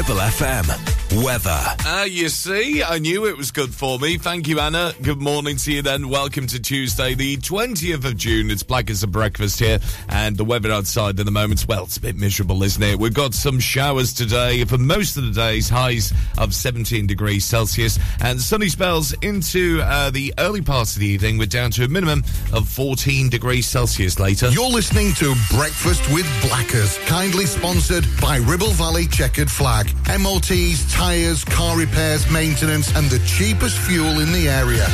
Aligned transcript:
Ribble 0.00 0.22
FM. 0.22 0.99
Weather. 1.12 1.50
Ah, 1.50 2.04
you 2.04 2.28
see, 2.28 2.84
I 2.84 3.00
knew 3.00 3.26
it 3.26 3.36
was 3.36 3.50
good 3.50 3.74
for 3.74 3.98
me. 3.98 4.16
Thank 4.16 4.46
you, 4.46 4.60
Anna. 4.60 4.94
Good 5.02 5.20
morning 5.20 5.56
to 5.56 5.72
you 5.72 5.82
then. 5.82 6.08
Welcome 6.08 6.46
to 6.46 6.60
Tuesday, 6.60 7.14
the 7.14 7.36
20th 7.38 8.04
of 8.04 8.16
June. 8.16 8.48
It's 8.48 8.62
black 8.62 8.90
as 8.90 9.02
a 9.02 9.08
breakfast 9.08 9.58
here, 9.58 9.80
and 10.08 10.36
the 10.36 10.44
weather 10.44 10.70
outside 10.70 11.18
in 11.18 11.26
the 11.26 11.32
moment, 11.32 11.66
well, 11.68 11.82
it's 11.82 11.96
a 11.96 12.00
bit 12.00 12.14
miserable, 12.16 12.62
isn't 12.62 12.80
it? 12.80 12.96
We've 12.96 13.12
got 13.12 13.34
some 13.34 13.58
showers 13.58 14.12
today 14.12 14.64
for 14.64 14.78
most 14.78 15.16
of 15.16 15.24
the 15.24 15.32
days, 15.32 15.68
highs 15.68 16.12
of 16.38 16.54
17 16.54 17.08
degrees 17.08 17.44
Celsius, 17.44 17.98
and 18.20 18.40
sunny 18.40 18.68
spells 18.68 19.12
into 19.14 19.80
uh, 19.82 20.10
the 20.10 20.32
early 20.38 20.62
parts 20.62 20.94
of 20.94 21.00
the 21.00 21.08
evening. 21.08 21.38
We're 21.38 21.46
down 21.46 21.72
to 21.72 21.84
a 21.84 21.88
minimum 21.88 22.22
of 22.52 22.68
14 22.68 23.28
degrees 23.30 23.66
Celsius 23.66 24.20
later. 24.20 24.48
You're 24.50 24.70
listening 24.70 25.12
to 25.14 25.34
Breakfast 25.50 26.08
with 26.12 26.26
Blackers, 26.46 26.98
kindly 27.06 27.46
sponsored 27.46 28.06
by 28.20 28.36
Ribble 28.36 28.70
Valley 28.74 29.06
Checkered 29.08 29.50
Flag. 29.50 29.90
MOTs, 30.06 30.92
tyres, 31.00 31.44
car 31.44 31.78
repairs, 31.78 32.30
maintenance, 32.30 32.94
and 32.94 33.08
the 33.08 33.18
cheapest 33.20 33.78
fuel 33.78 34.20
in 34.20 34.30
the 34.32 34.50
area. 34.50 34.86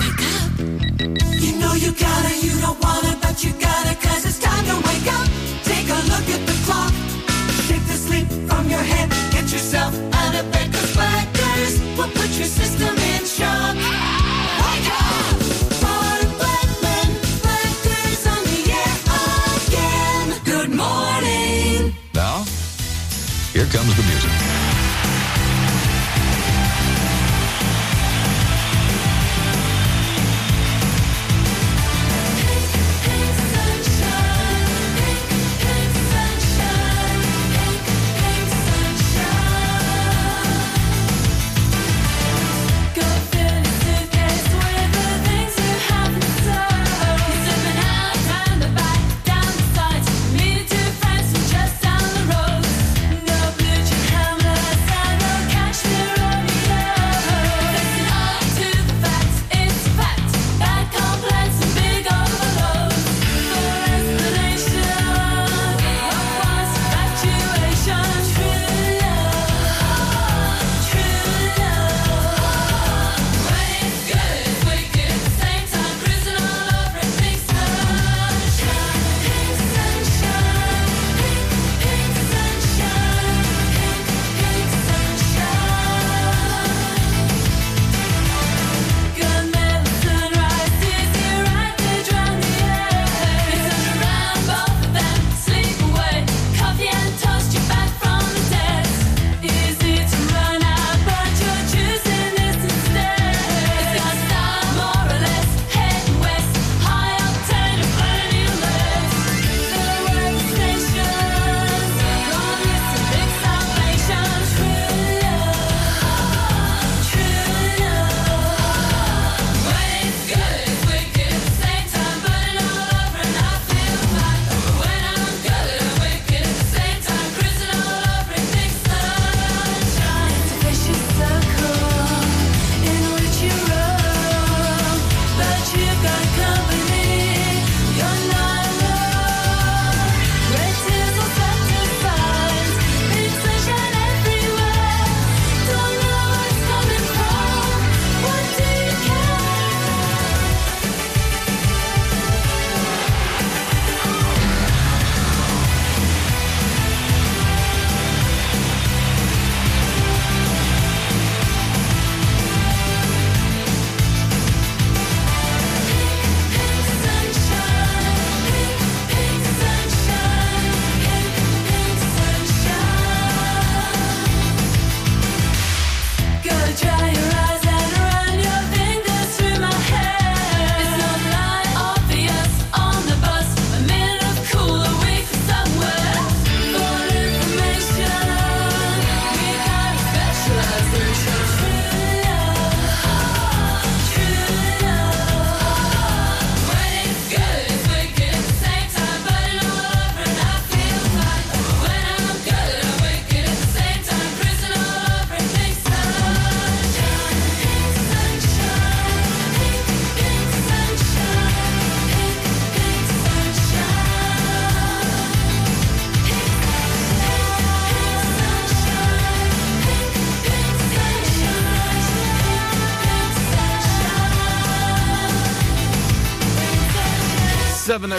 Wake 0.00 0.22
up. 0.34 0.50
You 1.44 1.52
know 1.60 1.74
you 1.74 1.92
gotta, 1.92 2.32
you 2.44 2.54
don't 2.64 2.78
wanna, 2.82 3.16
but 3.22 3.44
you 3.44 3.52
gotta, 3.52 3.94
cause 4.04 4.26
it's 4.26 4.40
time 4.40 4.64
to 4.70 4.76
wake 4.88 5.08
up. 5.18 5.28
Take 5.62 5.86
a 5.98 6.00
look 6.12 6.26
at 6.36 6.42
the 6.50 6.56
clock. 6.66 6.92
Shake 7.66 7.86
the 7.86 7.98
sleep 8.06 8.26
from 8.50 8.68
your 8.68 8.84
head. 8.92 9.08
Get 9.30 9.46
yourself 9.54 9.94
out 10.20 10.34
of 10.34 10.44
bed, 10.50 10.72
cause 10.74 10.92
Blackers 10.96 11.74
will 11.96 12.10
put 12.18 12.30
your 12.40 12.50
system 12.60 12.94
in 13.12 13.24
shock. 13.24 14.15
Comes 23.70 23.96
the 23.96 24.02
music. 24.02 24.55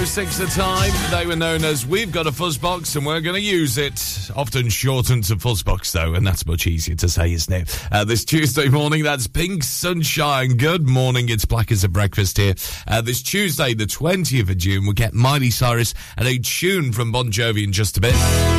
Six 0.07 0.37
the 0.37 0.45
time. 0.47 0.91
They 1.11 1.25
were 1.27 1.35
known 1.35 1.65
as 1.65 1.85
We've 1.85 2.11
Got 2.11 2.27
a 2.27 2.31
Fuzzbox 2.31 2.95
and 2.95 3.05
we're 3.05 3.19
going 3.19 3.35
to 3.35 3.41
use 3.41 3.77
it. 3.77 4.31
Often 4.35 4.69
shortened 4.69 5.25
to 5.25 5.35
Fuzzbox 5.35 5.91
though, 5.91 6.13
and 6.13 6.25
that's 6.25 6.45
much 6.45 6.65
easier 6.65 6.95
to 6.95 7.09
say, 7.09 7.33
isn't 7.33 7.53
it? 7.53 7.87
Uh, 7.91 8.05
this 8.05 8.23
Tuesday 8.23 8.69
morning, 8.69 9.03
that's 9.03 9.27
Pink 9.27 9.63
Sunshine. 9.63 10.55
Good 10.55 10.87
morning. 10.87 11.29
It's 11.29 11.45
Black 11.45 11.71
as 11.71 11.83
a 11.83 11.89
Breakfast 11.89 12.37
here. 12.37 12.55
Uh, 12.87 13.01
this 13.01 13.21
Tuesday, 13.21 13.73
the 13.73 13.85
20th 13.85 14.49
of 14.49 14.57
June, 14.57 14.85
we'll 14.85 14.93
get 14.93 15.13
Miley 15.13 15.49
Cyrus 15.49 15.93
and 16.15 16.27
a 16.27 16.39
tune 16.39 16.93
from 16.93 17.11
Bon 17.11 17.31
Jovi 17.31 17.63
in 17.63 17.73
just 17.73 17.97
a 17.97 18.01
bit. 18.01 18.56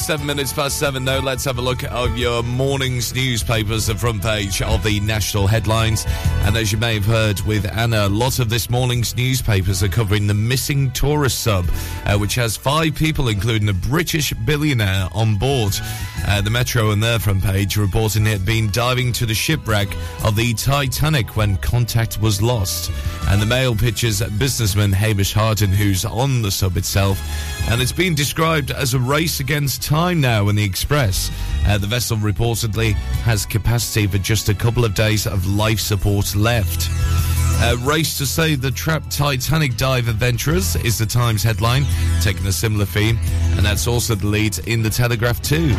It's 0.00 0.06
seven 0.06 0.26
minutes 0.26 0.50
past 0.50 0.78
seven, 0.78 1.04
though. 1.04 1.18
Let's 1.18 1.44
have 1.44 1.58
a 1.58 1.60
look 1.60 1.84
at 1.84 2.16
your 2.16 2.42
morning's 2.42 3.14
newspapers, 3.14 3.88
the 3.88 3.94
front 3.94 4.22
page 4.22 4.62
of 4.62 4.82
the 4.82 4.98
national 5.00 5.46
headlines. 5.46 6.06
And 6.46 6.56
as 6.56 6.72
you 6.72 6.78
may 6.78 6.94
have 6.94 7.04
heard 7.04 7.42
with 7.42 7.70
Anna, 7.70 8.06
a 8.06 8.08
lot 8.08 8.38
of 8.38 8.48
this 8.48 8.70
morning's 8.70 9.14
newspapers 9.14 9.82
are 9.82 9.88
covering 9.88 10.26
the 10.26 10.32
missing 10.32 10.90
tourist 10.92 11.42
sub, 11.42 11.66
uh, 12.06 12.16
which 12.16 12.34
has 12.36 12.56
five 12.56 12.94
people, 12.94 13.28
including 13.28 13.68
a 13.68 13.74
British 13.74 14.32
billionaire, 14.32 15.06
on 15.12 15.36
board. 15.36 15.74
Uh, 16.26 16.40
the 16.40 16.50
Metro 16.50 16.92
on 16.92 17.00
their 17.00 17.18
front 17.18 17.42
page 17.42 17.76
reporting 17.76 18.26
it 18.26 18.44
been 18.44 18.70
diving 18.70 19.12
to 19.12 19.26
the 19.26 19.34
shipwreck 19.34 19.88
of 20.24 20.34
the 20.34 20.54
Titanic 20.54 21.36
when 21.36 21.58
contact 21.58 22.18
was 22.22 22.40
lost. 22.40 22.90
And 23.28 23.40
the 23.42 23.46
Mail 23.46 23.76
pictures 23.76 24.22
businessman 24.38 24.92
Hamish 24.92 25.34
Harding, 25.34 25.72
who's 25.72 26.06
on 26.06 26.40
the 26.40 26.50
sub 26.50 26.78
itself. 26.78 27.20
And 27.68 27.82
it's 27.82 27.92
been 27.92 28.14
described 28.14 28.70
as 28.70 28.94
a 28.94 28.98
race 28.98 29.40
against 29.40 29.89
time 29.90 30.20
now 30.20 30.48
in 30.48 30.54
the 30.54 30.62
Express. 30.62 31.32
Uh, 31.66 31.76
the 31.76 31.86
vessel 31.88 32.16
reportedly 32.16 32.92
has 33.24 33.44
capacity 33.44 34.06
for 34.06 34.18
just 34.18 34.48
a 34.48 34.54
couple 34.54 34.84
of 34.84 34.94
days 34.94 35.26
of 35.26 35.48
life 35.48 35.80
support 35.80 36.36
left. 36.36 36.88
Uh, 37.60 37.76
race 37.80 38.16
to 38.16 38.24
save 38.24 38.60
the 38.60 38.70
trapped 38.70 39.10
Titanic 39.10 39.76
dive 39.76 40.06
adventurers 40.06 40.76
is 40.76 40.96
the 40.96 41.06
Times 41.06 41.42
headline, 41.42 41.84
taking 42.20 42.46
a 42.46 42.52
similar 42.52 42.84
theme, 42.84 43.18
and 43.56 43.66
that's 43.66 43.88
also 43.88 44.14
the 44.14 44.28
lead 44.28 44.56
in 44.68 44.80
the 44.80 44.90
Telegraph 44.90 45.42
too. 45.42 45.74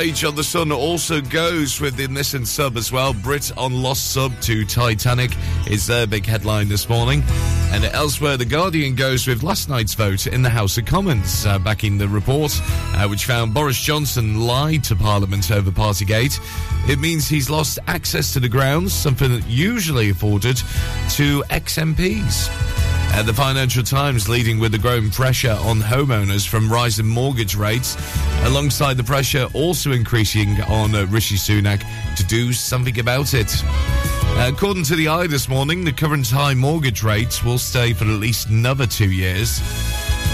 Page 0.00 0.24
on 0.24 0.34
the 0.34 0.42
Sun 0.42 0.72
also 0.72 1.20
goes 1.20 1.78
with 1.78 1.94
the 1.94 2.06
Nissan 2.06 2.46
sub 2.46 2.78
as 2.78 2.90
well. 2.90 3.12
Brit 3.12 3.52
on 3.58 3.82
lost 3.82 4.14
sub 4.14 4.32
to 4.40 4.64
Titanic 4.64 5.30
is 5.66 5.86
their 5.86 6.06
big 6.06 6.24
headline 6.24 6.70
this 6.70 6.88
morning. 6.88 7.22
And 7.70 7.84
elsewhere, 7.84 8.38
The 8.38 8.46
Guardian 8.46 8.94
goes 8.94 9.26
with 9.26 9.42
last 9.42 9.68
night's 9.68 9.92
vote 9.92 10.26
in 10.26 10.40
the 10.40 10.48
House 10.48 10.78
of 10.78 10.86
Commons, 10.86 11.44
uh, 11.44 11.58
backing 11.58 11.98
the 11.98 12.08
report, 12.08 12.50
uh, 12.62 13.08
which 13.08 13.26
found 13.26 13.52
Boris 13.52 13.78
Johnson 13.78 14.40
lied 14.40 14.84
to 14.84 14.96
Parliament 14.96 15.50
over 15.50 15.70
Partygate. 15.70 16.40
It 16.88 16.98
means 16.98 17.28
he's 17.28 17.50
lost 17.50 17.78
access 17.86 18.32
to 18.32 18.40
the 18.40 18.48
grounds, 18.48 18.94
something 18.94 19.30
that 19.30 19.46
usually 19.48 20.08
afforded 20.08 20.62
to 21.10 21.44
ex 21.50 21.76
MPs. 21.76 22.89
Uh, 23.12 23.22
the 23.22 23.34
Financial 23.34 23.82
Times 23.82 24.28
leading 24.28 24.58
with 24.58 24.72
the 24.72 24.78
growing 24.78 25.10
pressure 25.10 25.56
on 25.62 25.80
homeowners 25.80 26.46
from 26.46 26.72
rising 26.72 27.06
mortgage 27.06 27.56
rates, 27.56 27.96
alongside 28.44 28.96
the 28.96 29.04
pressure 29.04 29.46
also 29.52 29.92
increasing 29.92 30.60
on 30.62 30.94
uh, 30.94 31.04
Rishi 31.06 31.34
Sunak 31.34 31.82
to 32.16 32.24
do 32.24 32.52
something 32.52 32.98
about 33.00 33.34
it. 33.34 33.52
Uh, 33.64 34.50
according 34.52 34.84
to 34.84 34.94
the 34.94 35.08
i 35.08 35.26
this 35.26 35.48
morning, 35.48 35.84
the 35.84 35.92
current 35.92 36.30
high 36.30 36.54
mortgage 36.54 37.02
rates 37.02 37.42
will 37.42 37.58
stay 37.58 37.92
for 37.92 38.04
at 38.04 38.20
least 38.20 38.48
another 38.48 38.86
two 38.86 39.10
years. 39.10 39.60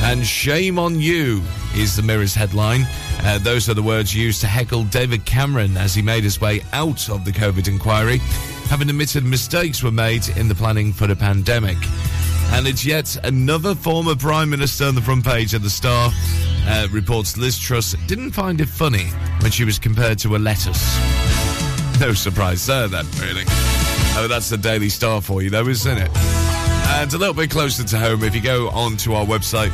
And 0.03 0.25
shame 0.25 0.79
on 0.79 1.01
you 1.01 1.43
is 1.75 1.97
the 1.97 2.03
Mirror's 2.03 2.35
headline. 2.35 2.83
Uh, 3.25 3.39
those 3.39 3.69
are 3.69 3.75
the 3.75 3.83
words 3.83 4.15
used 4.15 4.43
to 4.43 4.47
heckle 4.47 4.85
David 4.85 5.25
Cameron 5.25 5.77
as 5.77 5.95
he 5.95 6.03
made 6.03 6.25
his 6.25 6.41
way 6.41 6.61
out 6.73 7.09
of 7.09 7.25
the 7.25 7.33
COVID 7.33 7.67
inquiry, 7.69 8.19
having 8.69 8.91
admitted 8.91 9.25
mistakes 9.25 9.83
were 9.83 9.91
made 9.91 10.29
in 10.37 10.47
the 10.47 10.55
planning 10.55 10.93
for 10.93 11.07
the 11.07 11.17
pandemic. 11.17 11.79
And 12.53 12.67
it's 12.67 12.85
yet 12.85 13.17
another 13.25 13.75
former 13.75 14.15
Prime 14.15 14.51
Minister 14.51 14.85
on 14.85 14.95
the 14.95 15.03
front 15.03 15.25
page 15.25 15.55
of 15.55 15.63
the 15.63 15.71
Star. 15.71 16.11
Uh, 16.67 16.89
reports 16.91 17.37
Liz 17.37 17.59
Truss 17.59 17.95
didn't 18.07 18.33
find 18.33 18.61
it 18.61 18.69
funny 18.69 19.07
when 19.41 19.51
she 19.51 19.65
was 19.65 19.79
compared 19.79 20.19
to 20.21 20.37
a 20.37 20.39
lettuce. 20.39 20.99
No 21.99 22.13
surprise 22.13 22.67
there, 22.67 22.89
then, 22.89 23.07
really. 23.23 23.45
Oh, 24.19 24.27
that's 24.29 24.51
the 24.51 24.59
Daily 24.59 24.91
Star 24.91 25.23
for 25.23 25.41
you, 25.41 25.49
though, 25.49 25.67
isn't 25.67 25.97
it? 25.97 26.11
And 26.15 27.11
a 27.15 27.17
little 27.17 27.33
bit 27.33 27.51
closer 27.51 27.85
to 27.85 27.99
home, 27.99 28.23
if 28.23 28.35
you 28.35 28.43
go 28.43 28.69
onto 28.69 29.15
our 29.15 29.25
website, 29.25 29.71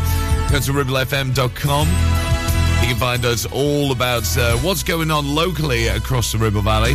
go 0.48 0.60
to 0.60 0.72
ribblefm.com. 0.72 1.88
You 1.88 2.88
can 2.88 2.96
find 2.96 3.24
us 3.24 3.44
all 3.46 3.90
about 3.90 4.38
uh, 4.38 4.56
what's 4.58 4.84
going 4.84 5.10
on 5.10 5.34
locally 5.34 5.88
across 5.88 6.30
the 6.30 6.38
Ribble 6.38 6.62
Valley 6.62 6.94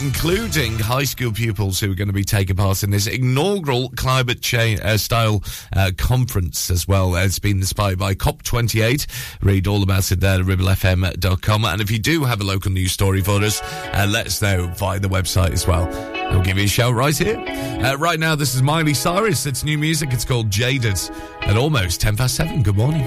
including 0.00 0.78
high 0.78 1.04
school 1.04 1.32
pupils 1.32 1.80
who 1.80 1.90
are 1.90 1.94
going 1.94 2.08
to 2.08 2.14
be 2.14 2.24
taking 2.24 2.56
part 2.56 2.82
in 2.82 2.90
this 2.90 3.06
inaugural 3.06 3.90
climate 3.90 4.40
change 4.40 4.80
uh, 4.80 4.96
style 4.96 5.42
uh, 5.74 5.90
conference 5.96 6.70
as 6.70 6.86
well. 6.86 7.14
It's 7.16 7.38
been 7.38 7.58
inspired 7.58 7.98
by 7.98 8.14
COP28. 8.14 9.06
Read 9.42 9.66
all 9.66 9.82
about 9.82 10.10
it 10.12 10.20
there 10.20 10.40
at 10.40 10.46
ribblefm.com. 10.46 11.64
And 11.64 11.80
if 11.80 11.90
you 11.90 11.98
do 11.98 12.24
have 12.24 12.40
a 12.40 12.44
local 12.44 12.70
news 12.70 12.92
story 12.92 13.20
for 13.20 13.42
us, 13.42 13.60
uh, 13.62 14.06
let 14.08 14.26
us 14.26 14.40
know 14.40 14.68
via 14.76 15.00
the 15.00 15.08
website 15.08 15.50
as 15.50 15.66
well. 15.66 15.88
I'll 16.32 16.42
give 16.42 16.58
you 16.58 16.64
a 16.64 16.68
shout 16.68 16.94
right 16.94 17.16
here. 17.16 17.38
Uh, 17.38 17.96
right 17.96 18.20
now, 18.20 18.34
this 18.34 18.54
is 18.54 18.62
Miley 18.62 18.94
Cyrus. 18.94 19.46
It's 19.46 19.64
new 19.64 19.78
music. 19.78 20.12
It's 20.12 20.24
called 20.24 20.50
Jaded 20.50 20.98
at 21.42 21.56
almost 21.56 22.00
10 22.00 22.16
past 22.16 22.36
7. 22.36 22.62
Good 22.62 22.76
morning. 22.76 23.06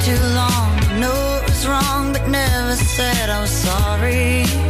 Too 0.00 0.16
long. 0.34 0.69
Said 3.00 3.30
I'm 3.30 3.46
sorry. 3.46 4.69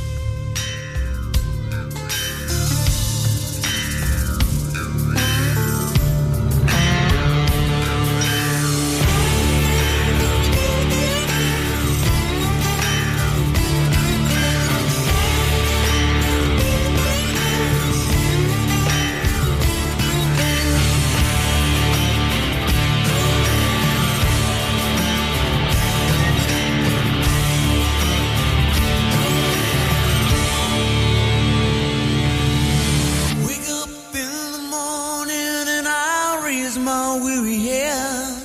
my 37.01 37.19
weary 37.23 37.59
head. 37.69 38.43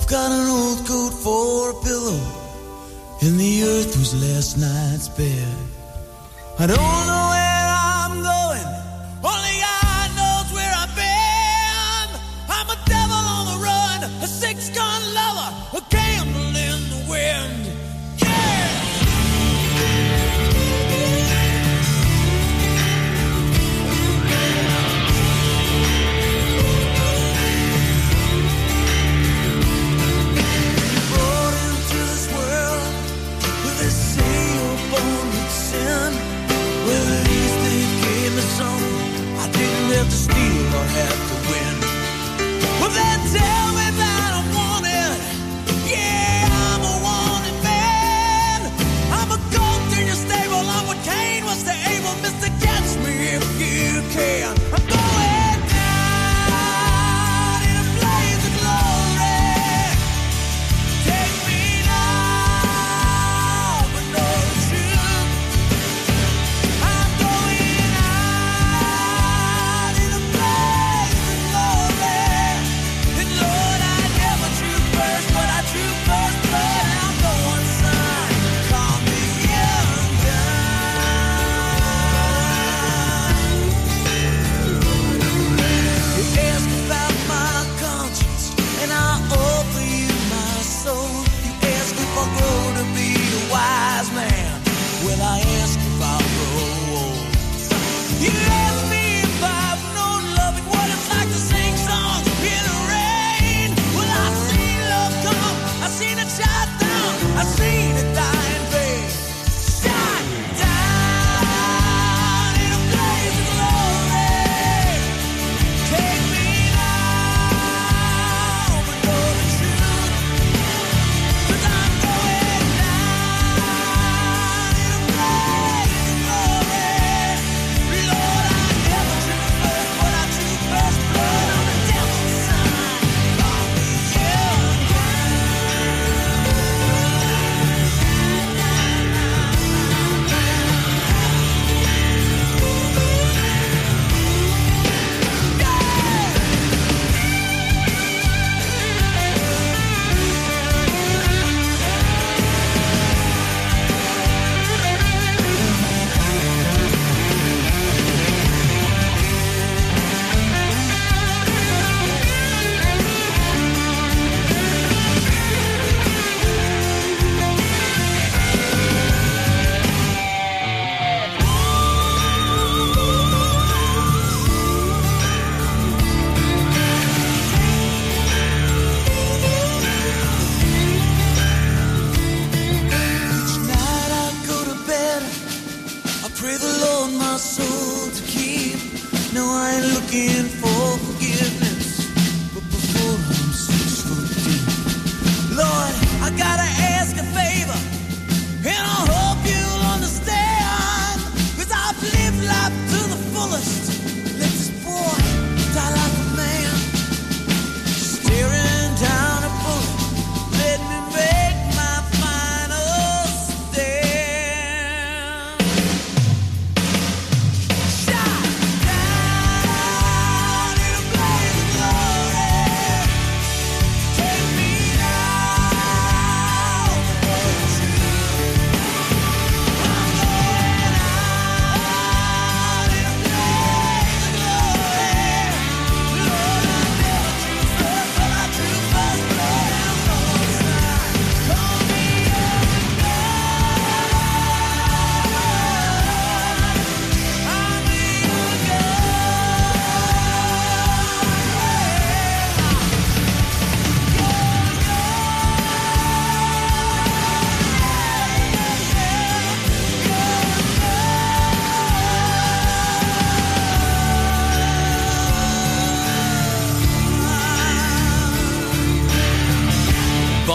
I've 0.00 0.08
got 0.08 0.30
an 0.38 0.46
old 0.58 0.80
coat 0.88 1.14
for 1.24 1.70
a 1.70 1.76
pillow, 1.88 2.22
and 3.24 3.34
the 3.38 3.54
earth 3.72 3.92
was 4.00 4.10
last 4.24 4.52
night's 4.58 5.08
bed. 5.20 5.56
I 6.58 6.66
don't 6.66 7.04
know 7.08 7.31
Yeah. 40.94 41.31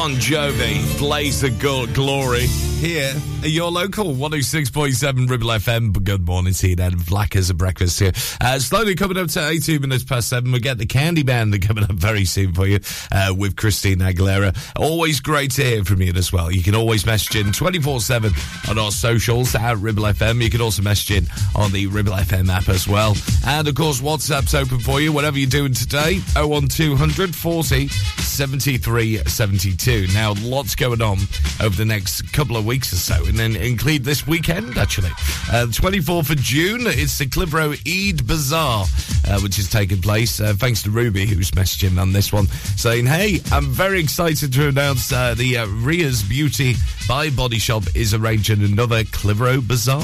Bon 0.08 0.16
Jovi, 0.16 0.98
Blaze 1.00 1.44
of 1.44 1.52
Gl- 1.56 1.94
Glory. 1.94 2.48
Here 2.48 3.12
at 3.44 3.50
your 3.50 3.72
local 3.72 4.14
106.7 4.16 5.30
Ribble 5.30 5.48
FM. 5.48 6.02
Good 6.04 6.26
morning 6.26 6.54
to 6.54 6.70
you 6.70 6.76
then. 6.78 6.96
Black 7.10 7.36
as 7.36 7.50
a 7.50 7.54
breakfast 7.54 8.00
here. 8.00 8.14
Uh, 8.40 8.60
slowly 8.60 8.96
coming 8.96 9.18
up 9.18 9.28
to 9.30 9.46
18 9.46 9.82
minutes 9.82 10.06
past 10.06 10.30
7. 10.30 10.50
We 10.50 10.60
get 10.60 10.78
the 10.78 10.86
Candyman 10.86 11.60
coming 11.68 11.84
up 11.84 11.92
very 11.92 12.24
soon 12.24 12.54
for 12.54 12.68
you 12.68 12.80
uh, 13.12 13.34
with 13.36 13.58
Christina 13.58 14.06
Aguilera. 14.14 14.56
Always 14.78 15.20
great 15.20 15.52
to 15.54 15.64
hear 15.64 15.84
from 15.84 16.02
you 16.02 16.14
as 16.14 16.32
well. 16.32 16.52
You 16.52 16.64
can 16.64 16.76
always 16.76 17.06
message 17.06 17.36
in 17.36 17.52
24 17.52 18.00
7 18.00 18.32
on 18.70 18.80
our 18.80 18.92
socials 18.92 19.56
at 19.56 19.78
Ribble 19.78 20.04
FM. 20.04 20.42
You 20.42 20.50
can 20.50 20.62
also 20.62 20.84
message 20.84 21.18
in 21.18 21.28
on 21.54 21.74
the 21.74 21.88
Ribble 21.88 22.14
FM 22.14 22.48
app 22.48 22.70
as 22.70 22.88
well. 22.88 23.16
And 23.46 23.68
of 23.68 23.76
course, 23.76 24.00
WhatsApp's 24.00 24.54
open 24.56 24.80
for 24.80 25.02
you. 25.02 25.12
Whatever 25.12 25.38
you're 25.38 25.50
doing 25.50 25.74
today, 25.74 26.22
01200 26.36 27.36
40 27.36 27.90
73 28.38 29.18
72. 29.18 30.06
Now, 30.14 30.36
lots 30.42 30.76
going 30.76 31.02
on 31.02 31.18
over 31.60 31.76
the 31.76 31.86
next 31.86 32.32
couple 32.34 32.56
of 32.56 32.68
weeks 32.68 32.94
or 32.94 32.98
so, 32.98 33.26
and 33.26 33.34
then 33.34 33.56
include 33.56 34.04
this 34.04 34.28
weekend, 34.28 34.78
actually. 34.78 35.10
Uh, 35.52 35.66
24th 35.72 36.30
of 36.30 36.38
June, 36.38 36.82
it's 36.84 37.18
the 37.18 37.26
Clitheroe 37.26 37.74
Eid 37.88 38.28
Bazaar, 38.28 38.86
uh, 39.28 39.40
which 39.40 39.58
is 39.58 39.72
taking 39.72 40.02
place. 40.02 40.40
Uh, 40.40 40.54
thanks 40.56 40.84
to 40.84 40.92
Ruby, 40.92 41.26
who's 41.26 41.50
messaging 41.50 42.00
on 42.00 42.14
this 42.14 42.32
one, 42.32 42.46
saying, 42.76 43.08
Hey, 43.08 43.40
I'm 43.52 43.72
very 43.72 44.00
excited 44.00 44.54
to 44.54 44.68
announce 44.68 45.12
uh, 45.12 45.34
the 45.34 45.58
uh, 45.58 45.68
Ria's 45.68 46.22
Beauty 46.22 46.76
by 47.08 47.32
Body 47.32 47.58
Shop 47.58 47.84
is 47.96 48.14
arranging 48.14 48.62
another 48.62 49.04
Clitheroe 49.06 49.62
Bazaar 49.62 50.04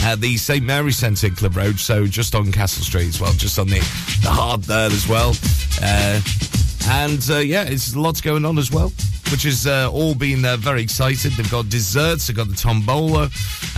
at 0.00 0.20
the 0.20 0.36
St. 0.36 0.62
Mary 0.62 0.92
Centre 0.92 1.28
in 1.28 1.34
Clitheroe, 1.34 1.72
so 1.72 2.06
just 2.06 2.34
on 2.34 2.52
Castle 2.52 2.84
Street 2.84 3.08
as 3.08 3.22
well, 3.22 3.32
just 3.32 3.58
on 3.58 3.68
the, 3.68 3.80
the 4.22 4.30
heart 4.30 4.64
there 4.64 4.90
as 4.90 5.08
well. 5.08 5.32
And 6.88 7.24
uh, 7.30 7.38
yeah, 7.38 7.64
it's 7.64 7.94
lots 7.94 8.20
going 8.20 8.44
on 8.44 8.58
as 8.58 8.70
well, 8.70 8.92
which 9.30 9.44
has 9.44 9.66
uh, 9.66 9.90
all 9.92 10.14
been 10.14 10.44
uh, 10.44 10.56
very 10.56 10.82
excited. 10.82 11.32
They've 11.32 11.50
got 11.50 11.68
desserts, 11.68 12.26
they've 12.26 12.36
got 12.36 12.48
the 12.48 12.54
tombola, 12.54 13.30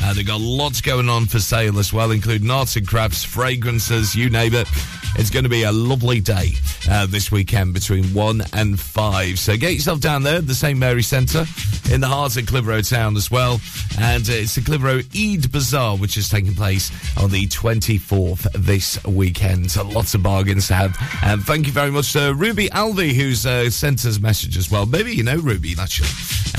uh, 0.02 0.14
they've 0.14 0.26
got 0.26 0.40
lots 0.40 0.80
going 0.80 1.08
on 1.08 1.26
for 1.26 1.38
sale 1.40 1.78
as 1.78 1.92
well, 1.92 2.10
including 2.10 2.50
arts 2.50 2.76
and 2.76 2.86
crafts, 2.86 3.24
fragrances, 3.24 4.14
you 4.14 4.30
name 4.30 4.54
it. 4.54 4.68
It's 5.16 5.30
going 5.30 5.44
to 5.44 5.50
be 5.50 5.64
a 5.64 5.72
lovely 5.72 6.20
day 6.20 6.52
uh, 6.90 7.06
this 7.06 7.30
weekend 7.30 7.74
between 7.74 8.04
1 8.14 8.42
and 8.54 8.80
5. 8.80 9.38
So 9.38 9.56
get 9.56 9.74
yourself 9.74 10.00
down 10.00 10.22
there, 10.22 10.40
the 10.40 10.54
St. 10.54 10.78
Mary 10.78 11.02
Centre, 11.02 11.44
in 11.92 12.00
the 12.00 12.06
heart 12.06 12.36
of 12.36 12.46
Clitheroe 12.46 12.80
town 12.80 13.16
as 13.16 13.30
well. 13.30 13.60
And 13.98 14.28
uh, 14.28 14.32
it's 14.32 14.54
the 14.54 14.62
Clitheroe 14.62 15.00
Eid 15.14 15.52
Bazaar, 15.52 15.96
which 15.98 16.16
is 16.16 16.28
taking 16.28 16.54
place 16.54 16.90
on 17.22 17.30
the 17.30 17.46
24th 17.48 18.50
this 18.52 19.02
weekend. 19.04 19.70
So 19.70 19.84
lots 19.84 20.14
of 20.14 20.22
bargains 20.22 20.68
to 20.68 20.74
have. 20.74 20.96
And 21.22 21.42
thank 21.42 21.66
you 21.66 21.72
very 21.72 21.90
much 21.90 22.14
to 22.14 22.32
Ruby 22.34 22.68
Alvey, 22.70 23.12
who's 23.12 23.44
uh, 23.44 23.68
sent 23.70 24.04
us 24.06 24.16
a 24.16 24.20
message 24.20 24.56
as 24.56 24.70
well. 24.70 24.86
Maybe 24.86 25.12
you 25.12 25.24
know 25.24 25.36
Ruby, 25.36 25.74
actually, 25.78 26.08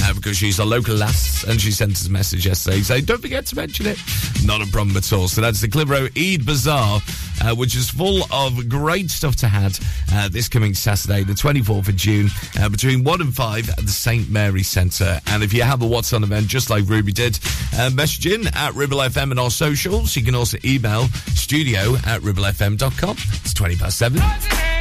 uh, 0.04 0.14
because 0.14 0.38
she's 0.38 0.60
a 0.60 0.66
local 0.66 0.96
lass 0.96 1.44
and 1.44 1.60
she 1.60 1.72
sent 1.72 1.94
us 1.94 2.08
a 2.08 2.12
message 2.12 2.46
yesterday 2.46 2.82
saying, 2.82 3.06
don't 3.06 3.22
forget 3.22 3.46
to 3.48 3.56
mention 3.56 3.88
it. 3.88 3.98
Not 4.46 4.62
a 4.62 4.68
problem 4.72 4.96
at 4.96 5.12
all. 5.12 5.28
So 5.28 5.42
that's 5.42 5.62
the 5.62 5.70
Clitheroe 5.70 6.10
Eid 6.16 6.46
Bazaar, 6.46 7.02
uh, 7.42 7.56
which 7.56 7.76
is 7.76 7.90
full 7.90 8.24
of 8.32 8.43
great 8.52 9.10
stuff 9.10 9.36
to 9.38 9.48
have 9.48 9.80
uh, 10.12 10.30
this 10.30 10.48
coming 10.48 10.74
Saturday, 10.74 11.24
the 11.24 11.34
24th 11.34 11.88
of 11.88 11.96
June, 11.96 12.30
uh, 12.60 12.70
between 12.70 13.04
1 13.04 13.22
and 13.22 13.34
5 13.34 13.70
at 13.70 13.78
the 13.78 13.88
St. 13.88 14.30
Mary 14.30 14.64
Centre. 14.64 15.20
And 15.28 15.44
if 15.44 15.54
you 15.54 15.64
have 15.64 15.82
a 15.82 15.88
What's 15.88 16.14
On 16.14 16.24
event, 16.24 16.48
just 16.48 16.70
like 16.70 16.88
Ruby 16.88 17.12
did, 17.12 17.40
uh, 17.78 17.90
message 17.92 18.28
in 18.28 18.48
at 18.48 18.74
Ribble 18.74 19.00
FM 19.00 19.32
and 19.32 19.40
our 19.40 19.52
socials. 19.52 20.16
You 20.16 20.24
can 20.24 20.36
also 20.36 20.58
email 20.64 21.08
studio 21.36 21.96
at 22.06 22.22
ribblefm.com. 22.22 23.18
It's 23.18 23.54
20 23.54 23.76
past 23.78 23.98
7. 23.98 24.73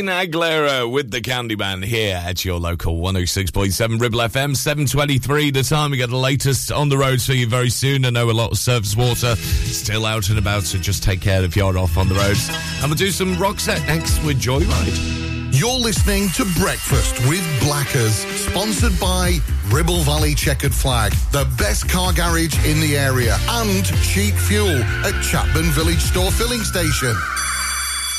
Christina 0.00 0.24
Aguilera 0.24 0.90
with 0.90 1.10
the 1.10 1.20
Candyman 1.20 1.84
here 1.84 2.16
at 2.16 2.42
your 2.42 2.58
local 2.58 2.96
106.7 3.00 4.00
Ribble 4.00 4.20
FM, 4.20 4.52
7.23 4.52 5.52
the 5.52 5.62
time. 5.62 5.90
We 5.90 5.98
get 5.98 6.08
the 6.08 6.16
latest 6.16 6.72
on 6.72 6.88
the 6.88 6.96
roads 6.96 7.26
for 7.26 7.34
you 7.34 7.46
very 7.46 7.68
soon. 7.68 8.06
I 8.06 8.10
know 8.10 8.30
a 8.30 8.32
lot 8.32 8.50
of 8.50 8.56
surface 8.56 8.96
water 8.96 9.36
still 9.36 10.06
out 10.06 10.30
and 10.30 10.38
about, 10.38 10.62
so 10.62 10.78
just 10.78 11.02
take 11.02 11.20
care 11.20 11.42
if 11.42 11.54
you're 11.54 11.76
off 11.76 11.98
on 11.98 12.08
the 12.08 12.14
roads. 12.14 12.48
And 12.80 12.86
we'll 12.86 12.94
do 12.94 13.10
some 13.10 13.36
Roxette 13.36 13.86
next 13.88 14.24
with 14.24 14.40
Joyride. 14.40 15.52
You're 15.52 15.78
listening 15.78 16.30
to 16.30 16.46
Breakfast 16.58 17.18
with 17.28 17.44
Blackers, 17.60 18.24
sponsored 18.36 18.98
by 18.98 19.36
Ribble 19.68 20.00
Valley 20.04 20.34
Checkered 20.34 20.74
Flag, 20.74 21.12
the 21.30 21.46
best 21.58 21.90
car 21.90 22.14
garage 22.14 22.56
in 22.66 22.80
the 22.80 22.96
area, 22.96 23.36
and 23.50 23.84
cheap 24.02 24.32
fuel 24.32 24.80
at 25.04 25.12
Chatburn 25.22 25.70
Village 25.74 26.00
Store 26.00 26.30
Filling 26.30 26.62
Station. 26.62 27.14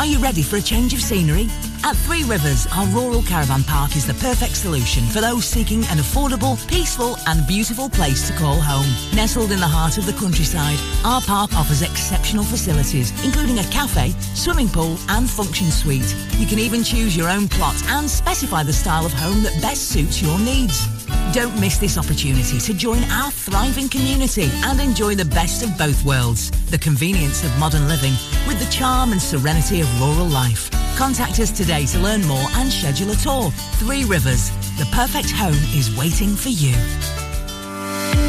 Are 0.00 0.06
you 0.06 0.16
ready 0.18 0.42
for 0.42 0.56
a 0.56 0.62
change 0.62 0.94
of 0.94 1.00
scenery? 1.02 1.46
At 1.84 1.94
Three 1.94 2.24
Rivers, 2.24 2.66
our 2.74 2.86
rural 2.86 3.20
caravan 3.20 3.62
park 3.64 3.96
is 3.96 4.06
the 4.06 4.14
perfect 4.14 4.56
solution 4.56 5.04
for 5.04 5.20
those 5.20 5.44
seeking 5.44 5.80
an 5.90 5.98
affordable, 5.98 6.56
peaceful, 6.68 7.18
and 7.26 7.46
beautiful 7.46 7.90
place 7.90 8.26
to 8.26 8.34
call 8.38 8.58
home. 8.58 8.86
Nestled 9.14 9.52
in 9.52 9.60
the 9.60 9.68
heart 9.68 9.98
of 9.98 10.06
the 10.06 10.14
countryside, 10.14 10.78
our 11.04 11.20
park 11.20 11.52
offers 11.52 11.82
exceptional 11.82 12.44
facilities, 12.44 13.12
including 13.26 13.58
a 13.58 13.64
cafe, 13.64 14.14
swimming 14.34 14.70
pool, 14.70 14.96
and 15.10 15.28
function 15.28 15.70
suite. 15.70 16.16
You 16.38 16.46
can 16.46 16.58
even 16.58 16.82
choose 16.82 17.14
your 17.14 17.28
own 17.28 17.46
plot 17.46 17.76
and 17.88 18.08
specify 18.08 18.62
the 18.62 18.72
style 18.72 19.04
of 19.04 19.12
home 19.12 19.42
that 19.42 19.60
best 19.60 19.90
suits 19.90 20.22
your 20.22 20.38
needs. 20.38 20.99
Don't 21.32 21.60
miss 21.60 21.78
this 21.78 21.96
opportunity 21.96 22.58
to 22.58 22.74
join 22.74 23.04
our 23.04 23.30
thriving 23.30 23.88
community 23.88 24.50
and 24.64 24.80
enjoy 24.80 25.14
the 25.14 25.24
best 25.24 25.62
of 25.62 25.78
both 25.78 26.04
worlds. 26.04 26.50
The 26.70 26.78
convenience 26.78 27.44
of 27.44 27.56
modern 27.56 27.86
living 27.86 28.14
with 28.48 28.58
the 28.58 28.68
charm 28.72 29.12
and 29.12 29.22
serenity 29.22 29.80
of 29.80 30.00
rural 30.00 30.26
life. 30.26 30.68
Contact 30.96 31.38
us 31.38 31.52
today 31.52 31.86
to 31.86 32.00
learn 32.00 32.26
more 32.26 32.48
and 32.54 32.68
schedule 32.68 33.12
a 33.12 33.14
tour. 33.14 33.52
Three 33.78 34.04
Rivers, 34.04 34.50
the 34.76 34.88
perfect 34.90 35.30
home 35.30 35.54
is 35.72 35.96
waiting 35.96 36.34
for 36.34 36.48
you. 36.48 36.74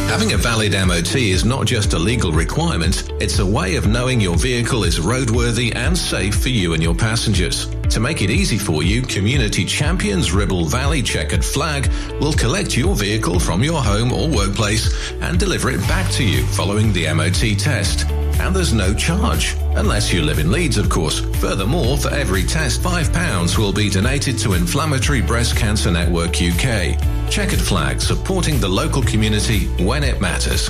Having 0.08 0.34
a 0.34 0.38
valid 0.38 0.74
MOT 0.74 1.16
is 1.16 1.44
not 1.44 1.66
just 1.66 1.94
a 1.94 2.00
legal 2.00 2.32
requirement, 2.32 3.12
it's 3.20 3.40
a 3.40 3.46
way 3.46 3.78
of 3.78 3.88
knowing 3.88 4.22
your 4.22 4.38
vehicle 4.38 4.84
is 4.84 5.00
roadworthy 5.00 5.76
and 5.76 5.98
safe 5.98 6.36
for 6.36 6.50
you 6.50 6.76
and 6.76 6.84
your 6.84 6.94
passengers. 6.94 7.66
To 7.92 8.00
make 8.00 8.22
it 8.22 8.30
easy 8.30 8.58
for 8.58 8.84
you, 8.84 9.02
Community 9.02 9.66
Champions 9.66 10.32
Ribble 10.32 10.64
Valley 10.64 11.02
Checkered 11.02 11.44
Flag 11.44 11.92
will 12.22 12.32
collect 12.32 12.78
your 12.78 12.96
vehicle 12.96 13.38
from 13.38 13.62
your 13.62 13.84
home 13.84 14.14
or 14.14 14.30
workplace 14.30 15.12
and 15.20 15.38
deliver 15.38 15.70
it 15.70 15.82
back 15.90 16.10
to 16.14 16.24
you 16.24 16.46
following 16.46 16.94
the 16.94 17.14
MOT 17.14 17.60
test. 17.60 18.10
And 18.40 18.56
there's 18.56 18.72
no 18.72 18.94
charge, 18.94 19.58
unless 19.76 20.14
you 20.14 20.22
live 20.22 20.40
in 20.40 20.54
Leeds, 20.54 20.78
of 20.78 20.90
course. 20.90 21.20
Furthermore, 21.42 21.98
for 21.98 22.10
every 22.12 22.44
test, 22.44 22.82
£5 22.82 23.58
will 23.58 23.74
be 23.74 23.90
donated 23.90 24.38
to 24.40 24.54
Inflammatory 24.54 25.22
Breast 25.22 25.58
Cancer 25.58 25.92
Network 25.92 26.42
UK. 26.42 26.98
Checkered 27.30 27.60
Flag, 27.60 28.00
supporting 28.00 28.58
the 28.62 28.70
local 28.70 29.04
community 29.04 29.66
when 29.84 30.06
it 30.06 30.22
matters. 30.22 30.70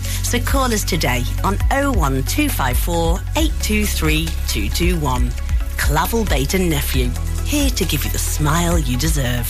So 0.31 0.39
call 0.39 0.73
us 0.73 0.85
today 0.85 1.23
on 1.43 1.57
01254 1.71 3.19
823 3.35 4.27
221. 4.47 5.29
Clavel 5.75 6.23
Bait 6.23 6.53
and 6.53 6.69
Nephew, 6.69 7.09
here 7.43 7.69
to 7.71 7.83
give 7.83 8.05
you 8.05 8.11
the 8.11 8.17
smile 8.17 8.79
you 8.79 8.97
deserve. 8.97 9.45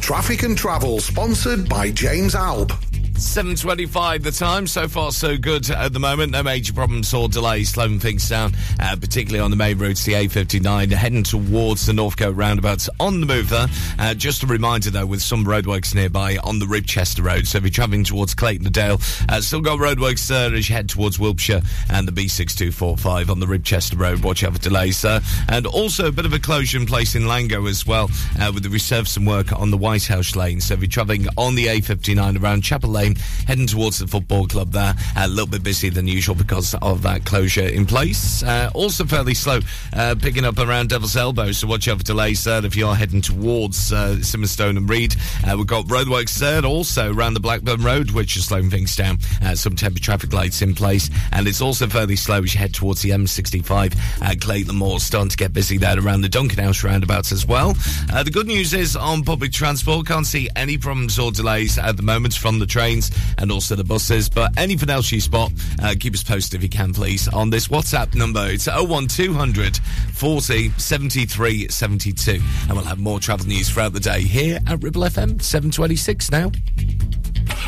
Traffic 0.00 0.42
and 0.42 0.58
travel, 0.58 0.98
sponsored 0.98 1.68
by 1.68 1.92
James 1.92 2.34
Alb. 2.34 2.72
7.25 3.16 4.22
the 4.22 4.30
time. 4.30 4.66
So 4.66 4.88
far, 4.88 5.10
so 5.10 5.38
good 5.38 5.70
at 5.70 5.92
the 5.94 5.98
moment. 5.98 6.32
No 6.32 6.42
major 6.42 6.74
problems 6.74 7.14
or 7.14 7.28
delays 7.28 7.70
slowing 7.70 7.98
things 7.98 8.28
down, 8.28 8.52
uh, 8.78 8.94
particularly 8.96 9.40
on 9.40 9.50
the 9.50 9.56
main 9.56 9.78
roads, 9.78 10.04
the 10.04 10.12
A59, 10.12 10.92
heading 10.92 11.22
towards 11.22 11.86
the 11.86 11.94
Northcote 11.94 12.36
roundabouts 12.36 12.90
on 13.00 13.20
the 13.20 13.26
move 13.26 13.48
there. 13.48 13.68
Uh, 13.98 14.12
just 14.12 14.42
a 14.42 14.46
reminder, 14.46 14.90
though, 14.90 15.06
with 15.06 15.22
some 15.22 15.46
roadworks 15.46 15.94
nearby 15.94 16.36
on 16.44 16.58
the 16.58 16.66
Ribchester 16.66 17.24
Road. 17.24 17.46
So 17.46 17.58
if 17.58 17.64
you're 17.64 17.70
travelling 17.70 18.04
towards 18.04 18.34
Clayton 18.34 18.70
Dale, 18.70 19.00
uh, 19.28 19.40
still 19.40 19.62
got 19.62 19.78
roadworks 19.78 20.28
there 20.28 20.54
as 20.54 20.68
you 20.68 20.74
head 20.74 20.88
towards 20.88 21.18
Wilpshire 21.18 21.62
and 21.90 22.06
the 22.06 22.12
B6245 22.12 23.30
on 23.30 23.40
the 23.40 23.46
Ribchester 23.46 23.98
Road. 23.98 24.22
Watch 24.22 24.44
out 24.44 24.52
for 24.52 24.58
delays 24.58 25.00
there. 25.00 25.20
And 25.48 25.66
also 25.66 26.08
a 26.08 26.12
bit 26.12 26.26
of 26.26 26.34
a 26.34 26.38
closure 26.38 26.78
in 26.78 26.84
place 26.86 27.14
in 27.14 27.22
Langho 27.22 27.68
as 27.68 27.86
well, 27.86 28.10
uh, 28.40 28.50
with 28.52 28.62
the 28.62 28.68
resurfacing 28.68 29.26
work 29.26 29.52
on 29.52 29.70
the 29.70 29.78
White 29.78 30.04
House 30.06 30.36
Lane. 30.36 30.60
So 30.60 30.74
if 30.74 30.80
you're 30.80 30.88
travelling 30.88 31.26
on 31.38 31.54
the 31.54 31.66
A59 31.66 32.42
around 32.42 32.62
Chapel 32.62 32.90
Lane, 32.90 33.05
heading 33.46 33.66
towards 33.66 33.98
the 33.98 34.06
football 34.06 34.46
club 34.46 34.72
there. 34.72 34.94
A 35.16 35.28
little 35.28 35.46
bit 35.46 35.62
busier 35.62 35.90
than 35.90 36.06
usual 36.06 36.34
because 36.34 36.74
of 36.82 37.02
that 37.02 37.24
closure 37.24 37.68
in 37.68 37.86
place. 37.86 38.42
Uh, 38.42 38.70
also 38.74 39.04
fairly 39.04 39.34
slow, 39.34 39.60
uh, 39.92 40.14
picking 40.20 40.44
up 40.44 40.58
around 40.58 40.88
Devil's 40.88 41.16
Elbow, 41.16 41.52
so 41.52 41.66
watch 41.66 41.88
out 41.88 41.98
for 41.98 42.04
delays 42.04 42.44
there 42.44 42.64
if 42.64 42.76
you 42.76 42.86
are 42.86 42.94
heading 42.94 43.20
towards 43.20 43.92
uh, 43.92 44.20
Simonstone 44.22 44.76
and 44.76 44.88
Read. 44.88 45.14
Uh, 45.46 45.54
we've 45.56 45.66
got 45.66 45.84
roadworks 45.86 46.38
there 46.38 46.64
also 46.64 47.12
around 47.12 47.34
the 47.34 47.40
Blackburn 47.40 47.82
Road, 47.82 48.10
which 48.10 48.36
is 48.36 48.46
slowing 48.46 48.70
things 48.70 48.96
down. 48.96 49.18
Uh, 49.42 49.54
some 49.54 49.76
temporary 49.76 50.00
traffic 50.00 50.32
lights 50.32 50.62
in 50.62 50.74
place, 50.74 51.10
and 51.32 51.46
it's 51.46 51.60
also 51.60 51.86
fairly 51.86 52.16
slow 52.16 52.42
as 52.42 52.54
you 52.54 52.60
head 52.60 52.74
towards 52.74 53.02
the 53.02 53.10
M65 53.10 53.96
at 54.22 54.40
Clayton 54.40 54.76
Moor. 54.76 54.98
Starting 55.00 55.28
to 55.28 55.36
get 55.36 55.52
busy 55.52 55.78
there 55.78 55.98
around 55.98 56.22
the 56.22 56.28
Duncan 56.28 56.62
House 56.62 56.82
roundabouts 56.82 57.32
as 57.32 57.46
well. 57.46 57.74
Uh, 58.12 58.22
the 58.22 58.30
good 58.30 58.46
news 58.46 58.72
is 58.74 58.96
on 58.96 59.22
public 59.22 59.52
transport, 59.52 60.06
can't 60.06 60.26
see 60.26 60.48
any 60.56 60.78
problems 60.78 61.18
or 61.18 61.30
delays 61.30 61.78
at 61.78 61.96
the 61.96 62.02
moment 62.02 62.34
from 62.34 62.58
the 62.58 62.66
trains 62.96 63.10
and 63.38 63.52
also 63.52 63.74
the 63.74 63.84
buses. 63.84 64.28
But 64.28 64.56
anything 64.56 64.90
else 64.90 65.10
you 65.12 65.20
spot, 65.20 65.52
uh, 65.82 65.94
keep 65.98 66.14
us 66.14 66.22
posted 66.22 66.56
if 66.58 66.62
you 66.62 66.68
can, 66.68 66.92
please, 66.92 67.28
on 67.28 67.50
this 67.50 67.68
WhatsApp 67.68 68.14
number. 68.14 68.46
It's 68.46 68.66
01200 68.66 69.76
40 70.12 70.70
73 70.70 71.68
72. 71.68 72.32
And 72.32 72.72
we'll 72.72 72.84
have 72.84 72.98
more 72.98 73.20
travel 73.20 73.46
news 73.46 73.70
throughout 73.70 73.92
the 73.92 74.00
day 74.00 74.22
here 74.22 74.60
at 74.66 74.82
Ribble 74.82 75.02
FM 75.02 75.42
726 75.42 76.30
now. 76.30 76.50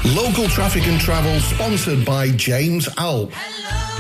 Local 0.05 0.49
traffic 0.49 0.87
and 0.87 1.01
travel, 1.01 1.39
sponsored 1.41 2.05
by 2.05 2.31
James 2.31 2.89
Alp. 2.99 3.33
I 3.35 3.98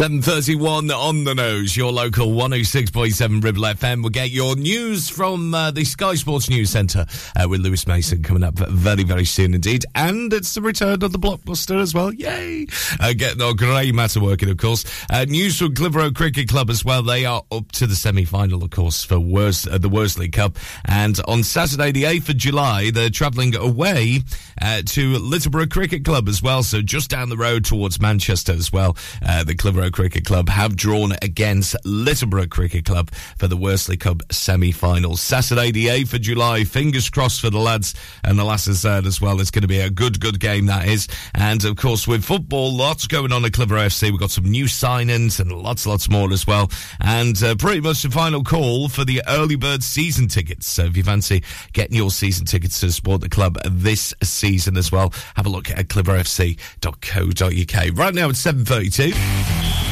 7.31 0.00 0.90
on 0.96 1.24
the 1.24 1.34
nose, 1.34 1.76
your 1.76 1.92
local 1.92 2.28
106.7 2.28 3.44
Ribble 3.44 3.60
FM. 3.60 4.00
We'll 4.00 4.08
get 4.08 4.30
your 4.30 4.56
news 4.56 5.10
from 5.10 5.52
uh, 5.52 5.72
the 5.72 5.84
Sky 5.84 6.14
Sports 6.14 6.48
News 6.48 6.70
Centre 6.70 7.04
uh, 7.36 7.46
with 7.46 7.60
Lewis 7.60 7.86
Mason 7.86 8.22
coming 8.22 8.42
up 8.42 8.54
very, 8.54 9.04
very 9.04 9.26
soon 9.26 9.52
indeed. 9.52 9.84
And 9.94 10.32
it's 10.32 10.54
the 10.54 10.62
return 10.62 11.04
of 11.04 11.12
the 11.12 11.18
blockbuster 11.18 11.78
as 11.78 11.92
well. 11.92 12.14
Yay! 12.14 12.59
Uh, 12.98 13.12
getting 13.12 13.42
our 13.42 13.54
grey 13.54 13.92
matter 13.92 14.20
working, 14.20 14.50
of 14.50 14.56
course. 14.56 14.84
Uh, 15.10 15.24
news 15.24 15.58
from 15.58 15.74
Clitheroe 15.74 16.10
Cricket 16.10 16.48
Club 16.48 16.70
as 16.70 16.84
well. 16.84 17.02
They 17.02 17.24
are 17.24 17.42
up 17.50 17.72
to 17.72 17.86
the 17.86 17.94
semi-final, 17.94 18.62
of 18.62 18.70
course, 18.70 19.04
for 19.04 19.16
uh, 19.16 19.78
the 19.78 19.88
Worsley 19.90 20.28
Cup. 20.28 20.56
And 20.84 21.18
on 21.26 21.42
Saturday, 21.42 21.92
the 21.92 22.04
8th 22.04 22.30
of 22.30 22.36
July, 22.36 22.90
they're 22.90 23.10
travelling 23.10 23.54
away 23.56 24.20
uh, 24.60 24.82
to 24.86 25.14
Littleborough 25.14 25.70
Cricket 25.70 26.04
Club 26.04 26.28
as 26.28 26.42
well. 26.42 26.62
So 26.62 26.82
just 26.82 27.10
down 27.10 27.28
the 27.28 27.36
road 27.36 27.64
towards 27.64 28.00
Manchester 28.00 28.52
as 28.52 28.72
well. 28.72 28.96
Uh, 29.26 29.44
the 29.44 29.54
Clitheroe 29.54 29.90
Cricket 29.90 30.24
Club 30.24 30.48
have 30.48 30.76
drawn 30.76 31.12
against 31.22 31.76
Littleborough 31.84 32.50
Cricket 32.50 32.84
Club 32.84 33.10
for 33.38 33.48
the 33.48 33.56
Worsley 33.56 33.96
Cup 33.96 34.22
semi-finals. 34.30 35.20
Saturday, 35.20 35.70
the 35.70 35.86
8th 35.86 36.14
of 36.14 36.20
July. 36.20 36.64
Fingers 36.64 37.08
crossed 37.08 37.40
for 37.40 37.50
the 37.50 37.58
lads 37.58 37.94
and 38.24 38.38
the 38.38 38.44
lasses 38.44 38.82
there 38.82 39.00
as 39.06 39.20
well. 39.20 39.40
It's 39.40 39.50
going 39.50 39.62
to 39.62 39.68
be 39.68 39.80
a 39.80 39.90
good, 39.90 40.20
good 40.20 40.40
game 40.40 40.66
that 40.66 40.86
is. 40.86 41.08
And 41.34 41.64
of 41.64 41.76
course, 41.76 42.06
with 42.06 42.24
football, 42.24 42.59
lots 42.68 43.06
going 43.06 43.32
on 43.32 43.44
at 43.44 43.52
Clitheroe 43.52 43.86
FC. 43.86 44.10
We've 44.10 44.20
got 44.20 44.30
some 44.30 44.44
new 44.44 44.64
signings 44.64 45.40
and 45.40 45.52
lots, 45.52 45.86
lots 45.86 46.10
more 46.10 46.32
as 46.32 46.46
well. 46.46 46.70
And 47.00 47.40
uh, 47.42 47.56
pretty 47.56 47.80
much 47.80 48.02
the 48.02 48.10
final 48.10 48.44
call 48.44 48.88
for 48.88 49.04
the 49.04 49.22
early 49.28 49.56
bird 49.56 49.82
season 49.82 50.28
tickets. 50.28 50.68
So 50.68 50.84
if 50.84 50.96
you 50.96 51.02
fancy 51.02 51.42
getting 51.72 51.96
your 51.96 52.10
season 52.10 52.46
tickets 52.46 52.80
to 52.80 52.92
support 52.92 53.20
the 53.20 53.28
club 53.28 53.58
this 53.64 54.14
season 54.22 54.76
as 54.76 54.92
well, 54.92 55.12
have 55.36 55.46
a 55.46 55.50
look 55.50 55.70
at 55.70 55.88
clitheroefc.co.uk. 55.88 57.98
Right 57.98 58.14
now 58.14 58.28
it's 58.28 58.44
7.32. 58.44 59.89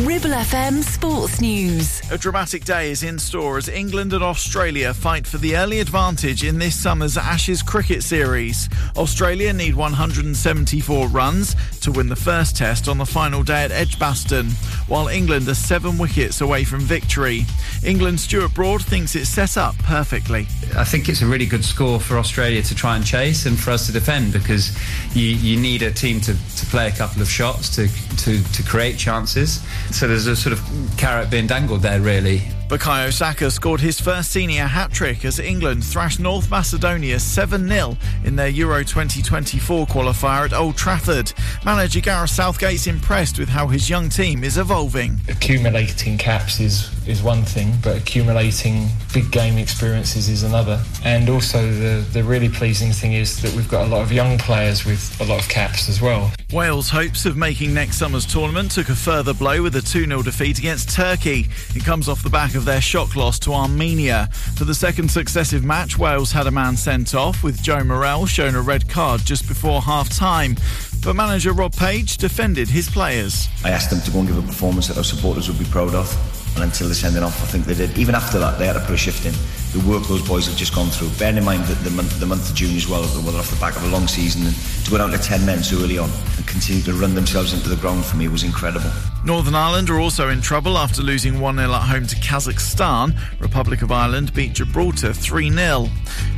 Ribble 0.00 0.30
FM 0.30 0.82
Sports 0.82 1.40
News. 1.40 2.02
A 2.10 2.18
dramatic 2.18 2.64
day 2.64 2.90
is 2.90 3.04
in 3.04 3.16
store 3.16 3.58
as 3.58 3.68
England 3.68 4.12
and 4.12 4.24
Australia 4.24 4.92
fight 4.92 5.24
for 5.24 5.38
the 5.38 5.56
early 5.56 5.78
advantage 5.78 6.42
in 6.42 6.58
this 6.58 6.74
summer's 6.74 7.16
Ashes 7.16 7.62
cricket 7.62 8.02
series. 8.02 8.68
Australia 8.96 9.52
need 9.52 9.76
174 9.76 11.06
runs 11.06 11.54
to 11.80 11.92
win 11.92 12.08
the 12.08 12.16
first 12.16 12.56
test 12.56 12.88
on 12.88 12.98
the 12.98 13.06
final 13.06 13.44
day 13.44 13.62
at 13.62 13.70
Edgbaston, 13.70 14.50
while 14.88 15.06
England 15.06 15.46
are 15.48 15.54
seven 15.54 15.96
wickets 15.96 16.40
away 16.40 16.64
from 16.64 16.80
victory. 16.80 17.46
England's 17.84 18.24
Stuart 18.24 18.52
Broad 18.52 18.82
thinks 18.82 19.14
it's 19.14 19.28
set 19.30 19.56
up 19.56 19.78
perfectly. 19.78 20.48
I 20.76 20.82
think 20.82 21.08
it's 21.08 21.22
a 21.22 21.26
really 21.26 21.46
good 21.46 21.64
score 21.64 22.00
for 22.00 22.18
Australia 22.18 22.62
to 22.62 22.74
try 22.74 22.96
and 22.96 23.06
chase 23.06 23.46
and 23.46 23.56
for 23.56 23.70
us 23.70 23.86
to 23.86 23.92
defend 23.92 24.32
because 24.32 24.76
you, 25.14 25.28
you 25.28 25.56
need 25.56 25.82
a 25.82 25.92
team 25.92 26.20
to, 26.22 26.32
to 26.32 26.66
play 26.66 26.88
a 26.88 26.92
couple 26.92 27.22
of 27.22 27.30
shots 27.30 27.68
to, 27.76 27.86
to, 28.16 28.42
to 28.42 28.62
create 28.64 28.98
chances. 28.98 29.64
So 29.90 30.08
there's 30.08 30.26
a 30.26 30.36
sort 30.36 30.52
of 30.52 30.60
carrot 30.96 31.30
being 31.30 31.46
dangled 31.46 31.82
there, 31.82 32.00
really. 32.00 32.42
Bukayo 32.68 33.12
Saka 33.12 33.50
scored 33.50 33.80
his 33.80 34.00
first 34.00 34.30
senior 34.30 34.64
hat 34.64 34.90
trick 34.90 35.26
as 35.26 35.38
England 35.38 35.84
thrashed 35.84 36.18
North 36.18 36.50
Macedonia 36.50 37.20
7 37.20 37.68
0 37.68 37.96
in 38.24 38.36
their 38.36 38.48
Euro 38.48 38.82
2024 38.82 39.86
qualifier 39.86 40.46
at 40.46 40.54
Old 40.54 40.74
Trafford. 40.74 41.30
Manager 41.62 42.00
Gareth 42.00 42.30
Southgate's 42.30 42.86
impressed 42.86 43.38
with 43.38 43.50
how 43.50 43.66
his 43.66 43.90
young 43.90 44.08
team 44.08 44.42
is 44.42 44.56
evolving. 44.56 45.20
accumulating 45.28 46.16
caps 46.16 46.58
is 46.58 46.90
is 47.06 47.22
one 47.22 47.42
thing, 47.42 47.74
but 47.82 47.98
accumulating 47.98 48.88
big 49.12 49.30
game 49.30 49.58
experiences 49.58 50.30
is 50.30 50.42
another. 50.42 50.82
And 51.04 51.28
also 51.28 51.70
the 51.70 52.02
the 52.14 52.24
really 52.24 52.48
pleasing 52.48 52.92
thing 52.92 53.12
is 53.12 53.42
that 53.42 53.52
we've 53.52 53.68
got 53.68 53.86
a 53.86 53.90
lot 53.90 54.00
of 54.00 54.10
young 54.10 54.38
players 54.38 54.86
with 54.86 55.20
a 55.20 55.24
lot 55.24 55.38
of 55.38 55.48
caps 55.50 55.90
as 55.90 56.00
well. 56.00 56.32
Wales' 56.50 56.88
hopes 56.88 57.26
of 57.26 57.36
making 57.36 57.74
next 57.74 57.98
summer's 57.98 58.24
tournament 58.24 58.70
took 58.70 58.88
a 58.88 58.94
further 58.94 59.34
blow 59.34 59.62
with 59.62 59.76
a 59.76 59.82
2 59.82 60.06
0 60.06 60.22
defeat 60.22 60.58
against 60.58 60.88
Turkey. 60.90 61.46
It 61.74 61.84
comes 61.84 62.08
off 62.08 62.22
the 62.22 62.30
back 62.30 62.53
of 62.54 62.64
their 62.64 62.80
shock 62.80 63.16
loss 63.16 63.38
to 63.40 63.52
Armenia. 63.52 64.28
For 64.56 64.64
the 64.64 64.74
second 64.74 65.10
successive 65.10 65.64
match, 65.64 65.98
Wales 65.98 66.32
had 66.32 66.46
a 66.46 66.50
man 66.50 66.76
sent 66.76 67.14
off, 67.14 67.42
with 67.42 67.62
Joe 67.62 67.82
Morrell 67.82 68.26
shown 68.26 68.54
a 68.54 68.60
red 68.60 68.88
card 68.88 69.22
just 69.24 69.46
before 69.48 69.80
half 69.82 70.08
time. 70.08 70.56
But 71.02 71.14
manager 71.14 71.52
Rob 71.52 71.74
Page 71.74 72.16
defended 72.16 72.68
his 72.68 72.88
players. 72.88 73.48
I 73.64 73.70
asked 73.70 73.90
them 73.90 74.00
to 74.00 74.10
go 74.10 74.20
and 74.20 74.28
give 74.28 74.38
a 74.38 74.42
performance 74.42 74.88
that 74.88 74.96
our 74.96 75.04
supporters 75.04 75.48
would 75.48 75.58
be 75.58 75.66
proud 75.66 75.94
of. 75.94 76.10
And 76.54 76.64
until 76.64 76.88
the 76.88 76.94
sending 76.94 77.22
off, 77.22 77.42
I 77.42 77.46
think 77.46 77.66
they 77.66 77.74
did. 77.74 77.98
Even 77.98 78.14
after 78.14 78.38
that, 78.38 78.58
they 78.58 78.66
had 78.66 78.74
to 78.74 78.80
put 78.80 78.94
a 78.94 78.96
shift 78.96 79.26
in. 79.26 79.34
The 79.74 79.80
work 79.90 80.04
those 80.04 80.22
boys 80.22 80.46
have 80.46 80.56
just 80.56 80.72
gone 80.72 80.86
through. 80.86 81.10
Bearing 81.18 81.36
in 81.36 81.44
mind 81.44 81.64
that 81.64 81.82
the 81.82 81.90
month, 81.90 82.20
the 82.20 82.26
month 82.26 82.48
of 82.48 82.54
June 82.54 82.76
as 82.76 82.86
well, 82.86 83.02
were 83.02 83.36
off 83.36 83.50
the 83.50 83.58
back 83.58 83.74
of 83.74 83.82
a 83.82 83.88
long 83.88 84.06
season, 84.06 84.46
and 84.46 84.54
to 84.84 84.90
go 84.90 84.98
down 84.98 85.10
to 85.10 85.18
10 85.18 85.44
men 85.44 85.64
so 85.64 85.82
early 85.82 85.98
on 85.98 86.08
and 86.36 86.46
continue 86.46 86.80
to 86.82 86.92
run 86.92 87.16
themselves 87.16 87.52
into 87.52 87.68
the 87.68 87.74
ground 87.76 88.04
for 88.04 88.16
me 88.16 88.28
was 88.28 88.44
incredible. 88.44 88.88
Northern 89.24 89.54
Ireland 89.56 89.90
are 89.90 89.98
also 89.98 90.28
in 90.28 90.40
trouble 90.40 90.78
after 90.78 91.02
losing 91.02 91.40
1 91.40 91.56
0 91.56 91.72
at 91.72 91.88
home 91.88 92.06
to 92.06 92.16
Kazakhstan. 92.16 93.18
Republic 93.40 93.82
of 93.82 93.90
Ireland 93.90 94.32
beat 94.32 94.52
Gibraltar 94.52 95.12
3 95.12 95.50
0. 95.50 95.88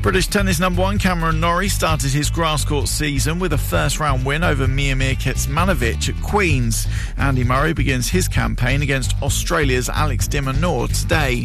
British 0.01 0.29
tennis 0.29 0.61
number 0.61 0.81
one 0.83 0.99
Cameron 0.99 1.41
Norrie 1.41 1.69
started 1.69 2.13
his 2.13 2.31
grass 2.31 2.65
court 2.65 2.89
season 2.89 3.39
with 3.39 3.53
a 3.53 3.59
first 3.59 3.99
round 3.99 4.25
win 4.25 4.45
over 4.45 4.67
Miomir 4.67 5.17
Kecmanovic 5.17 6.09
at 6.09 6.23
Queen's. 6.23 6.87
Andy 7.19 7.43
Murray 7.45 7.75
begins 7.75 8.09
his 8.09 8.29
campaign 8.29 8.83
against 8.83 9.21
Australia's 9.21 9.89
Alex 9.89 10.29
de 10.29 10.41
Minaur 10.41 10.89
today. 10.89 11.45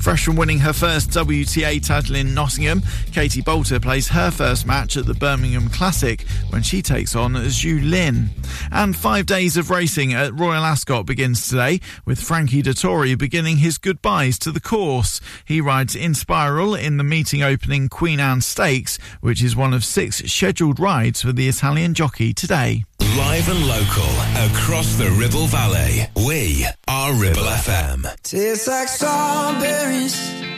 Fresh 0.00 0.24
from 0.24 0.36
winning 0.36 0.58
her 0.60 0.72
first 0.72 1.12
WTA 1.28 1.86
title 1.86 2.16
in 2.16 2.32
Nottingham, 2.32 2.80
Katie 3.12 3.42
Boulter 3.42 3.82
plays 3.82 4.08
her 4.08 4.30
first 4.30 4.66
match 4.66 4.96
at 4.96 5.04
the 5.04 5.12
Birmingham 5.12 5.68
Classic 5.68 6.22
when 6.48 6.62
she 6.62 6.80
takes 6.80 7.14
on 7.14 7.34
Zhu 7.34 7.82
Lin. 7.84 8.30
And 8.72 8.96
five 8.96 9.26
days 9.26 9.58
of 9.58 9.68
racing 9.68 10.14
at 10.14 10.32
Royal 10.32 10.64
Ascot 10.64 11.04
begins 11.04 11.46
today, 11.46 11.80
with 12.06 12.18
Frankie 12.18 12.62
Dettori 12.62 13.16
beginning 13.16 13.58
his 13.58 13.76
goodbyes 13.76 14.38
to 14.38 14.50
the 14.50 14.60
course. 14.60 15.20
He 15.44 15.60
rides 15.60 15.94
Inspiral 15.94 16.80
in 16.80 16.96
the 16.96 17.04
meeting 17.04 17.42
opening 17.42 17.90
Queen 17.90 18.20
Anne 18.20 18.40
Stakes, 18.40 18.98
which 19.20 19.42
is 19.42 19.54
one 19.54 19.74
of 19.74 19.84
six 19.84 20.22
scheduled 20.24 20.80
rides 20.80 21.20
for 21.20 21.32
the 21.32 21.46
Italian 21.46 21.92
jockey 21.92 22.32
today. 22.32 22.84
Live 23.18 23.50
and 23.50 23.66
local 23.66 24.54
across 24.56 24.96
the 24.96 25.10
Ribble 25.10 25.48
Valley. 25.48 26.06
We 26.26 26.66
are 26.86 27.12
Ribble 27.12 27.42
FM. 27.42 28.22
Tastes 28.22 28.66
like 28.66 28.88
strawberries 28.88 30.57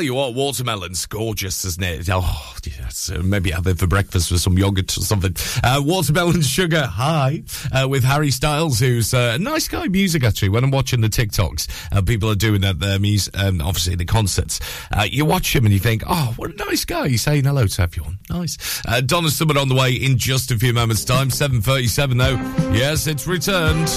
Tell 0.00 0.06
you 0.06 0.14
what, 0.14 0.32
watermelon's 0.32 1.04
gorgeous, 1.04 1.62
isn't 1.66 1.84
it? 1.84 2.08
Oh, 2.10 2.54
yes. 2.64 3.10
uh, 3.10 3.20
Maybe 3.22 3.50
have 3.50 3.66
it 3.66 3.78
for 3.78 3.86
breakfast 3.86 4.32
with 4.32 4.40
some 4.40 4.56
yogurt 4.56 4.96
or 4.96 5.02
something. 5.02 5.36
Uh, 5.62 5.82
watermelon 5.84 6.40
sugar 6.40 6.86
high 6.86 7.42
uh, 7.70 7.86
with 7.86 8.02
Harry 8.02 8.30
Styles, 8.30 8.80
who's 8.80 9.12
uh, 9.12 9.32
a 9.34 9.38
nice 9.38 9.68
guy 9.68 9.88
music 9.88 10.24
actually. 10.24 10.48
When 10.48 10.64
I'm 10.64 10.70
watching 10.70 11.02
the 11.02 11.10
TikToks, 11.10 11.92
uh, 11.94 12.00
people 12.00 12.30
are 12.30 12.34
doing 12.34 12.62
that. 12.62 12.78
Their 12.80 12.98
music, 12.98 13.38
um, 13.38 13.60
obviously 13.60 13.94
the 13.94 14.06
concerts. 14.06 14.58
You 15.04 15.26
watch 15.26 15.54
him 15.54 15.66
and 15.66 15.74
you 15.74 15.80
think, 15.80 16.02
oh, 16.08 16.32
what 16.36 16.50
a 16.50 16.56
nice 16.56 16.86
guy. 16.86 17.08
He's 17.08 17.20
saying 17.20 17.44
hello 17.44 17.66
to 17.66 17.82
everyone. 17.82 18.20
Nice. 18.30 18.80
Uh, 18.88 19.02
Donna 19.02 19.28
on 19.58 19.68
the 19.68 19.74
way 19.74 19.92
in 19.92 20.16
just 20.16 20.50
a 20.50 20.56
few 20.56 20.72
moments' 20.72 21.04
time. 21.04 21.28
7:37 21.28 22.16
though. 22.16 22.72
Yes, 22.72 23.06
it's 23.06 23.26
returned. 23.26 23.88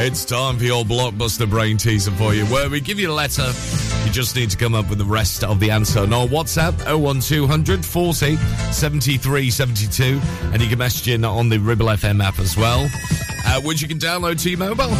It's 0.00 0.24
time 0.24 0.58
for 0.58 0.64
your 0.64 0.84
blockbuster 0.84 1.48
brain 1.48 1.76
teaser 1.76 2.10
for 2.10 2.34
you, 2.34 2.44
where 2.46 2.68
we 2.68 2.80
give 2.80 2.98
you 2.98 3.12
a 3.12 3.14
letter. 3.14 3.52
You 4.08 4.14
just 4.14 4.36
need 4.36 4.48
to 4.48 4.56
come 4.56 4.74
up 4.74 4.88
with 4.88 4.96
the 4.96 5.04
rest 5.04 5.44
of 5.44 5.60
the 5.60 5.70
answer. 5.70 6.00
On 6.00 6.08
WhatsApp 6.08 6.72
01200 6.98 7.84
40 7.84 8.36
73 8.72 9.50
72. 9.50 10.18
And 10.50 10.62
you 10.62 10.68
can 10.70 10.78
message 10.78 11.08
in 11.08 11.26
on 11.26 11.50
the 11.50 11.58
Ribble 11.58 11.88
FM 11.88 12.24
app 12.24 12.38
as 12.38 12.56
well, 12.56 12.88
uh, 13.44 13.60
which 13.60 13.82
you 13.82 13.86
can 13.86 13.98
download 13.98 14.40
to 14.44 14.48
your 14.48 14.60
mobile 14.60 14.96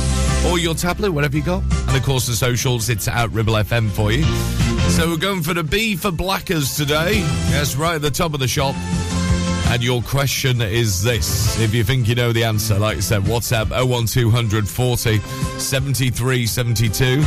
or 0.46 0.58
your 0.58 0.74
tablet, 0.74 1.10
whatever 1.12 1.38
you 1.38 1.42
got. 1.42 1.62
And 1.88 1.96
of 1.96 2.02
course, 2.02 2.26
the 2.26 2.34
socials, 2.34 2.90
it's 2.90 3.08
at 3.08 3.32
Ribble 3.32 3.54
FM 3.54 3.88
for 3.88 4.12
you. 4.12 4.24
So 4.90 5.08
we're 5.08 5.16
going 5.16 5.42
for 5.42 5.54
the 5.54 5.64
B 5.64 5.96
for 5.96 6.10
Blackers 6.10 6.76
today. 6.76 7.14
Yes, 7.48 7.76
right 7.76 7.94
at 7.94 8.02
the 8.02 8.10
top 8.10 8.34
of 8.34 8.40
the 8.40 8.48
shop. 8.48 8.74
And 9.70 9.84
your 9.84 10.00
question 10.00 10.62
is 10.62 11.02
this. 11.02 11.60
If 11.60 11.74
you 11.74 11.84
think 11.84 12.08
you 12.08 12.14
know 12.14 12.32
the 12.32 12.44
answer, 12.44 12.78
like 12.78 12.96
I 12.96 13.00
said, 13.00 13.22
WhatsApp 13.24 13.68
01200 13.86 14.66
40 14.66 15.18
73 15.58 16.46
72. 16.46 17.18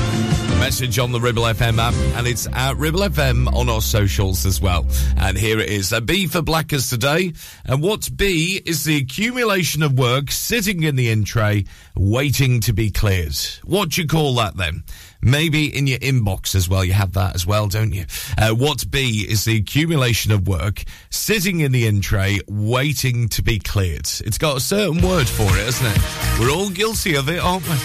Message 0.60 0.98
on 0.98 1.12
the 1.12 1.20
Ribble 1.20 1.44
FM 1.44 1.78
app, 1.78 1.94
and 2.18 2.28
it's 2.28 2.48
at 2.54 2.78
Ribble 2.78 3.02
FM 3.02 3.54
on 3.54 3.70
our 3.70 3.82
socials 3.82 4.46
as 4.46 4.60
well. 4.60 4.88
And 5.18 5.38
here 5.38 5.60
it 5.60 5.70
is. 5.70 5.92
A 5.92 6.02
B 6.02 6.26
for 6.26 6.42
Blackers 6.42 6.90
today. 6.90 7.34
And 7.66 7.84
what's 7.84 8.10
B 8.10 8.62
is 8.66 8.86
the 8.86 8.98
accumulation 8.98 9.84
of 9.84 9.98
work 9.98 10.32
sitting 10.32 10.82
in 10.82 10.96
the 10.96 11.10
in 11.12 11.24
tray, 11.24 11.66
waiting 11.96 12.60
to 12.62 12.74
be 12.74 12.90
cleared. 12.90 13.38
What 13.64 13.90
do 13.90 14.02
you 14.02 14.08
call 14.08 14.36
that 14.36 14.58
then? 14.58 14.84
Maybe 15.22 15.76
in 15.76 15.88
your 15.88 16.00
inbox 16.00 16.56
as 16.56 16.68
well. 16.68 16.84
You 16.84 16.94
have 16.94 17.14
that 17.14 17.36
as 17.36 17.46
well, 17.46 17.68
don't 17.68 17.94
you? 17.94 18.06
Uh, 18.38 18.54
what's 18.54 18.84
B 18.84 19.26
is 19.30 19.46
the 19.46 19.58
accumulation 19.58 20.32
of 20.32 20.48
work 20.48 20.84
sitting 21.10 21.60
in 21.60 21.72
the 21.72 21.86
in 21.88 22.02
tray, 22.02 22.40
waiting 22.48 23.30
to 23.30 23.42
be 23.42 23.60
cleared. 23.60 24.08
It's 24.26 24.38
got 24.38 24.58
a 24.58 24.62
certain 24.62 25.02
word 25.02 25.28
for 25.28 25.44
it, 25.44 25.66
hasn't 25.66 25.96
it? 25.96 26.40
We're 26.40 26.52
all 26.52 26.70
guilty 26.70 27.16
of 27.16 27.30
it, 27.30 27.40
aren't 27.40 27.68
we? 27.68 27.76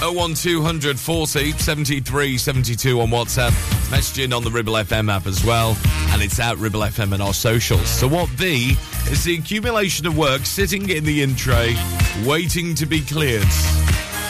01200 0.00 0.96
40 0.98 1.52
73 1.52 2.38
72 2.38 3.00
on 3.00 3.08
WhatsApp. 3.08 3.50
Message 3.90 4.20
in 4.24 4.32
on 4.32 4.44
the 4.44 4.50
Ribble 4.50 4.74
FM 4.74 5.10
app 5.12 5.26
as 5.26 5.44
well. 5.44 5.76
And 6.10 6.22
it's 6.22 6.38
at 6.38 6.56
Ribble 6.56 6.80
FM 6.80 7.12
and 7.14 7.22
our 7.22 7.34
socials. 7.34 7.88
So, 7.88 8.06
what 8.06 8.28
B 8.38 8.76
is 9.10 9.24
the 9.24 9.36
accumulation 9.36 10.06
of 10.06 10.16
work 10.16 10.46
sitting 10.46 10.88
in 10.90 11.04
the 11.04 11.22
in 11.22 11.34
tray, 11.34 11.76
waiting 12.24 12.74
to 12.76 12.86
be 12.86 13.00
cleared? 13.00 13.48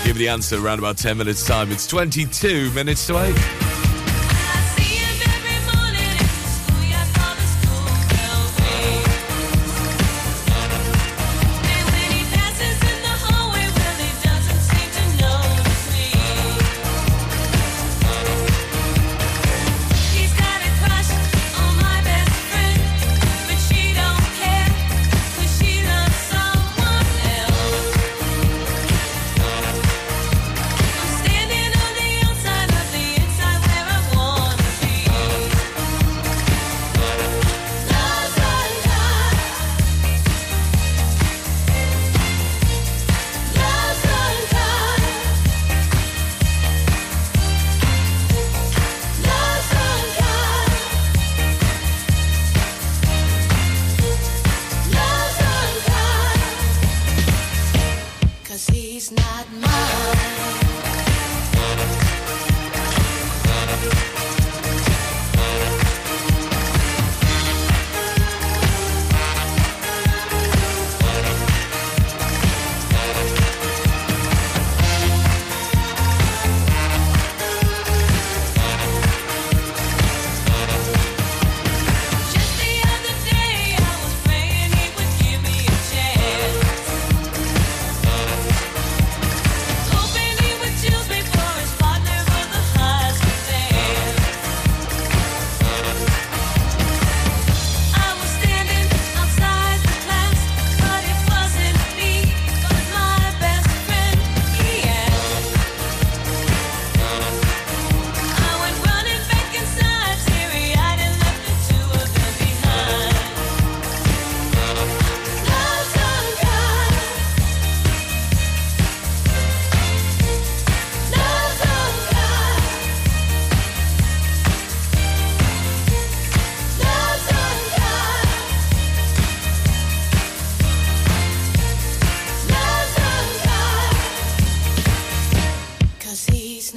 Give 0.09 0.17
the 0.17 0.29
answer 0.29 0.59
around 0.59 0.79
about 0.79 0.97
10 0.97 1.19
minutes' 1.19 1.47
time. 1.47 1.71
It's 1.71 1.87
22 1.87 2.71
minutes 2.71 3.07
to 3.09 3.19
8. 3.19 3.78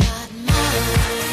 not 0.02 0.32
mine. 0.48 1.31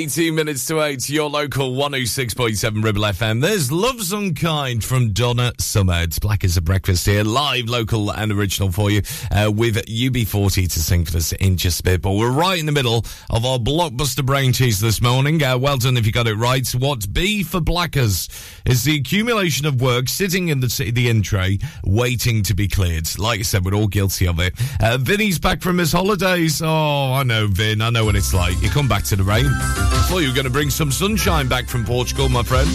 18 0.00 0.34
minutes 0.34 0.66
to 0.66 0.80
8, 0.80 1.10
your 1.10 1.28
local 1.28 1.72
106.7 1.72 2.82
Ribble 2.82 3.02
FM. 3.02 3.42
There's 3.42 3.70
Love's 3.70 4.14
Unkind 4.14 4.82
from 4.82 5.12
Donna 5.12 5.52
Summer. 5.58 6.04
It's 6.04 6.18
Black 6.18 6.42
as 6.42 6.56
a 6.56 6.62
Breakfast 6.62 7.04
here, 7.04 7.22
live, 7.22 7.66
local 7.68 8.10
and 8.10 8.32
original 8.32 8.72
for 8.72 8.90
you, 8.90 9.02
uh, 9.30 9.52
with 9.54 9.76
UB40 9.76 10.72
to 10.72 10.80
sing 10.80 11.04
for 11.04 11.18
us 11.18 11.32
in 11.32 11.58
just 11.58 11.80
a 11.80 11.82
bit. 11.82 12.00
But 12.00 12.12
we're 12.12 12.30
right 12.30 12.58
in 12.58 12.64
the 12.64 12.72
middle 12.72 13.04
of 13.28 13.44
our 13.44 13.58
blockbuster 13.58 14.24
brain 14.24 14.52
tease 14.52 14.80
this 14.80 15.02
morning. 15.02 15.42
Uh, 15.42 15.58
well 15.58 15.76
done 15.76 15.98
if 15.98 16.06
you 16.06 16.12
got 16.12 16.26
it 16.26 16.34
right. 16.36 16.66
What's 16.70 17.04
B 17.04 17.42
for 17.42 17.60
Blackers 17.60 18.30
is 18.64 18.84
the 18.84 18.96
accumulation 18.96 19.66
of 19.66 19.82
work 19.82 20.08
sitting 20.08 20.48
in 20.48 20.60
the, 20.60 20.92
the 20.94 21.10
in 21.10 21.20
tray, 21.20 21.58
waiting 21.84 22.42
to 22.44 22.54
be 22.54 22.68
cleared. 22.68 23.06
Like 23.18 23.40
I 23.40 23.42
said, 23.42 23.66
we're 23.66 23.74
all 23.74 23.88
guilty 23.88 24.26
of 24.26 24.40
it. 24.40 24.54
Uh, 24.82 24.96
Vinny's 24.96 25.38
back 25.38 25.60
from 25.60 25.76
his 25.76 25.92
holidays. 25.92 26.62
Oh, 26.64 27.12
I 27.12 27.22
know, 27.22 27.48
Vin. 27.48 27.82
I 27.82 27.90
know 27.90 28.06
what 28.06 28.16
it's 28.16 28.32
like. 28.32 28.62
You 28.62 28.70
come 28.70 28.88
back 28.88 29.04
to 29.04 29.16
the 29.16 29.24
rain. 29.24 29.89
Thought 30.10 30.18
you 30.18 30.28
were 30.28 30.34
going 30.34 30.44
to 30.44 30.50
bring 30.50 30.70
some 30.70 30.90
sunshine 30.90 31.46
back 31.48 31.68
from 31.68 31.84
Portugal, 31.84 32.28
my 32.28 32.42
friend. 32.42 32.68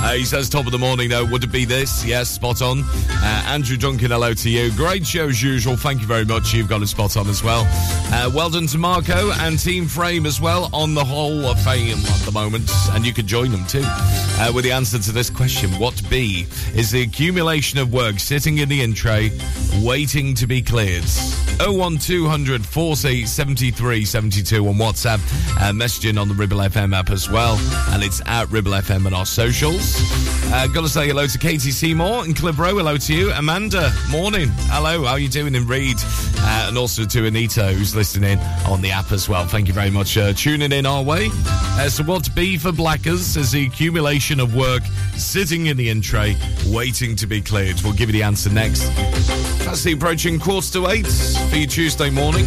Uh, 0.00 0.12
he 0.12 0.24
says, 0.24 0.48
top 0.48 0.64
of 0.64 0.72
the 0.72 0.78
morning, 0.78 1.10
though, 1.10 1.24
would 1.24 1.44
it 1.44 1.52
be 1.52 1.64
this? 1.64 2.04
Yes, 2.04 2.30
spot 2.30 2.62
on. 2.62 2.82
Uh, 2.82 3.44
Andrew 3.46 3.76
Duncan, 3.76 4.10
hello 4.10 4.32
to 4.32 4.48
you. 4.48 4.72
Great 4.72 5.06
show 5.06 5.28
as 5.28 5.42
usual. 5.42 5.76
Thank 5.76 6.00
you 6.00 6.06
very 6.06 6.24
much. 6.24 6.54
You've 6.54 6.68
got 6.68 6.80
it 6.80 6.86
spot 6.86 7.16
on 7.16 7.28
as 7.28 7.42
well. 7.42 7.66
Uh, 8.10 8.30
well 8.34 8.48
done 8.48 8.66
to 8.68 8.78
Marco 8.78 9.32
and 9.32 9.58
Team 9.58 9.86
Frame 9.86 10.24
as 10.24 10.40
well 10.40 10.70
on 10.72 10.94
the 10.94 11.04
whole 11.04 11.44
of 11.46 11.60
fame 11.62 11.98
at 11.98 12.20
the 12.20 12.32
moment. 12.32 12.70
And 12.92 13.04
you 13.04 13.12
could 13.12 13.26
join 13.26 13.50
them 13.50 13.66
too 13.66 13.82
uh, 13.84 14.52
with 14.54 14.64
the 14.64 14.72
answer 14.72 14.98
to 14.98 15.12
this 15.12 15.28
question. 15.28 15.70
What 15.72 16.00
B 16.08 16.46
is 16.74 16.90
the 16.90 17.02
accumulation 17.02 17.78
of 17.78 17.92
work 17.92 18.18
sitting 18.18 18.58
in 18.58 18.68
the 18.68 18.82
in 18.82 18.94
tray, 18.94 19.30
waiting 19.82 20.34
to 20.36 20.46
be 20.46 20.62
cleared? 20.62 21.04
01200 21.60 22.64
40 22.64 23.26
73 23.26 24.04
72 24.04 24.68
on 24.68 24.74
WhatsApp. 24.74 25.18
Uh, 25.58 25.72
messaging 25.72 26.20
on 26.20 26.28
the 26.28 26.34
Ribble 26.34 26.57
FM 26.58 26.94
app 26.94 27.10
as 27.10 27.30
well. 27.30 27.56
And 27.90 28.02
it's 28.02 28.20
at 28.26 28.50
Ribble 28.50 28.72
FM 28.72 29.06
on 29.06 29.14
our 29.14 29.26
socials. 29.26 29.96
Uh, 30.50 30.66
got 30.68 30.82
to 30.82 30.88
say 30.88 31.06
hello 31.06 31.26
to 31.26 31.38
Katie 31.38 31.70
Seymour 31.70 32.24
in 32.24 32.34
Clitheroe. 32.34 32.76
Hello 32.76 32.96
to 32.96 33.14
you. 33.14 33.30
Amanda, 33.32 33.92
morning. 34.10 34.48
Hello, 34.70 35.04
how 35.04 35.12
are 35.12 35.18
you 35.18 35.28
doing 35.28 35.54
in 35.54 35.66
Read? 35.66 35.96
Uh, 36.38 36.66
and 36.68 36.78
also 36.78 37.04
to 37.04 37.26
Anita, 37.26 37.72
who's 37.72 37.94
listening 37.94 38.38
on 38.66 38.80
the 38.80 38.90
app 38.90 39.12
as 39.12 39.28
well. 39.28 39.46
Thank 39.46 39.68
you 39.68 39.74
very 39.74 39.90
much 39.90 40.16
uh, 40.16 40.32
tuning 40.32 40.72
in 40.72 40.86
our 40.86 41.02
way. 41.02 41.28
Uh, 41.32 41.88
so, 41.88 42.02
what's 42.04 42.28
B 42.28 42.56
for 42.56 42.72
Blackers 42.72 43.36
is 43.36 43.52
the 43.52 43.66
accumulation 43.66 44.40
of 44.40 44.54
work 44.54 44.82
sitting 45.16 45.66
in 45.66 45.76
the 45.76 45.90
in 45.90 46.00
tray, 46.00 46.36
waiting 46.66 47.14
to 47.16 47.26
be 47.26 47.40
cleared. 47.40 47.80
We'll 47.82 47.92
give 47.92 48.08
you 48.08 48.14
the 48.14 48.22
answer 48.22 48.50
next. 48.50 48.88
That's 49.64 49.84
the 49.84 49.92
approaching 49.92 50.38
quarter 50.38 50.72
to 50.72 50.88
eight 50.88 51.06
for 51.06 51.56
your 51.56 51.68
Tuesday 51.68 52.10
morning. 52.10 52.46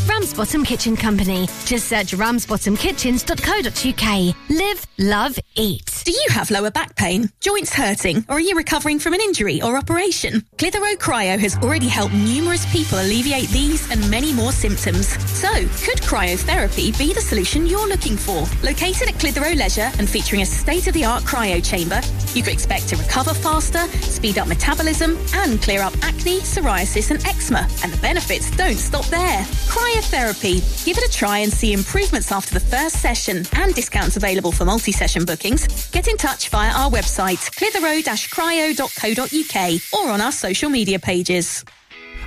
Ramsbottom 0.07 0.63
Kitchen 0.65 0.95
Company. 0.95 1.47
Just 1.65 1.87
search 1.87 2.13
ramsbottomkitchens.co.uk. 2.13 4.35
Live, 4.49 4.87
love, 4.97 5.37
eat. 5.55 6.01
Do 6.03 6.11
you 6.11 6.25
have 6.29 6.49
lower 6.49 6.71
back 6.71 6.95
pain, 6.95 7.29
joints 7.39 7.71
hurting, 7.73 8.25
or 8.27 8.37
are 8.37 8.39
you 8.39 8.55
recovering 8.55 8.97
from 8.99 9.13
an 9.13 9.21
injury 9.21 9.61
or 9.61 9.77
operation? 9.77 10.43
Clitheroe 10.57 10.95
Cryo 10.95 11.37
has 11.39 11.55
already 11.57 11.87
helped 11.87 12.13
numerous 12.13 12.65
people 12.71 12.97
alleviate 12.99 13.49
these 13.49 13.89
and 13.91 14.09
many 14.09 14.33
more 14.33 14.51
symptoms. 14.51 15.07
So, 15.29 15.51
could 15.51 16.01
cryotherapy 16.01 16.97
be 16.97 17.13
the 17.13 17.21
solution 17.21 17.67
you're 17.67 17.87
looking 17.87 18.17
for? 18.17 18.47
Located 18.63 19.09
at 19.09 19.19
Clitheroe 19.19 19.53
Leisure 19.53 19.91
and 19.99 20.09
featuring 20.09 20.41
a 20.41 20.45
state-of-the-art 20.45 21.23
cryo 21.23 21.63
chamber, 21.63 22.01
you 22.33 22.41
could 22.43 22.53
expect 22.53 22.87
to 22.89 22.95
recover 22.95 23.33
faster, 23.33 23.87
speed 24.01 24.37
up 24.39 24.47
metabolism, 24.47 25.17
and 25.35 25.61
clear 25.61 25.81
up 25.81 25.93
acne, 26.01 26.39
psoriasis, 26.39 27.11
and 27.11 27.23
eczema. 27.25 27.67
And 27.83 27.93
the 27.93 28.01
benefits 28.01 28.49
don't 28.57 28.77
stop 28.77 29.05
there. 29.05 29.45
Cryotherapy. 29.91 30.63
Give 30.85 30.97
it 30.97 31.03
a 31.03 31.11
try 31.11 31.39
and 31.39 31.51
see 31.51 31.73
improvements 31.73 32.31
after 32.31 32.53
the 32.53 32.61
first 32.61 33.01
session 33.01 33.43
and 33.57 33.75
discounts 33.75 34.15
available 34.15 34.53
for 34.53 34.63
multi-session 34.63 35.25
bookings. 35.25 35.89
Get 35.91 36.07
in 36.07 36.15
touch 36.15 36.47
via 36.47 36.71
our 36.71 36.89
website, 36.89 37.51
clitheroe-cryo.co.uk 37.57 39.81
or 39.93 40.09
on 40.09 40.21
our 40.21 40.31
social 40.31 40.69
media 40.69 40.97
pages. 40.97 41.65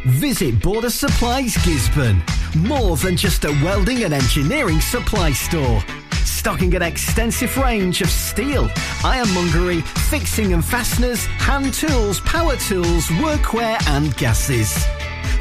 Visit 0.05 0.61
Border 0.61 0.91
Supplies 0.91 1.57
Gisburn. 1.57 2.21
More 2.55 2.99
than 2.99 3.17
just 3.17 3.47
a 3.47 3.53
welding 3.65 4.05
and 4.05 4.13
engineering 4.13 4.83
supply 4.83 5.33
store. 5.33 5.83
Stocking 6.25 6.75
an 6.75 6.83
extensive 6.83 7.57
range 7.57 8.03
of 8.03 8.11
steel, 8.11 8.69
ironmongery, 9.03 9.81
fixing 10.11 10.53
and 10.53 10.63
fasteners, 10.63 11.25
hand 11.25 11.73
tools, 11.73 12.21
power 12.21 12.57
tools, 12.57 13.07
workwear, 13.07 13.79
and 13.89 14.15
gases. 14.19 14.85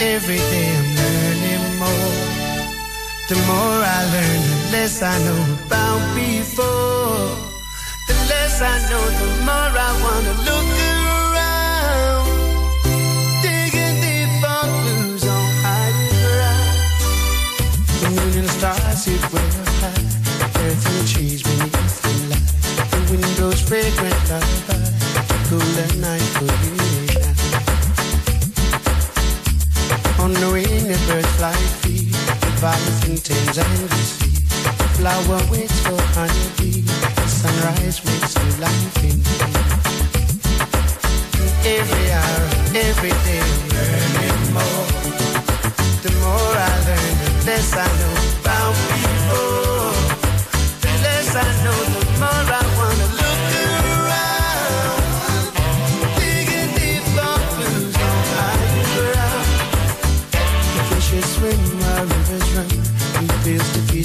Every 0.00 0.36
day 0.36 0.68
I'm 0.76 0.88
learning 0.96 1.78
more. 1.78 2.12
The 3.28 3.36
more 3.48 3.80
I 3.96 4.00
learn, 4.12 4.40
the 4.50 4.58
less 4.72 5.02
I 5.02 5.16
know 5.24 5.40
about 5.66 6.02
before. 6.14 7.32
The 8.08 8.14
less 8.28 8.60
I 8.60 8.76
know, 8.90 9.04
the 9.20 9.28
more 9.48 9.72
I 9.88 9.90
wanna 10.04 10.34
look 10.48 10.68
around. 11.24 12.26
Digging 13.42 13.96
deep 14.04 14.30
for 14.42 14.62
clues 14.82 15.24
on 15.26 15.48
hiding 15.64 16.16
ground. 16.24 16.78
The 18.00 18.08
moon 18.16 18.32
and 18.38 18.44
the 18.44 18.52
stars 18.58 19.02
sit 19.02 19.22
where 19.32 19.52
high. 19.80 20.04
Earth 20.62 20.86
and 20.92 21.08
trees 21.08 21.42
beneath 21.42 22.02
the 22.02 22.12
light. 22.30 22.48
The 22.90 23.00
wind 23.10 23.36
blows 23.36 23.60
fragrant 23.60 24.20
lullaby. 24.28 24.88
Cooler 25.48 25.90
night 26.00 26.28
for 26.36 26.44
you 26.66 26.75
On 30.26 30.32
the 30.32 30.98
birds 31.06 31.28
fly 31.38 31.54
free. 31.78 32.10
The 32.10 32.50
and 33.06 33.22
Thames 33.22 33.58
and 33.58 33.78
the 33.86 34.02
flower 34.98 35.38
waits 35.52 35.78
for 35.86 36.02
honeybee. 36.18 36.82
The 36.82 37.28
sunrise 37.28 38.04
wakes 38.04 38.34
to 38.34 38.46
life 38.60 39.04
in 39.06 39.22
me. 39.22 39.38
Every 41.78 42.10
hour, 42.10 42.42
every 42.74 43.14
day, 43.22 43.46
learning 43.70 44.42
more. 44.50 44.86
The 46.02 46.10
more 46.18 46.54
I 46.58 46.74
learn, 46.86 47.14
the 47.22 47.30
less 47.46 47.70
I 47.76 47.86
know 47.86 48.16
about 48.42 48.74
before. 48.90 49.94
The 50.82 50.92
less 51.06 51.36
I 51.36 51.46
know, 51.62 51.78
the 51.94 52.02
more 52.18 52.50
I 52.50 52.65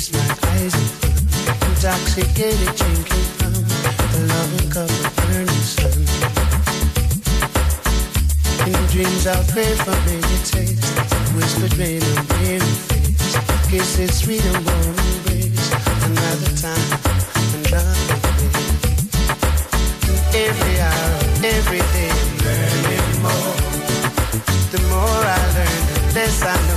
like 0.10 0.44
eyes 0.46 0.74
of. 0.74 0.90
Intoxicated 1.70 2.74
drinking 2.76 3.28
from 3.38 3.54
the 3.54 4.22
loving 4.34 4.70
cup 4.74 4.90
of 4.90 5.16
burning 5.22 5.66
sun. 5.76 6.00
In 8.66 8.82
dreams 8.90 9.28
I'll 9.28 9.46
pray 9.54 9.72
for 9.84 9.94
baby 10.10 10.38
taste. 10.50 10.82
Whispered 11.36 11.78
rain 11.78 12.02
on 12.02 12.26
weary 12.42 12.74
face. 12.90 13.38
Kiss 13.70 14.00
it 14.00 14.12
sweet 14.12 14.44
and 14.46 14.66
warm 14.66 14.98
embrace. 14.98 15.68
Another 16.10 16.52
time, 16.58 16.90
another 17.54 18.22
day. 18.38 18.72
every 21.44 21.82
day 21.94 22.10
I'm 22.22 22.32
learning 22.46 23.10
more. 23.22 23.58
The 24.74 24.80
more 24.90 25.24
I 25.26 25.42
learn, 25.56 25.82
the 25.90 26.00
less 26.16 26.42
I 26.44 26.56
know 26.68 26.71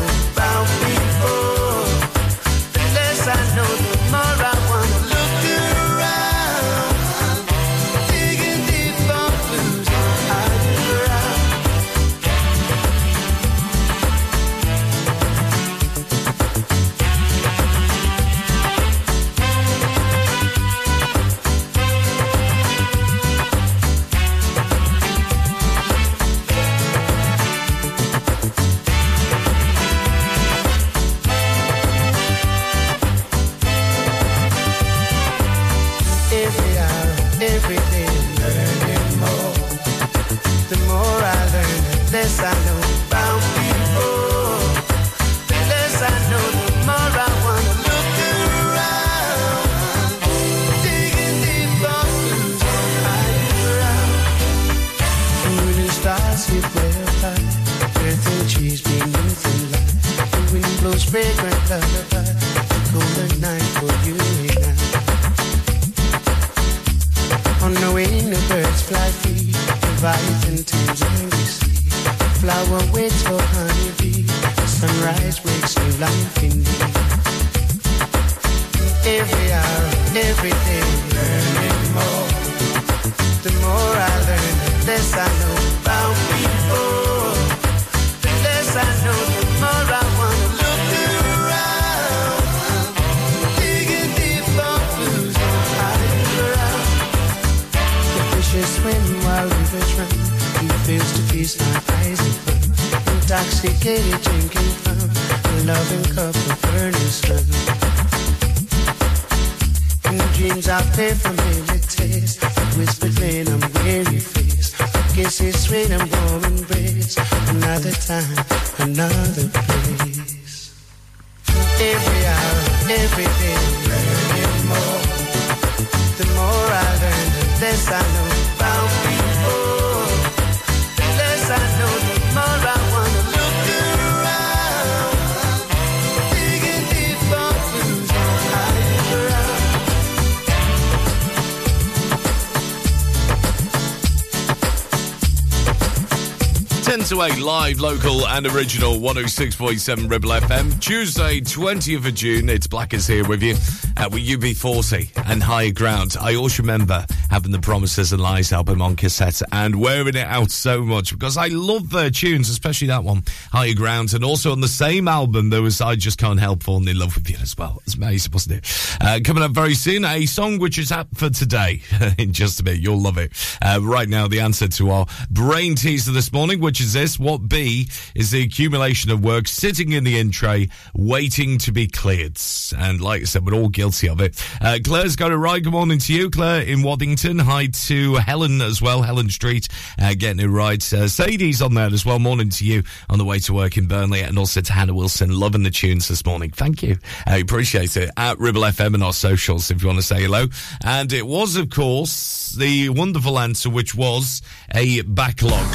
live, 147.64 147.80
local 147.80 148.26
and 148.26 148.46
original 148.46 148.96
106.7 148.96 150.10
Ribble 150.10 150.28
FM. 150.28 150.78
Tuesday, 150.80 151.40
20th 151.40 152.06
of 152.06 152.14
June. 152.14 152.50
It's 152.50 152.66
Blackers 152.66 153.06
here 153.06 153.26
with 153.26 153.42
you 153.42 153.54
uh, 153.96 154.10
with 154.12 154.26
UB40 154.26 155.24
and 155.30 155.42
Higher 155.42 155.70
Ground. 155.70 156.14
I 156.20 156.34
always 156.34 156.58
remember 156.58 157.06
having 157.30 157.52
the 157.52 157.58
Promises 157.58 158.12
and 158.12 158.20
Lies 158.20 158.52
album 158.52 158.82
on 158.82 158.96
cassette 158.96 159.40
and 159.50 159.80
wearing 159.80 160.14
it 160.14 160.26
out 160.26 160.50
so 160.50 160.82
much 160.82 161.12
because 161.12 161.38
I 161.38 161.46
love 161.46 161.88
their 161.88 162.10
tunes, 162.10 162.50
especially 162.50 162.88
that 162.88 163.02
one, 163.02 163.22
Higher 163.50 163.72
Ground. 163.72 164.12
And 164.12 164.24
also 164.24 164.52
on 164.52 164.60
the 164.60 164.68
same 164.68 165.08
album, 165.08 165.48
there 165.48 165.62
was 165.62 165.80
I 165.80 165.96
Just 165.96 166.18
Can't 166.18 166.38
Help 166.38 166.62
Falling 166.62 166.86
in 166.86 166.98
Love 166.98 167.14
with 167.14 167.30
You 167.30 167.38
as 167.40 167.56
well. 167.56 167.80
It's 167.86 167.94
amazing, 167.94 168.32
wasn't 168.32 168.58
it? 168.58 168.98
Uh, 169.00 169.20
coming 169.24 169.42
up 169.42 169.52
very 169.52 169.74
soon, 169.74 170.04
a 170.04 170.26
song 170.26 170.58
which 170.58 170.76
is 170.76 170.92
up 170.92 171.08
for 171.14 171.30
today 171.30 171.80
in 172.18 172.34
just 172.34 172.60
a 172.60 172.62
bit. 172.62 172.78
You'll 172.78 173.00
love 173.00 173.16
it. 173.16 173.32
Uh, 173.64 173.80
right 173.82 174.08
now, 174.08 174.28
the 174.28 174.40
answer 174.40 174.68
to 174.68 174.90
our 174.90 175.06
brain 175.30 175.74
teaser 175.74 176.12
this 176.12 176.32
morning, 176.32 176.60
which 176.60 176.80
is 176.80 176.92
this. 176.92 177.18
What 177.18 177.48
B 177.48 177.88
is 178.14 178.30
the 178.30 178.42
accumulation 178.42 179.10
of 179.10 179.24
work 179.24 179.48
sitting 179.48 179.92
in 179.92 180.04
the 180.04 180.18
in 180.18 180.30
tray, 180.30 180.68
waiting 180.94 181.56
to 181.58 181.72
be 181.72 181.86
cleared. 181.86 182.38
And 182.76 183.00
like 183.00 183.22
I 183.22 183.24
said, 183.24 183.46
we're 183.46 183.54
all 183.54 183.68
guilty 183.68 184.08
of 184.08 184.20
it. 184.20 184.42
Uh, 184.60 184.78
Claire's 184.84 185.16
got 185.16 185.32
it 185.32 185.36
right. 185.36 185.62
Good 185.62 185.72
morning 185.72 185.98
to 185.98 186.12
you, 186.12 186.30
Claire 186.30 186.62
in 186.62 186.82
Waddington. 186.82 187.38
Hi 187.38 187.68
to 187.86 188.14
Helen 188.16 188.60
as 188.60 188.82
well, 188.82 189.02
Helen 189.02 189.30
Street, 189.30 189.68
uh, 189.98 190.14
getting 190.16 190.40
it 190.40 190.48
right. 190.48 190.92
Uh, 190.92 191.08
Sadie's 191.08 191.62
on 191.62 191.74
there 191.74 191.92
as 191.92 192.04
well. 192.04 192.18
Morning 192.18 192.50
to 192.50 192.64
you 192.64 192.82
on 193.08 193.18
the 193.18 193.24
way 193.24 193.38
to 193.40 193.52
work 193.54 193.76
in 193.76 193.86
Burnley. 193.86 194.20
And 194.20 194.38
also 194.38 194.60
to 194.60 194.72
Hannah 194.72 194.94
Wilson, 194.94 195.30
loving 195.30 195.62
the 195.62 195.70
tunes 195.70 196.08
this 196.08 196.24
morning. 196.26 196.50
Thank 196.50 196.82
you. 196.82 196.96
I 197.26 197.38
appreciate 197.38 197.96
it. 197.96 198.10
At 198.16 198.38
Ribble 198.38 198.62
FM 198.62 198.94
and 198.94 199.02
our 199.02 199.12
socials 199.12 199.70
if 199.70 199.82
you 199.82 199.88
want 199.88 199.98
to 199.98 200.04
say 200.04 200.22
hello. 200.22 200.46
And 200.82 201.12
it 201.12 201.26
was, 201.26 201.56
of 201.56 201.70
course, 201.70 202.50
the 202.52 202.88
wonderful 202.90 203.38
answer, 203.54 203.70
which 203.70 203.94
was 203.94 204.42
a 204.74 205.02
backlog. 205.02 205.72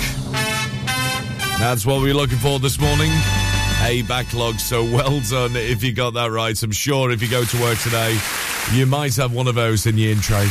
That's 1.60 1.86
what 1.86 2.02
we're 2.02 2.14
looking 2.14 2.38
for 2.40 2.60
this 2.60 2.78
morning. 2.78 3.10
A 3.84 4.04
backlog. 4.06 4.60
So 4.60 4.84
well 4.84 5.22
done 5.22 5.56
if 5.56 5.82
you 5.82 5.94
got 5.94 6.16
that 6.16 6.30
right. 6.30 6.62
I'm 6.62 6.74
sure 6.74 7.10
if 7.10 7.22
you 7.22 7.30
go 7.30 7.46
to 7.46 7.62
work 7.62 7.78
today, 7.80 8.20
you 8.74 8.86
might 8.86 9.16
have 9.16 9.34
one 9.34 9.48
of 9.48 9.56
those 9.56 9.86
in 9.86 9.98
your 9.98 10.12
in 10.12 10.20
tray. 10.20 10.44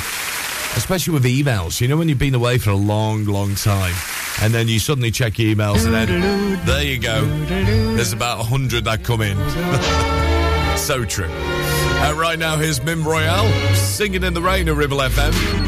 Especially 0.74 1.12
with 1.12 1.24
emails. 1.24 1.82
You 1.82 1.88
know, 1.88 1.98
when 1.98 2.08
you've 2.08 2.18
been 2.18 2.34
away 2.34 2.56
for 2.56 2.70
a 2.70 2.76
long, 2.76 3.26
long 3.26 3.54
time 3.56 3.94
and 4.40 4.54
then 4.54 4.66
you 4.66 4.78
suddenly 4.78 5.10
check 5.10 5.38
your 5.38 5.54
emails 5.54 5.84
and 5.84 5.92
then 5.92 6.64
there 6.64 6.82
you 6.82 6.98
go. 6.98 7.26
There's 7.26 8.14
about 8.14 8.38
100 8.38 8.86
that 8.86 9.04
come 9.04 9.20
in. 9.20 9.36
so 10.78 11.04
true. 11.04 11.28
Uh, 11.28 12.14
right 12.16 12.38
now, 12.38 12.56
here's 12.56 12.82
Mint 12.82 13.04
Royale 13.04 13.52
singing 13.74 14.24
in 14.24 14.32
the 14.32 14.40
rain 14.40 14.66
at 14.66 14.76
Ribble 14.76 14.96
FM. 14.96 15.67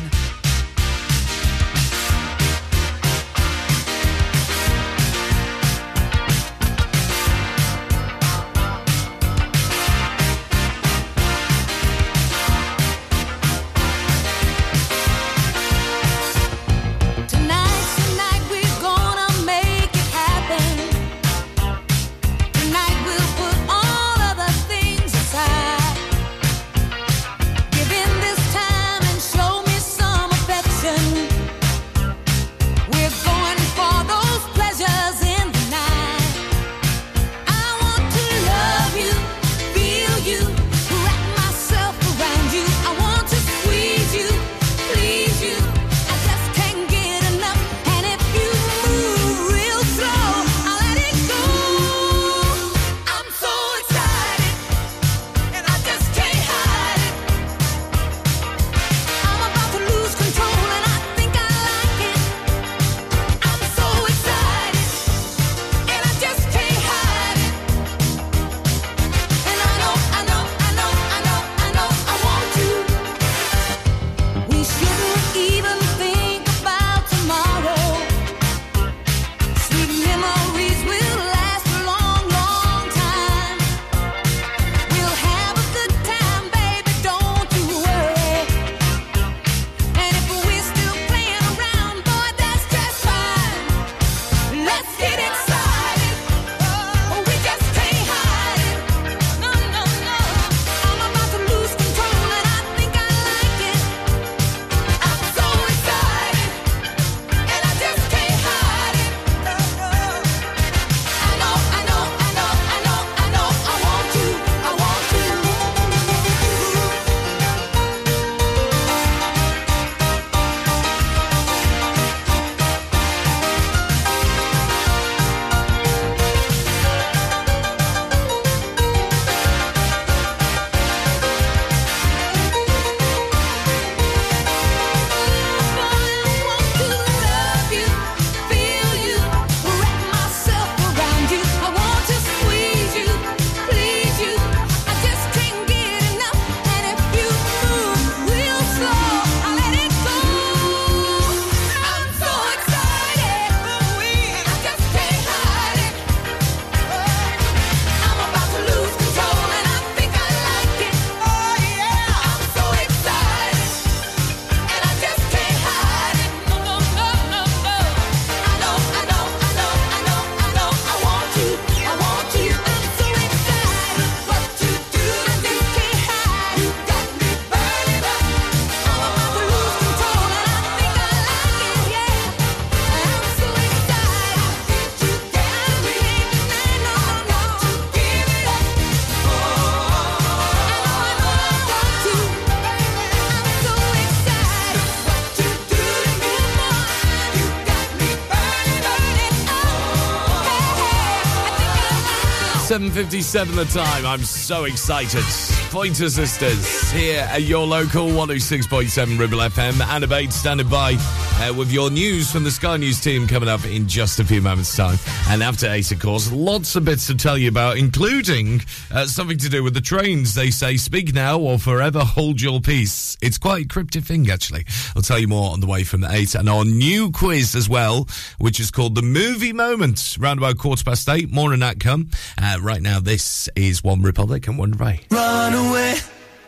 7.57 202.71 203.55
the 203.55 203.65
time. 203.65 204.05
I'm 204.05 204.23
so 204.23 204.63
excited. 204.63 205.25
Pointer 205.71 206.09
Sisters 206.09 206.89
here 206.91 207.27
at 207.29 207.41
your 207.41 207.67
local 207.67 208.07
106.7 208.07 209.19
Ribble 209.19 209.39
FM. 209.39 209.85
Anna 209.87 210.07
Bates 210.07 210.37
standing 210.37 210.69
by 210.69 210.95
uh, 211.41 211.53
with 211.53 211.69
your 211.69 211.89
news 211.89 212.31
from 212.31 212.45
the 212.45 212.51
Sky 212.51 212.77
News 212.77 213.01
team 213.01 213.27
coming 213.27 213.49
up 213.49 213.65
in 213.65 213.89
just 213.89 214.21
a 214.21 214.23
few 214.23 214.41
moments' 214.41 214.73
time. 214.73 214.97
And 215.27 215.43
after 215.43 215.69
8, 215.69 215.91
of 215.91 215.99
course, 215.99 216.31
lots 216.31 216.77
of 216.77 216.85
bits 216.85 217.07
to 217.07 217.15
tell 217.15 217.37
you 217.37 217.49
about, 217.49 217.77
including 217.77 218.61
uh, 218.89 219.05
something 219.05 219.37
to 219.39 219.49
do 219.49 219.63
with 219.63 219.73
the 219.73 219.81
trains. 219.81 220.33
They 220.33 220.49
say, 220.49 220.77
speak 220.77 221.13
now 221.13 221.39
or 221.39 221.59
forever 221.59 221.99
hold 221.99 222.39
your 222.39 222.61
peace. 222.61 223.17
It's 223.21 223.37
quite 223.37 223.65
a 223.65 223.67
cryptic 223.67 224.05
thing, 224.05 224.29
actually. 224.29 224.65
I'll 224.95 225.01
tell 225.01 225.19
you 225.19 225.27
more 225.27 225.51
on 225.51 225.59
the 225.59 225.67
way 225.67 225.83
from 225.83 226.05
8. 226.05 226.35
And 226.35 226.47
our 226.47 226.63
new 226.63 227.11
quiz 227.11 227.53
as 227.53 227.67
well, 227.67 228.07
which 228.37 228.61
is 228.61 228.71
called 228.71 228.95
The 228.95 229.01
Movie 229.01 229.51
Moment, 229.51 230.15
round 230.17 230.39
about 230.39 230.57
quarter 230.57 230.85
past 230.85 231.09
8. 231.09 231.31
More 231.31 231.51
on 231.51 231.59
that 231.59 231.81
come. 231.81 232.09
Uh, 232.43 232.57
right 232.59 232.81
now, 232.81 232.99
this 232.99 233.49
is 233.55 233.83
One 233.83 234.01
Republic 234.01 234.47
and 234.47 234.57
One 234.57 234.71
Ray. 234.71 235.01
Run 235.11 235.53
away, 235.53 235.95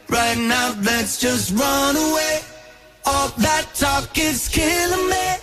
right 0.09 0.37
now, 0.37 0.75
let's 0.81 1.19
just 1.19 1.51
run 1.51 1.95
away. 1.95 2.39
All 3.05 3.27
that 3.37 3.67
talk 3.75 4.17
is 4.17 4.47
killing 4.49 5.09
me. 5.09 5.42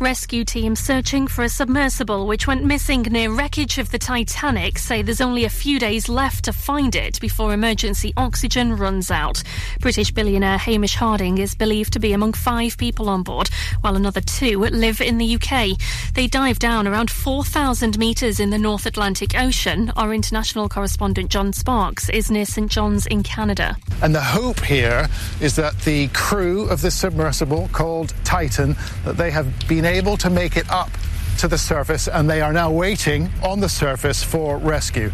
rescue 0.00 0.44
teams 0.44 0.78
searching 0.78 1.26
for 1.26 1.42
a 1.42 1.48
submersible 1.48 2.26
which 2.26 2.46
went 2.46 2.64
missing 2.64 3.02
near 3.02 3.32
wreckage 3.32 3.78
of 3.78 3.90
the 3.90 3.98
Titanic 3.98 4.78
say 4.78 5.02
there's 5.02 5.20
only 5.20 5.44
a 5.44 5.50
few 5.50 5.78
days 5.78 6.08
left 6.08 6.44
to 6.44 6.52
find 6.52 6.94
it 6.94 7.20
before 7.20 7.52
emergency 7.52 8.12
oxygen 8.16 8.76
runs 8.76 9.10
out. 9.10 9.42
British 9.80 10.12
billionaire 10.12 10.58
Hamish 10.58 10.94
Harding 10.94 11.38
is 11.38 11.54
believed 11.54 11.92
to 11.94 11.98
be 11.98 12.12
among 12.12 12.32
five 12.34 12.76
people 12.76 13.08
on 13.08 13.22
board, 13.22 13.48
while 13.80 13.96
another 13.96 14.20
two 14.20 14.60
live 14.60 15.00
in 15.00 15.18
the 15.18 15.34
UK. 15.34 15.78
They 16.14 16.26
dive 16.28 16.58
down 16.58 16.86
around 16.86 17.10
4,000 17.10 17.98
metres 17.98 18.38
in 18.38 18.50
the 18.50 18.58
North 18.58 18.86
Atlantic 18.86 19.36
Ocean. 19.36 19.90
Our 19.96 20.14
international 20.14 20.68
correspondent 20.68 21.30
John 21.30 21.52
Sparks 21.52 22.08
is 22.10 22.30
near 22.30 22.44
St 22.44 22.70
John's 22.70 23.06
in 23.06 23.22
Canada. 23.22 23.76
And 24.00 24.14
the 24.14 24.20
hope 24.20 24.60
here 24.60 25.08
is 25.40 25.56
that 25.56 25.78
the 25.80 26.08
crew 26.08 26.68
of 26.68 26.82
the 26.82 26.90
submersible 26.90 27.68
called 27.72 28.14
Titan, 28.24 28.76
that 29.04 29.16
they 29.16 29.30
have 29.30 29.66
been 29.66 29.87
able 29.88 30.16
to 30.18 30.30
make 30.30 30.56
it 30.56 30.70
up 30.70 30.90
to 31.38 31.48
the 31.48 31.58
surface 31.58 32.08
and 32.08 32.28
they 32.28 32.40
are 32.40 32.52
now 32.52 32.70
waiting 32.70 33.30
on 33.42 33.60
the 33.60 33.68
surface 33.68 34.22
for 34.22 34.58
rescue. 34.58 35.10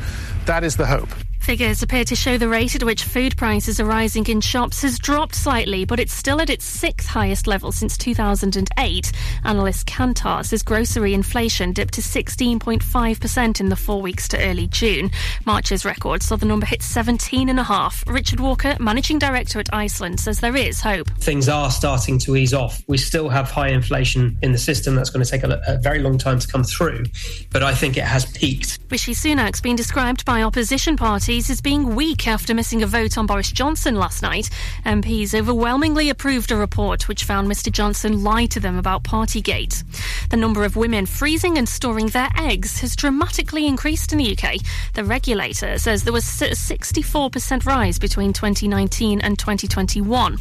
That 0.47 0.65
is 0.65 0.77
the 0.77 0.87
hope. 0.87 1.24
Figures 1.45 1.83
appear 1.83 2.05
to 2.05 2.17
show 2.17 2.39
the 2.39 2.49
rate 2.49 2.75
at 2.75 2.83
which 2.83 3.05
food 3.05 3.37
prices 3.37 3.79
are 3.79 3.85
rising 3.85 4.25
in 4.29 4.41
shops 4.41 4.81
has 4.81 4.99
dropped 4.99 5.35
slightly, 5.35 5.85
but 5.85 6.01
it's 6.01 6.15
still 6.15 6.41
at 6.41 6.49
its 6.49 6.65
sixth 6.65 7.07
highest 7.07 7.47
level 7.47 7.71
since 7.71 7.99
2008. 7.99 9.13
Analyst 9.45 9.87
Kantar 9.87 10.43
says 10.43 10.63
grocery 10.63 11.13
inflation 11.13 11.75
dipped 11.75 11.93
to 11.95 12.01
16.5% 12.01 13.61
in 13.61 13.69
the 13.69 13.77
four 13.77 14.01
weeks 14.01 14.27
to 14.29 14.43
early 14.43 14.69
June. 14.69 15.11
March's 15.45 15.85
record 15.85 16.23
saw 16.23 16.37
the 16.37 16.47
number 16.47 16.65
hit 16.65 16.81
17.5. 16.81 18.11
Richard 18.11 18.41
Walker, 18.41 18.75
managing 18.81 19.19
director 19.19 19.61
at 19.61 19.69
Iceland, 19.71 20.21
says 20.21 20.41
there 20.41 20.57
is 20.57 20.81
hope. 20.81 21.11
things 21.19 21.47
are 21.51 21.71
starting 21.71 22.19
to 22.21 22.37
ease 22.37 22.55
off. 22.55 22.83
We 22.89 22.97
still 22.97 23.29
have 23.29 23.51
high 23.51 23.69
inflation 23.69 24.39
in 24.41 24.53
the 24.53 24.59
system. 24.59 24.95
That's 24.95 25.11
going 25.11 25.23
to 25.23 25.31
take 25.31 25.45
a, 25.45 25.61
a 25.67 25.77
very 25.77 25.99
long 25.99 26.17
time 26.17 26.39
to 26.39 26.49
come 26.49 26.65
through. 26.65 27.05
But 27.53 27.63
I 27.63 27.75
think 27.75 27.99
it 27.99 28.05
has 28.05 28.25
peaked. 28.33 28.79
Rishi 28.91 29.13
Sunak's 29.13 29.61
been 29.61 29.77
described 29.77 30.25
by 30.25 30.43
opposition 30.43 30.97
parties 30.97 31.34
as 31.35 31.61
being 31.61 31.97
weak 31.97 32.29
after 32.29 32.55
missing 32.55 32.83
a 32.85 32.87
vote 32.87 33.19
on 33.19 33.27
Boris 33.27 33.51
Johnson 33.51 33.97
last 33.97 34.23
night. 34.23 34.49
MPs 34.87 35.35
overwhelmingly 35.35 36.09
approved 36.09 36.53
a 36.53 36.57
report 36.57 37.09
which 37.09 37.25
found 37.25 37.51
Mr 37.51 37.73
Johnson 37.73 38.23
lied 38.23 38.53
to 38.53 38.61
them 38.61 38.79
about 38.79 39.03
Partygate. 39.03 39.83
The 40.31 40.37
number 40.37 40.65
of 40.65 40.77
women 40.77 41.07
freezing 41.07 41.59
and 41.59 41.69
storing 41.69 42.07
their 42.07 42.29
eggs 42.39 42.79
has 42.81 42.95
dramatically 42.95 43.67
increased 43.67 44.13
in 44.13 44.19
the 44.19 44.37
UK. 44.37 44.61
The 44.95 45.03
regulator 45.03 45.77
says 45.79 46.05
there 46.05 46.13
was 46.13 46.41
a 46.41 46.51
64% 46.51 47.67
rise 47.67 47.99
between 47.99 48.33
2019 48.33 49.21
and 49.21 49.37
2021. 49.37 50.39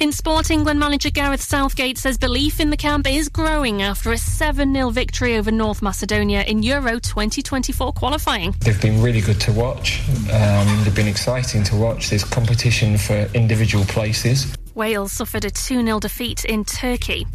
In 0.00 0.12
sport, 0.12 0.50
England 0.50 0.80
manager 0.80 1.10
Gareth 1.10 1.42
Southgate 1.42 1.98
says 1.98 2.16
belief 2.16 2.60
in 2.60 2.70
the 2.70 2.76
camp 2.78 3.06
is 3.06 3.28
growing 3.28 3.82
after 3.82 4.12
a 4.12 4.16
7 4.16 4.72
0 4.72 4.88
victory 4.88 5.36
over 5.36 5.50
North 5.50 5.82
Macedonia 5.82 6.42
in 6.44 6.62
Euro 6.62 6.98
2024 6.98 7.92
qualifying. 7.92 8.54
They've 8.60 8.80
been 8.80 9.02
really 9.02 9.20
good 9.20 9.38
to 9.42 9.52
watch. 9.52 10.00
Um, 10.32 10.84
they've 10.84 10.94
been 10.94 11.08
exciting 11.08 11.64
to 11.64 11.76
watch. 11.76 12.10
There's 12.10 12.24
competition 12.24 12.96
for 12.96 13.28
individual 13.34 13.84
places. 13.84 14.54
Wales 14.74 15.12
suffered 15.12 15.44
a 15.44 15.50
2 15.50 15.84
0 15.84 16.00
defeat 16.00 16.44
in 16.44 16.64
Turkey. 16.64 17.26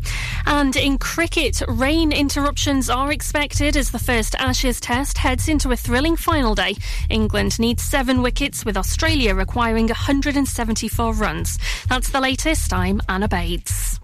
And 0.45 0.75
in 0.75 0.97
cricket, 0.97 1.61
rain 1.67 2.11
interruptions 2.11 2.89
are 2.89 3.11
expected 3.11 3.75
as 3.75 3.91
the 3.91 3.99
first 3.99 4.35
Ashes 4.35 4.79
test 4.79 5.17
heads 5.17 5.47
into 5.47 5.71
a 5.71 5.75
thrilling 5.75 6.15
final 6.15 6.55
day. 6.55 6.75
England 7.09 7.59
needs 7.59 7.83
seven 7.83 8.21
wickets, 8.21 8.65
with 8.65 8.77
Australia 8.77 9.35
requiring 9.35 9.87
174 9.87 11.13
runs. 11.13 11.59
That's 11.87 12.09
the 12.09 12.21
latest. 12.21 12.73
I'm 12.73 13.01
Anna 13.09 13.27
Bates. 13.27 13.99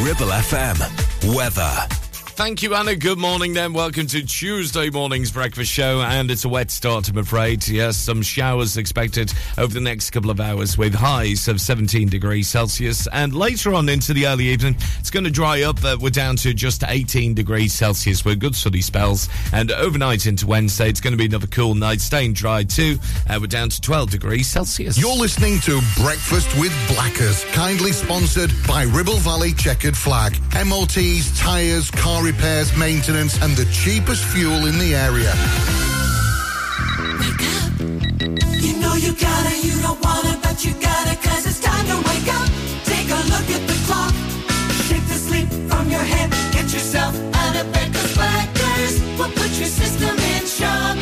Ribble 0.00 0.32
FM. 0.32 1.36
Weather. 1.36 2.01
Thank 2.34 2.62
you, 2.62 2.74
Anna. 2.74 2.96
Good 2.96 3.18
morning, 3.18 3.52
then. 3.52 3.74
Welcome 3.74 4.06
to 4.06 4.22
Tuesday 4.22 4.88
morning's 4.88 5.30
breakfast 5.30 5.70
show. 5.70 6.00
And 6.00 6.30
it's 6.30 6.46
a 6.46 6.48
wet 6.48 6.70
start, 6.70 7.10
I'm 7.10 7.18
afraid. 7.18 7.68
Yes, 7.68 7.98
some 7.98 8.22
showers 8.22 8.78
expected 8.78 9.32
over 9.58 9.72
the 9.72 9.82
next 9.82 10.10
couple 10.10 10.30
of 10.30 10.40
hours 10.40 10.78
with 10.78 10.94
highs 10.94 11.46
of 11.46 11.60
17 11.60 12.08
degrees 12.08 12.48
Celsius. 12.48 13.06
And 13.12 13.34
later 13.34 13.74
on 13.74 13.90
into 13.90 14.14
the 14.14 14.26
early 14.26 14.46
evening, 14.46 14.76
it's 14.98 15.10
going 15.10 15.24
to 15.24 15.30
dry 15.30 15.62
up. 15.62 15.84
Uh, 15.84 15.98
we're 16.00 16.08
down 16.08 16.36
to 16.36 16.54
just 16.54 16.82
18 16.88 17.34
degrees 17.34 17.74
Celsius 17.74 18.24
with 18.24 18.40
good 18.40 18.56
sunny 18.56 18.80
spells. 18.80 19.28
And 19.52 19.70
overnight 19.70 20.24
into 20.24 20.46
Wednesday, 20.46 20.88
it's 20.88 21.02
going 21.02 21.12
to 21.12 21.18
be 21.18 21.26
another 21.26 21.46
cool 21.48 21.74
night, 21.74 22.00
staying 22.00 22.32
dry 22.32 22.64
too. 22.64 22.98
Uh, 23.28 23.38
we're 23.42 23.46
down 23.46 23.68
to 23.68 23.80
12 23.80 24.10
degrees 24.10 24.46
Celsius. 24.48 24.98
You're 24.98 25.14
listening 25.16 25.60
to 25.60 25.82
Breakfast 25.98 26.48
with 26.58 26.72
Blackers, 26.94 27.44
kindly 27.52 27.92
sponsored 27.92 28.50
by 28.66 28.84
Ribble 28.84 29.18
Valley 29.18 29.52
Checkered 29.52 29.96
Flag. 29.96 30.32
MOTs, 30.66 31.38
tyres, 31.38 31.90
car 31.90 32.21
repairs, 32.22 32.76
maintenance, 32.76 33.42
and 33.42 33.56
the 33.56 33.64
cheapest 33.72 34.24
fuel 34.24 34.66
in 34.66 34.78
the 34.78 34.94
area. 34.94 35.32
Wake 37.18 37.42
up. 37.58 37.72
You 38.62 38.78
know 38.78 38.94
you 38.94 39.12
gotta, 39.12 39.54
you 39.66 39.74
don't 39.82 40.00
wanna, 40.00 40.38
but 40.42 40.64
you 40.64 40.72
gotta, 40.74 41.16
cause 41.16 41.44
it's 41.46 41.58
time 41.58 41.84
to 41.86 41.96
wake 42.08 42.30
up. 42.32 42.48
Take 42.84 43.10
a 43.10 43.20
look 43.26 43.48
at 43.50 43.66
the 43.66 43.76
clock. 43.86 44.14
Shake 44.86 45.06
the 45.08 45.18
sleep 45.18 45.48
from 45.68 45.90
your 45.90 46.00
head. 46.00 46.30
Get 46.52 46.72
yourself 46.72 47.14
out 47.34 47.56
of 47.56 47.72
bed, 47.72 47.92
cause 47.92 48.14
Blackers 48.14 49.00
will 49.18 49.32
put 49.34 49.50
your 49.58 49.72
system 49.80 50.16
in 50.16 50.46
shock. 50.46 50.96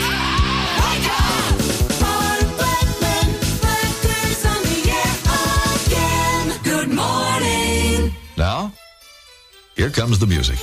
Wake 0.81 1.09
up! 1.21 1.53
Bar 2.01 2.39
Blackman, 2.57 3.29
Blackers 3.61 4.41
on 4.53 4.61
the 4.73 4.81
air 5.01 5.17
again. 5.85 6.47
Good 6.65 6.89
morning. 6.89 8.15
Now, 8.39 8.73
here 9.77 9.91
comes 9.91 10.19
the 10.19 10.27
music. 10.27 10.59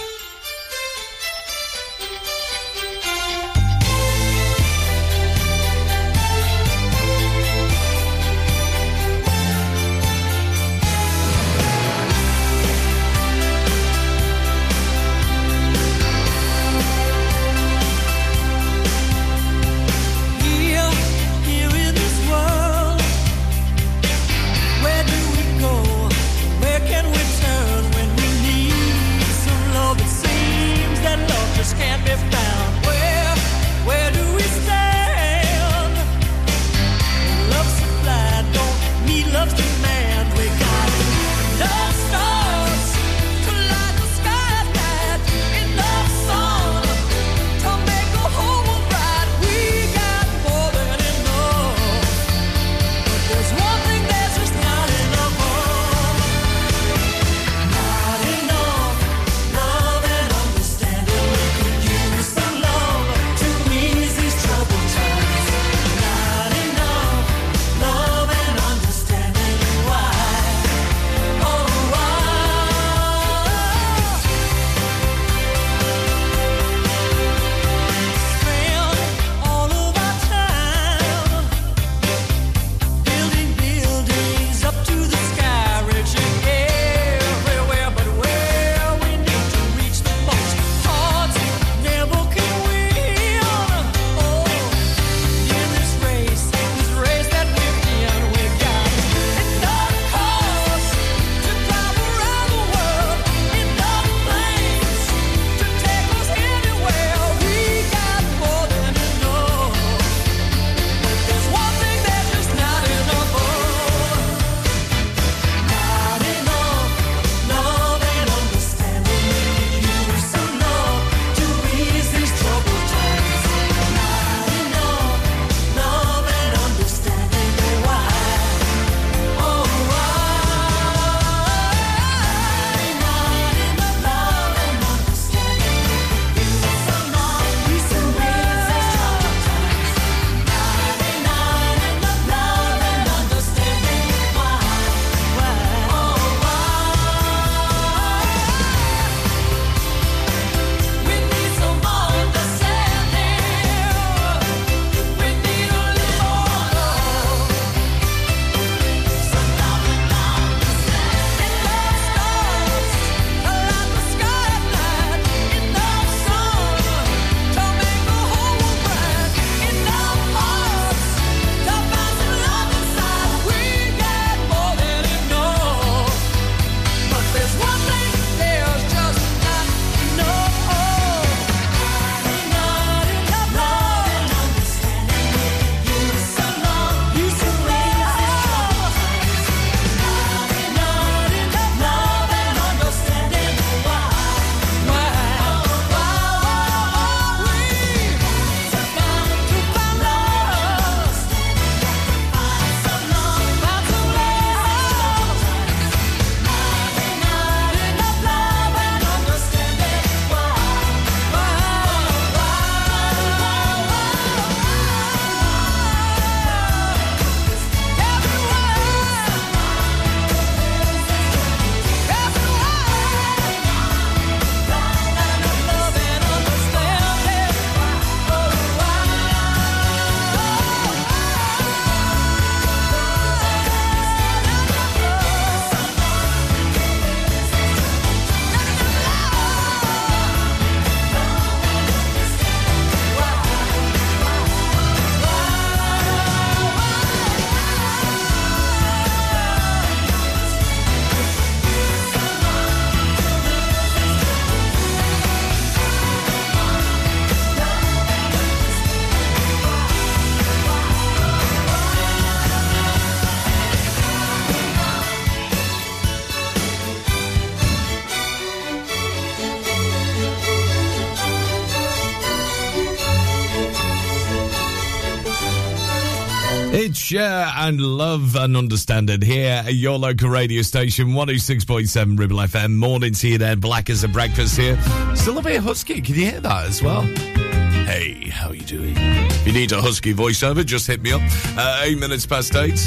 Share 277.07 277.49
and 277.55 277.79
love 277.79 278.35
and 278.35 278.57
understand 278.57 279.09
it 279.09 279.23
here 279.23 279.63
at 279.65 279.73
your 279.73 279.97
local 279.97 280.27
radio 280.27 280.61
station, 280.61 281.07
106.7 281.13 282.19
Ribble 282.19 282.35
FM. 282.35 282.75
Morning 282.75 283.13
to 283.13 283.29
you 283.29 283.37
there, 283.37 283.55
black 283.55 283.89
as 283.89 284.03
a 284.03 284.09
breakfast 284.09 284.57
here. 284.57 284.77
Still 285.15 285.37
a 285.37 285.41
bit 285.41 285.61
husky, 285.61 286.01
can 286.01 286.15
you 286.15 286.29
hear 286.29 286.41
that 286.41 286.65
as 286.65 286.83
well? 286.83 287.03
Hey, 287.03 288.27
how 288.27 288.49
are 288.49 288.55
you 288.55 288.65
doing? 288.65 288.93
If 288.97 289.47
you 289.47 289.53
need 289.53 289.71
a 289.71 289.81
husky 289.81 290.13
voiceover, 290.13 290.65
just 290.65 290.85
hit 290.85 291.01
me 291.01 291.13
up. 291.13 291.21
Uh, 291.55 291.83
eight 291.85 291.97
minutes 291.97 292.25
past 292.25 292.53
eight 292.57 292.77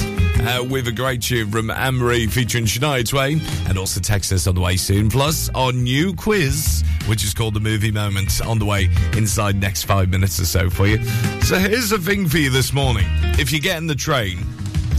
uh, 0.40 0.66
with 0.68 0.86
a 0.86 0.92
great 0.92 1.22
tune 1.22 1.50
from 1.50 1.70
Anne-Marie 1.70 2.26
featuring 2.26 2.66
Shania 2.66 3.08
Twain 3.08 3.40
and 3.68 3.78
also 3.78 4.00
text 4.00 4.32
us 4.32 4.46
on 4.46 4.54
the 4.54 4.60
way 4.60 4.76
soon. 4.76 5.08
Plus, 5.08 5.48
our 5.54 5.72
new 5.72 6.12
quiz, 6.14 6.84
which 7.06 7.24
is 7.24 7.32
called 7.32 7.54
the 7.54 7.60
Movie 7.60 7.90
Moment, 7.90 8.44
on 8.46 8.58
the 8.58 8.66
way 8.66 8.90
inside 9.16 9.58
next 9.58 9.84
five 9.84 10.10
minutes 10.10 10.38
or 10.38 10.44
so 10.44 10.68
for 10.68 10.86
you. 10.86 11.02
So 11.40 11.56
here's 11.56 11.88
the 11.88 11.98
thing 11.98 12.28
for 12.28 12.36
you 12.36 12.50
this 12.50 12.74
morning. 12.74 13.06
If 13.40 13.52
you 13.52 13.58
get 13.58 13.78
in 13.78 13.86
the 13.86 13.94
train, 13.94 14.44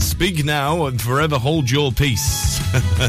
Speak 0.02 0.44
now 0.44 0.86
and 0.86 1.00
forever 1.00 1.38
hold 1.38 1.70
your 1.70 1.92
peace, 1.92 2.58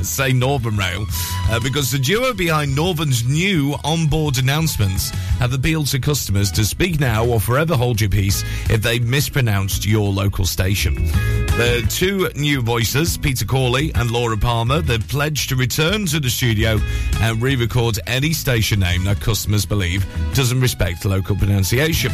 say 0.07 0.31
Northern 0.31 0.77
Rail, 0.77 1.05
uh, 1.49 1.59
because 1.59 1.91
the 1.91 1.97
duo 1.97 2.33
behind 2.33 2.75
Northern's 2.75 3.27
new 3.27 3.75
onboard 3.83 4.37
announcements 4.37 5.09
have 5.39 5.53
appealed 5.53 5.87
to 5.87 5.99
customers 5.99 6.51
to 6.51 6.63
speak 6.63 6.99
now 6.99 7.25
or 7.25 7.39
forever 7.39 7.75
hold 7.75 7.99
your 7.99 8.11
peace 8.11 8.43
if 8.69 8.83
they 8.83 8.99
mispronounced 8.99 9.87
your 9.87 10.11
local 10.11 10.45
station. 10.45 10.93
The 10.93 11.85
two 11.89 12.29
new 12.39 12.61
voices, 12.61 13.17
Peter 13.17 13.45
Corley 13.45 13.91
and 13.95 14.11
Laura 14.11 14.37
Palmer, 14.37 14.81
they've 14.81 15.07
pledged 15.07 15.49
to 15.49 15.55
return 15.55 16.05
to 16.07 16.19
the 16.19 16.29
studio 16.29 16.79
and 17.21 17.41
re-record 17.41 17.99
any 18.05 18.33
station 18.33 18.79
name 18.79 19.03
that 19.05 19.19
customers 19.19 19.65
believe 19.65 20.05
doesn't 20.35 20.61
respect 20.61 21.05
local 21.05 21.35
pronunciation. 21.35 22.11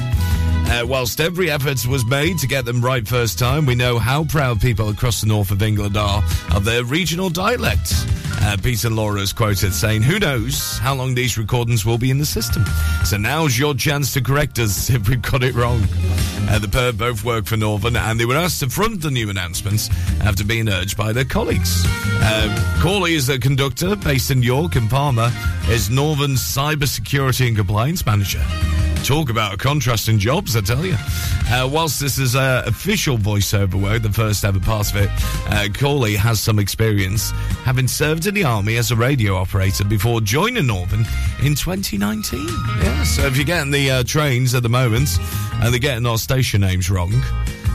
Uh, 0.72 0.86
whilst 0.86 1.20
every 1.20 1.50
effort 1.50 1.84
was 1.88 2.06
made 2.06 2.38
to 2.38 2.46
get 2.46 2.64
them 2.64 2.80
right 2.80 3.08
first 3.08 3.40
time, 3.40 3.66
we 3.66 3.74
know 3.74 3.98
how 3.98 4.24
proud 4.24 4.62
people 4.62 4.90
across 4.90 5.20
the 5.20 5.28
north 5.28 5.50
of 5.50 5.64
England 5.64 5.98
are 5.98 6.24
of 6.54 6.64
their 6.64 6.84
regional 6.84 7.28
dialects. 7.28 8.06
Uh, 8.42 8.56
Peter 8.62 8.88
Laura 8.88 9.20
is 9.20 9.34
quoted 9.34 9.74
saying, 9.74 10.04
Who 10.04 10.20
knows 10.20 10.78
how 10.78 10.94
long 10.94 11.16
these 11.16 11.40
recordings 11.40 11.86
will 11.86 11.98
be 11.98 12.12
in 12.12 12.20
the 12.20 12.26
system? 12.26 12.64
So 13.04 13.18
now's 13.18 13.58
your 13.58 13.74
chance 13.74 14.14
to 14.14 14.22
correct 14.22 14.60
us 14.60 14.90
if 14.92 15.10
we've 15.10 15.22
got 15.22 15.44
it 15.44 15.56
wrong. 15.56 15.82
Uh, 16.48 16.60
the 16.60 16.70
pair 16.72 16.94
both 16.94 17.26
work 17.26 17.46
for 17.46 17.58
Northern 17.58 17.96
and 17.96 18.20
they 18.20 18.26
were 18.26 18.36
asked 18.36 18.60
to 18.60 18.70
front 18.70 19.02
the 19.02 19.10
new 19.10 19.30
announcements 19.32 19.90
after 20.22 20.44
being 20.46 20.70
urged 20.70 20.96
by 20.96 21.12
their 21.12 21.26
colleagues. 21.26 21.84
Uh, 22.22 22.80
Corley 22.82 23.16
is 23.16 23.28
a 23.28 23.40
conductor 23.40 23.96
based 23.96 24.30
in 24.30 24.44
York 24.44 24.76
and 24.76 24.88
Palmer 24.88 25.32
is 25.68 25.90
Northern's 25.90 26.42
cyber 26.42 26.88
security 26.88 27.48
and 27.48 27.58
compliance 27.58 28.06
manager. 28.06 28.46
Talk 29.04 29.30
about 29.30 29.54
a 29.54 29.58
contrast 29.58 30.08
in 30.08 30.20
jobs, 30.20 30.56
I 30.56 30.62
tell 30.62 30.86
you. 30.86 30.96
Uh, 31.48 31.68
whilst 31.72 32.00
this 32.00 32.20
is 32.20 32.36
uh, 32.36 32.64
official 32.68 33.18
voiceover 33.18 33.82
work, 33.82 34.04
the 34.04 34.12
first 34.12 34.46
ever 34.46 34.60
part 34.60 34.92
of 34.92 34.98
it, 34.98 35.10
uh, 35.48 35.68
Corley 35.74 36.16
has 36.16 36.40
some 36.40 36.60
experience, 36.60 37.32
having 37.64 37.88
served 37.88 38.28
in 38.28 38.36
the 38.36 38.44
army 38.44 38.78
as 38.78 38.92
a 38.92 38.96
radio 38.96 39.36
operator 39.36 39.84
before 39.84 40.22
joining 40.22 40.68
Northern 40.68 41.06
in 41.42 41.56
2019. 41.56 42.46
Yeah, 42.82 43.04
so 43.04 43.26
if 43.26 43.36
you're 43.36 43.46
getting 43.46 43.72
the 43.72 43.90
uh, 43.90 44.04
trains 44.04 44.54
at 44.54 44.62
the 44.62 44.70
moment 44.70 45.10
and 45.54 45.74
they're 45.74 45.80
getting 45.80 46.06
our 46.06 46.20
station 46.20 46.62
names 46.62 46.92
wrong, 46.92 47.14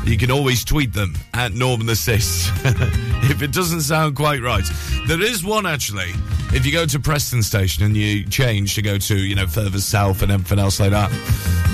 you 0.04 0.18
can 0.18 0.30
always 0.30 0.64
tweet 0.64 0.92
them 0.92 1.14
at 1.32 1.52
Northern 1.52 1.88
Assist 1.88 2.50
if 2.64 3.42
it 3.42 3.52
doesn't 3.52 3.80
sound 3.80 4.16
quite 4.16 4.40
right. 4.42 4.64
There 5.06 5.22
is 5.22 5.44
one 5.44 5.66
actually. 5.66 6.12
If 6.52 6.64
you 6.64 6.72
go 6.72 6.86
to 6.86 7.00
Preston 7.00 7.42
Station 7.42 7.84
and 7.84 7.96
you 7.96 8.24
change 8.26 8.74
to 8.76 8.82
go 8.82 8.98
to, 8.98 9.16
you 9.16 9.34
know, 9.34 9.46
further 9.46 9.80
south 9.80 10.22
and 10.22 10.30
everything 10.30 10.58
else 10.58 10.78
like 10.78 10.90
that, 10.90 11.10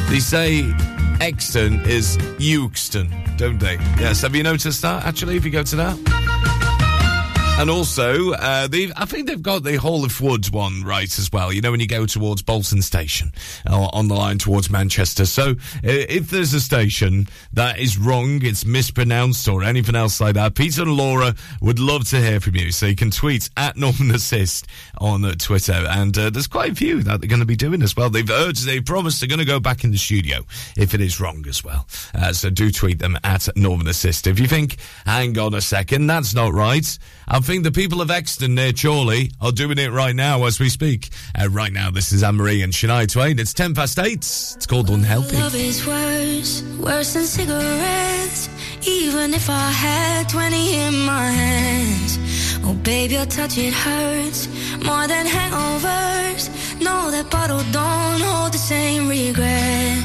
they 0.09 0.21
say 0.21 0.65
Exton 1.21 1.81
is 1.87 2.17
Euxton, 2.39 3.37
don't 3.37 3.59
they? 3.59 3.75
Yes, 3.99 4.23
have 4.23 4.35
you 4.35 4.43
noticed 4.43 4.83
that 4.83 5.05
actually 5.05 5.37
if 5.37 5.45
you 5.45 5.51
go 5.51 5.63
to 5.63 5.77
that? 5.77 6.40
And 7.61 7.69
also, 7.69 8.33
uh, 8.33 8.69
I 8.73 9.05
think 9.05 9.29
they've 9.29 9.43
got 9.43 9.65
the 9.65 9.77
Hall 9.77 10.03
i' 10.07 10.09
th' 10.09 10.19
Wood 10.19 10.49
one 10.49 10.83
right 10.83 11.19
as 11.19 11.31
well. 11.31 11.53
You 11.53 11.61
know, 11.61 11.71
when 11.71 11.81
you 11.81 11.87
go 11.87 12.07
towards 12.07 12.41
Bolton 12.41 12.81
Station 12.81 13.35
or 13.71 13.95
on 13.95 14.09
the 14.09 14.15
line 14.15 14.39
towards 14.39 14.71
Manchester. 14.71 15.27
So, 15.27 15.51
uh, 15.51 15.57
if 15.83 16.31
there's 16.31 16.55
a 16.55 16.61
station 16.63 17.29
that 17.53 17.79
is 17.79 17.99
wrong, 17.99 18.43
it's 18.43 18.65
mispronounced 18.65 19.47
or 19.47 19.63
anything 19.63 19.95
else 19.95 20.23
like 20.23 20.37
that, 20.37 20.55
Peter 20.55 20.81
and 20.81 20.97
Laura 20.97 21.35
would 21.61 21.79
love 21.79 22.09
to 22.09 22.17
hear 22.17 22.41
from 22.41 22.57
you. 22.57 22.73
So 22.73 22.87
you 22.87 22.97
can 22.97 23.11
tweet 23.11 23.51
at 23.59 23.77
Northern 23.77 24.11
Assist 24.11 24.67
on 24.97 25.23
uh, 25.23 25.35
Twitter. 25.39 25.85
And 25.87 26.17
uh, 26.17 26.31
there's 26.31 26.47
quite 26.47 26.73
a 26.73 26.75
few 26.75 27.03
that 27.03 27.21
they're 27.21 27.29
going 27.29 27.41
to 27.41 27.47
be 27.47 27.57
doing 27.57 27.83
as 27.83 27.95
well. 27.95 28.09
They've 28.09 28.31
urged, 28.31 28.65
they 28.65 28.81
promised 28.81 29.21
they're 29.21 29.29
going 29.29 29.39
to 29.39 29.45
go 29.45 29.61
back 29.61 29.85
in 29.85 29.91
the 29.91 29.99
studio 29.99 30.47
if 30.79 30.95
it 30.95 31.03
is 31.03 31.21
wrong 31.21 31.45
as 31.47 31.63
well. 31.63 31.87
Uh, 32.15 32.33
so 32.33 32.49
do 32.49 32.71
tweet 32.71 33.01
them 33.01 33.19
at 33.23 33.55
Northern 33.55 33.89
Assist. 33.89 34.27
If 34.27 34.41
you 34.41 34.47
think, 34.47 34.79
hang 35.05 35.39
on 35.39 35.53
a 35.53 35.61
second, 35.61 36.07
that's 36.07 36.33
not 36.33 36.55
right. 36.55 36.99
I 37.33 37.39
think 37.39 37.63
the 37.63 37.71
people 37.71 38.01
of 38.01 38.09
Euxton 38.09 38.57
near 38.57 38.73
Chorley 38.73 39.31
are 39.41 39.53
doing 39.53 39.79
it 39.79 39.93
right 39.93 40.17
now 40.17 40.47
as 40.47 40.59
we 40.59 40.69
speak. 40.69 41.11
Uh, 41.41 41.49
right 41.49 41.73
now, 41.73 41.89
this 41.89 42.11
is 42.11 42.25
Anne 42.25 42.35
Marie 42.35 42.61
and 42.63 42.73
Shania 42.73 43.09
Twain. 43.09 43.39
It's 43.39 43.55
10 43.55 43.73
past 43.73 44.01
8. 44.01 44.15
It's 44.15 44.67
called 44.67 44.91
Unhealthy. 44.91 45.37
Love 45.37 45.55
is 45.55 45.87
worse, 45.87 46.63
worse 46.81 47.13
than 47.15 47.23
cigarettes. 47.23 48.49
Even 48.85 49.33
if 49.33 49.49
I 49.49 49.71
had 49.71 50.29
20 50.29 50.75
in 50.75 50.99
my 51.07 51.31
hands. 51.31 52.19
Oh, 52.65 52.75
baby, 52.75 53.15
your 53.15 53.27
touch, 53.27 53.57
it 53.59 53.75
hurts 53.75 54.49
more 54.85 55.07
than 55.07 55.25
hangovers. 55.25 56.51
No, 56.83 57.13
that 57.13 57.31
bottle 57.31 57.63
don't 57.71 58.21
hold 58.23 58.53
the 58.53 58.59
same 58.59 59.09
regret. 59.09 60.03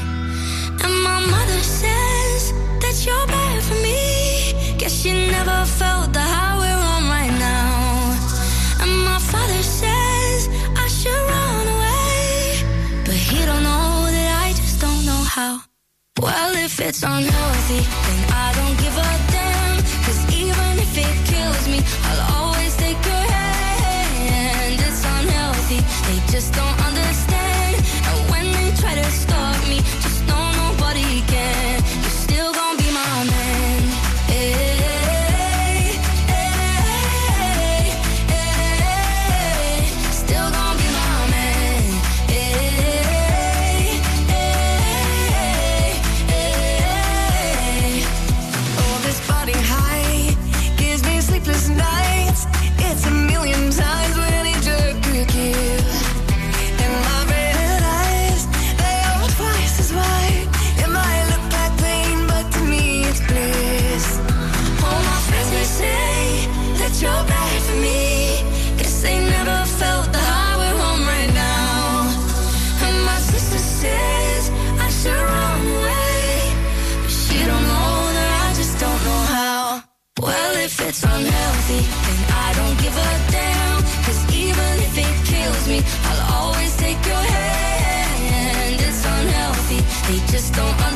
And 0.84 1.02
my 1.02 1.18
mother 1.26 1.60
says 1.60 2.52
that 2.82 3.04
you're 3.04 3.26
bad 3.26 3.62
for 3.64 3.74
me. 3.82 4.76
Guess 4.78 5.04
you 5.04 5.14
never 5.32 5.64
felt 5.64 6.12
the 6.12 6.25
how. 15.36 15.60
Well, 16.18 16.52
if 16.56 16.80
it's 16.80 17.02
unhealthy, 17.02 17.80
then 18.06 18.20
I 18.44 18.46
don't 18.56 18.76
give 18.84 18.96
a 19.08 19.12
damn. 19.34 19.76
Cause 20.04 20.20
even 20.42 20.70
if 20.84 20.92
it 21.06 21.16
kills 21.30 21.64
me, 21.72 21.78
I'll 22.08 22.24
always 22.36 22.74
take 22.76 23.00
your 23.10 23.24
hand. 23.36 24.80
It's 24.86 25.02
unhealthy, 25.16 25.80
they 26.06 26.18
just 26.32 26.54
don't 26.54 26.78
understand. 26.88 27.15
Just 90.36 90.52
don't 90.52 90.68
understand. 90.68 90.95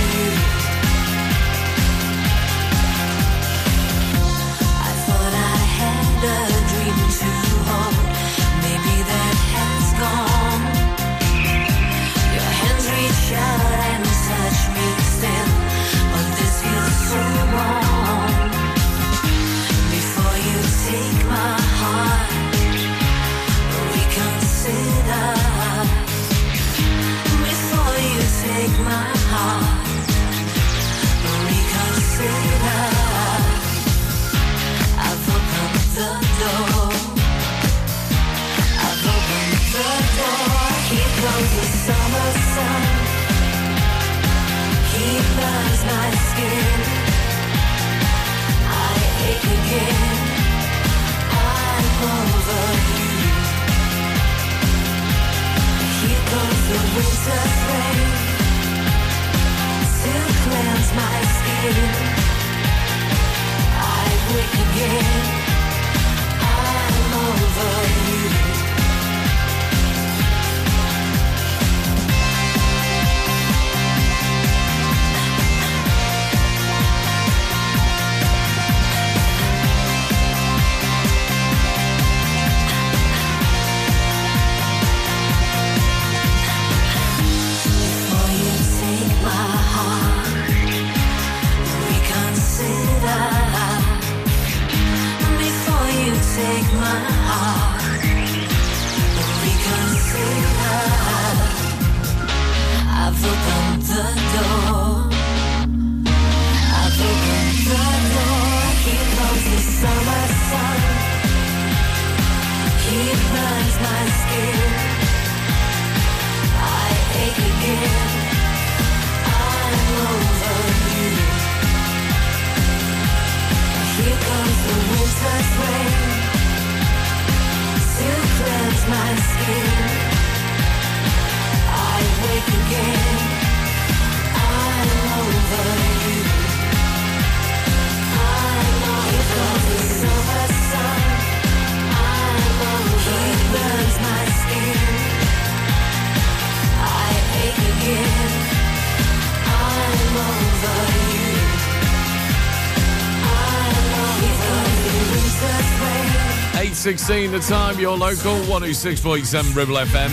16 156.91 157.31
the 157.31 157.39
time, 157.39 157.79
your 157.79 157.97
local 157.97 158.35
106.7 158.51 159.55
Ribble 159.55 159.75
FM. 159.75 160.09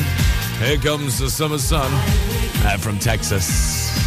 Here 0.64 0.78
comes 0.78 1.18
the 1.18 1.28
summer 1.28 1.58
sun 1.58 1.90
uh, 1.92 2.76
from 2.78 3.00
Texas. 3.00 3.98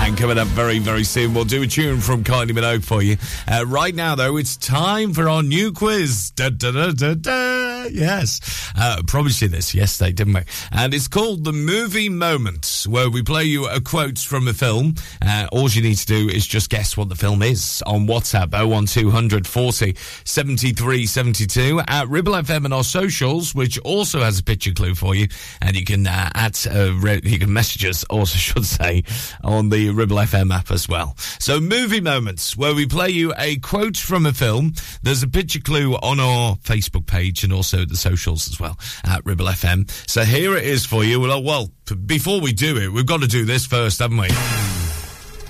And 0.00 0.14
coming 0.14 0.36
up 0.36 0.46
very, 0.48 0.78
very 0.78 1.04
soon, 1.04 1.32
we'll 1.32 1.46
do 1.46 1.62
a 1.62 1.66
tune 1.66 2.00
from 2.00 2.24
Kylie 2.24 2.50
Minogue 2.50 2.84
for 2.84 3.02
you. 3.02 3.16
Uh, 3.50 3.64
right 3.66 3.94
now, 3.94 4.14
though, 4.14 4.36
it's 4.36 4.58
time 4.58 5.14
for 5.14 5.26
our 5.26 5.42
new 5.42 5.72
quiz. 5.72 6.30
Da, 6.32 6.50
da, 6.50 6.90
da, 6.92 7.84
yes. 7.90 8.67
Uh, 8.80 9.02
promised 9.08 9.42
you 9.42 9.48
this 9.48 9.74
yesterday, 9.74 10.12
didn't 10.12 10.34
we? 10.34 10.40
And 10.70 10.94
it's 10.94 11.08
called 11.08 11.42
The 11.42 11.52
Movie 11.52 12.08
Moments, 12.08 12.86
where 12.86 13.10
we 13.10 13.22
play 13.22 13.42
you 13.42 13.66
a 13.66 13.80
quote 13.80 14.18
from 14.18 14.46
a 14.46 14.54
film. 14.54 14.94
Uh, 15.20 15.48
all 15.50 15.68
you 15.68 15.82
need 15.82 15.96
to 15.96 16.06
do 16.06 16.28
is 16.28 16.46
just 16.46 16.70
guess 16.70 16.96
what 16.96 17.08
the 17.08 17.16
film 17.16 17.42
is 17.42 17.82
on 17.86 18.06
WhatsApp 18.06 18.52
01200 18.52 19.48
40 19.48 19.96
73 20.24 21.06
72 21.06 21.80
at 21.88 22.08
Ribble 22.08 22.34
FM 22.34 22.66
and 22.66 22.72
our 22.72 22.84
socials, 22.84 23.52
which 23.52 23.80
also 23.80 24.20
has 24.20 24.38
a 24.38 24.44
picture 24.44 24.72
clue 24.72 24.94
for 24.94 25.12
you. 25.12 25.26
And 25.60 25.74
you 25.74 25.84
can 25.84 26.06
uh, 26.06 26.30
add, 26.34 26.56
uh, 26.70 26.92
re- 26.94 27.20
you 27.24 27.40
can 27.40 27.52
message 27.52 27.84
us, 27.84 28.04
also 28.04 28.38
should 28.38 28.64
say, 28.64 29.02
on 29.42 29.70
the 29.70 29.90
Ribble 29.90 30.18
FM 30.18 30.54
app 30.54 30.70
as 30.70 30.88
well. 30.88 31.16
So, 31.40 31.58
movie 31.58 32.00
moments 32.00 32.56
where 32.56 32.76
we 32.76 32.86
play 32.86 33.08
you 33.08 33.34
a 33.36 33.56
quote 33.56 33.96
from 33.96 34.24
a 34.24 34.32
film. 34.32 34.74
There's 35.02 35.24
a 35.24 35.28
picture 35.28 35.60
clue 35.60 35.94
on 35.94 36.20
our 36.20 36.54
Facebook 36.58 37.06
page 37.06 37.42
and 37.42 37.52
also 37.52 37.84
the 37.84 37.96
socials 37.96 38.46
as 38.46 38.60
well 38.60 38.67
at 39.04 39.24
Ribble 39.24 39.46
FM. 39.46 39.90
So 40.08 40.24
here 40.24 40.56
it 40.56 40.64
is 40.64 40.86
for 40.86 41.04
you. 41.04 41.20
Well, 41.20 41.32
uh, 41.32 41.40
well, 41.40 41.70
before 42.06 42.40
we 42.40 42.52
do 42.52 42.76
it, 42.76 42.92
we've 42.92 43.06
got 43.06 43.20
to 43.20 43.28
do 43.28 43.44
this 43.44 43.66
first, 43.66 44.00
haven't 44.00 44.18
we? 44.18 44.28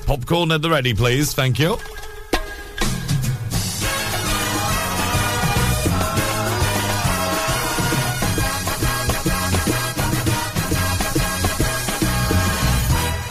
Popcorn 0.07 0.53
at 0.53 0.63
the 0.63 0.71
ready, 0.71 0.95
please. 0.95 1.35
Thank 1.35 1.59
you. 1.59 1.77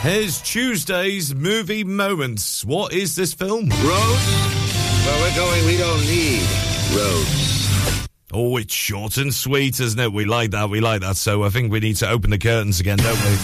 Here's 0.08 0.40
Tuesday's 0.40 1.34
movie 1.34 1.84
moments. 1.84 2.64
What 2.64 2.94
is 2.94 3.14
this 3.14 3.34
film? 3.34 3.68
Roads? 3.68 4.58
Where 5.04 5.20
we're 5.20 5.36
going, 5.36 5.66
we 5.66 5.76
don't 5.76 6.00
need 6.00 6.46
roads. 6.96 7.57
Oh, 8.32 8.58
it's 8.58 8.74
short 8.74 9.16
and 9.16 9.32
sweet, 9.32 9.80
isn't 9.80 9.98
it? 9.98 10.12
We 10.12 10.26
like 10.26 10.50
that. 10.50 10.68
We 10.68 10.80
like 10.80 11.00
that. 11.00 11.16
So 11.16 11.44
I 11.44 11.48
think 11.48 11.72
we 11.72 11.80
need 11.80 11.96
to 11.96 12.10
open 12.10 12.30
the 12.30 12.38
curtains 12.38 12.78
again, 12.78 12.98
don't 12.98 13.18
we? 13.24 13.36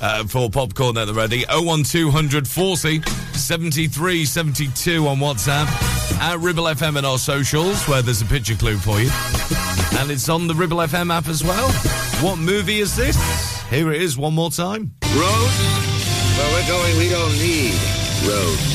Uh, 0.00 0.24
for 0.24 0.50
popcorn 0.50 0.98
at 0.98 1.04
the 1.06 1.14
ready. 1.14 1.44
01200 1.48 2.48
40 2.48 3.02
73 3.32 4.24
72 4.24 5.06
on 5.06 5.18
WhatsApp. 5.18 5.66
At 6.20 6.40
Ribble 6.40 6.64
FM 6.64 6.96
and 6.96 7.06
our 7.06 7.18
socials, 7.18 7.86
where 7.86 8.02
there's 8.02 8.22
a 8.22 8.26
picture 8.26 8.54
clue 8.56 8.76
for 8.76 9.00
you. 9.00 9.10
And 10.00 10.10
it's 10.10 10.28
on 10.28 10.48
the 10.48 10.54
Ribble 10.54 10.78
FM 10.78 11.12
app 11.14 11.28
as 11.28 11.44
well. 11.44 11.70
What 12.22 12.36
movie 12.38 12.80
is 12.80 12.96
this? 12.96 13.16
Here 13.70 13.92
it 13.92 14.02
is 14.02 14.18
one 14.18 14.34
more 14.34 14.50
time. 14.50 14.94
Roads? 15.14 15.58
Where 16.36 16.52
we're 16.52 16.66
going, 16.66 16.98
we 16.98 17.08
don't 17.08 17.32
need 17.38 17.74
roads. 18.26 18.73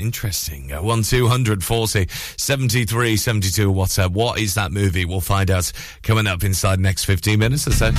Interesting. 0.00 0.72
Uh, 0.72 0.82
1200 0.82 1.62
40 1.62 2.06
73 2.08 3.16
72 3.16 3.72
WhatsApp. 3.72 4.12
What 4.12 4.40
is 4.40 4.54
that 4.54 4.72
movie? 4.72 5.04
We'll 5.04 5.20
find 5.20 5.50
out 5.50 5.70
coming 6.02 6.26
up 6.26 6.42
inside 6.42 6.80
next 6.80 7.04
15 7.04 7.38
minutes 7.38 7.68
or 7.68 7.72
so. 7.72 7.90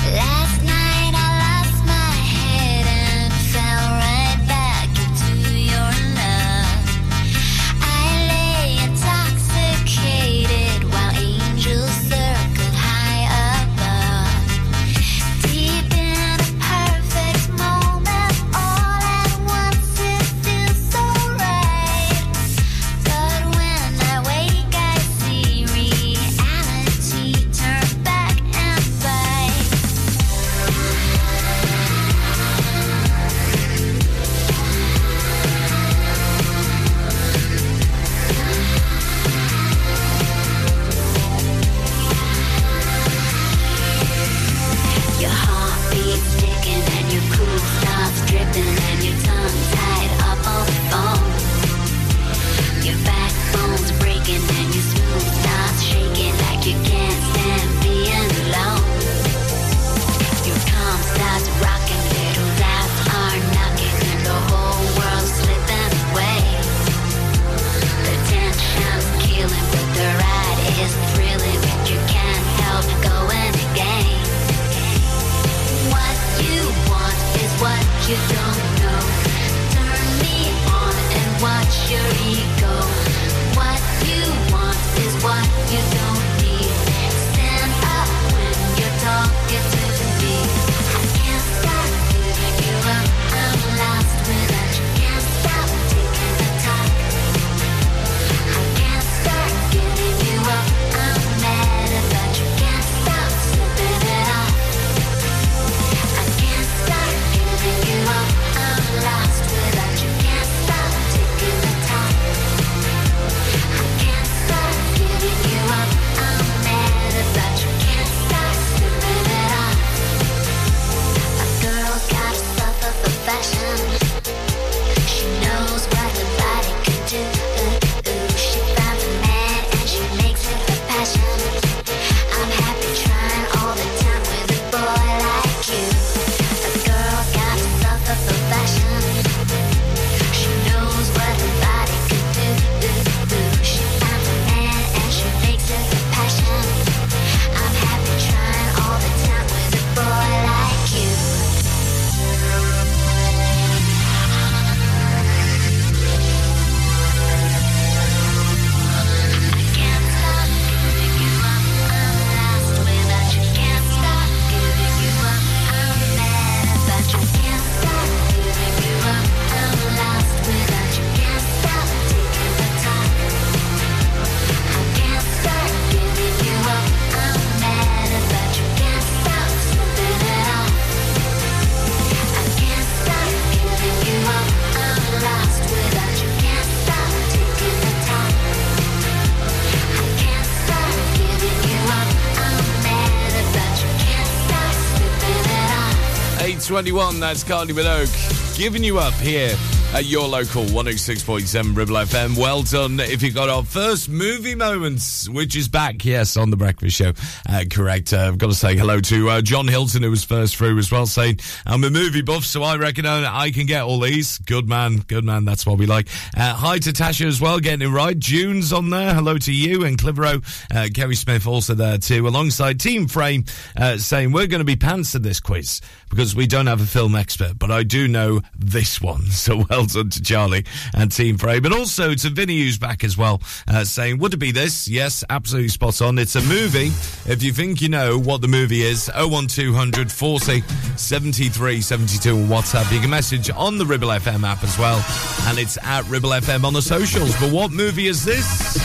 21, 196.82 197.20
that's 197.20 197.44
Kylie 197.44 197.74
Minogue 197.74 198.58
giving 198.58 198.84
you 198.84 198.98
up 198.98 199.14
here 199.14 199.56
at 199.94 200.06
your 200.06 200.26
local 200.26 200.64
106.7 200.64 201.76
Ribble 201.76 201.96
FM. 201.96 202.38
Well 202.38 202.64
done 202.64 203.00
if 203.02 203.22
you 203.22 203.32
got 203.32 203.50
our 203.50 203.64
first 203.64 204.08
movie 204.08 204.56
moments, 204.56 205.28
which 205.28 205.56
is 205.56 205.68
back, 205.68 206.06
yes, 206.06 206.38
on 206.38 206.50
The 206.50 206.56
Breakfast 206.56 206.96
Show. 206.96 207.12
Uh, 207.48 207.66
correct. 207.70 208.14
Uh, 208.14 208.20
I've 208.28 208.38
got 208.38 208.48
to 208.48 208.56
say 208.56 208.78
hello 208.78 209.02
to 209.02 209.30
uh, 209.30 209.42
John 209.42 209.68
Hilton, 209.68 210.02
who 210.02 210.10
was 210.10 210.24
first 210.24 210.56
through 210.56 210.78
as 210.78 210.92
well, 210.92 211.06
saying, 211.06 211.40
I'm 211.66 211.84
a 211.84 211.90
movie 211.90 212.22
buff, 212.22 212.46
so 212.46 212.64
I 212.64 212.78
reckon 212.78 213.06
I 213.06 213.52
can 213.52 213.66
get 213.66 213.84
all 213.84 214.00
these. 214.00 214.38
Good 214.38 214.68
man, 214.68 214.98
good 215.00 215.26
man, 215.26 215.44
that's 215.44 215.66
what 215.66 215.78
we 215.78 215.86
like. 215.88 216.08
Uh, 216.38 216.54
hi 216.54 216.80
to 216.80 216.92
Tasha 216.92 217.26
as 217.26 217.42
well, 217.42 217.60
getting 217.60 217.86
it 217.86 217.92
right. 217.92 218.18
June's 218.18 218.72
on 218.72 218.92
there. 218.92 219.14
Hello 219.14 219.38
to 219.40 219.54
you 219.54 219.84
and 219.84 219.98
Clivero. 219.98 220.42
Uh, 220.74 220.88
Kerry 220.94 221.16
Smith 221.16 221.46
also 221.46 221.74
there 221.74 221.98
too, 221.98 222.28
alongside 222.28 222.80
Team 222.80 223.08
Frame, 223.08 223.44
uh, 223.76 223.98
saying, 223.98 224.32
We're 224.32 224.48
going 224.48 224.60
to 224.60 224.66
be 224.66 224.78
pants 224.78 225.16
at 225.16 225.24
this 225.24 225.42
quiz 225.42 225.82
because 226.10 226.34
we 226.34 226.48
don't 226.48 226.68
have 226.68 226.82
a 226.82 226.86
film 226.86 227.16
expert, 227.16 227.60
but 227.60 227.72
I 227.72 227.84
do 227.84 228.08
know 228.08 228.42
this 228.58 229.02
one. 229.02 229.22
So 229.42 229.66
well 229.70 229.81
done 229.88 230.10
to 230.10 230.22
Charlie 230.22 230.66
and 230.94 231.12
Team 231.12 231.38
Frame. 231.38 231.66
And 231.66 231.74
also 231.74 232.14
to 232.14 232.30
Vinny, 232.30 232.60
who's 232.60 232.78
back 232.78 233.04
as 233.04 233.18
well, 233.18 233.42
uh, 233.68 233.84
saying, 233.84 234.20
Would 234.20 234.34
it 234.34 234.38
be 234.38 234.52
this? 234.52 234.88
Yes, 234.88 235.24
absolutely 235.30 235.70
spot 235.70 236.02
on. 236.02 236.18
It's 236.18 236.36
a 236.36 236.42
movie. 236.42 236.88
If 237.32 237.44
you 237.44 237.54
think 237.54 237.82
you 237.82 237.90
know 237.90 238.18
what 238.18 238.42
the 238.42 238.48
movie 238.48 238.82
is, 238.82 239.10
01200 239.16 240.12
40 240.12 240.62
73 240.98 241.82
72 241.82 242.36
on 242.36 242.48
WhatsApp. 242.48 242.92
You 242.92 243.00
can 243.00 243.10
message 243.10 243.50
on 243.52 243.78
the 243.78 243.86
Ribble 243.86 244.10
FM 244.10 244.44
app 244.44 244.64
as 244.64 244.78
well. 244.78 245.04
And 245.48 245.58
it's 245.60 245.78
at 245.84 246.08
Ribble 246.08 246.30
FM 246.30 246.64
on 246.64 246.74
the 246.74 246.82
socials. 246.82 247.36
But 247.40 247.52
what 247.52 247.72
movie 247.72 248.08
is 248.08 248.24
this? 248.24 248.78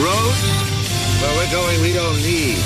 Roads? 0.00 0.42
Where 1.22 1.36
we're 1.36 1.52
going, 1.52 1.80
we 1.82 1.92
don't 1.92 2.16
need 2.16 2.58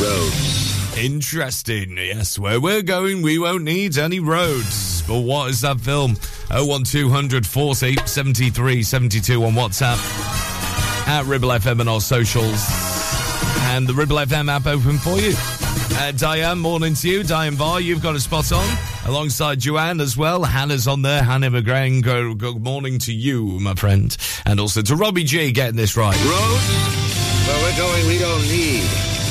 roads. 0.00 0.61
Interesting. 0.96 1.96
Yes, 1.96 2.38
where 2.38 2.60
we're 2.60 2.82
going, 2.82 3.22
we 3.22 3.38
won't 3.38 3.64
need 3.64 3.96
any 3.96 4.20
roads. 4.20 5.02
But 5.08 5.20
what 5.20 5.50
is 5.50 5.62
that 5.62 5.80
film? 5.80 6.16
01200 6.50 7.46
40 7.46 7.96
73 8.06 8.82
72 8.82 9.44
on 9.44 9.52
WhatsApp. 9.54 9.96
at 11.08 11.24
Ribble 11.24 11.48
FM 11.48 11.80
and 11.80 11.88
our 11.88 12.00
socials. 12.00 12.62
And 13.72 13.86
the 13.86 13.94
Ribble 13.94 14.16
FM 14.16 14.50
app 14.50 14.66
open 14.66 14.98
for 14.98 15.18
you. 15.18 15.32
Uh, 15.98 16.12
Diane, 16.12 16.58
morning 16.58 16.94
to 16.94 17.08
you. 17.08 17.22
Diane 17.22 17.56
Barr, 17.56 17.80
you've 17.80 18.02
got 18.02 18.14
a 18.14 18.20
spot 18.20 18.52
on. 18.52 18.78
Alongside 19.06 19.60
Joanne 19.60 20.00
as 20.00 20.16
well. 20.16 20.44
Hannah's 20.44 20.86
on 20.86 21.02
there. 21.02 21.22
Hannah 21.22 21.50
McGrain, 21.50 22.02
go, 22.02 22.34
good 22.34 22.62
morning 22.62 22.98
to 23.00 23.12
you, 23.12 23.58
my 23.60 23.74
friend. 23.74 24.14
And 24.44 24.60
also 24.60 24.82
to 24.82 24.94
Robbie 24.94 25.24
G 25.24 25.52
getting 25.52 25.76
this 25.76 25.96
right. 25.96 26.14
Roads? 26.16 26.68
Where 27.48 27.62
we're 27.62 27.76
going, 27.78 28.06
we 28.06 28.18
don't 28.18 28.42
need 28.42 28.82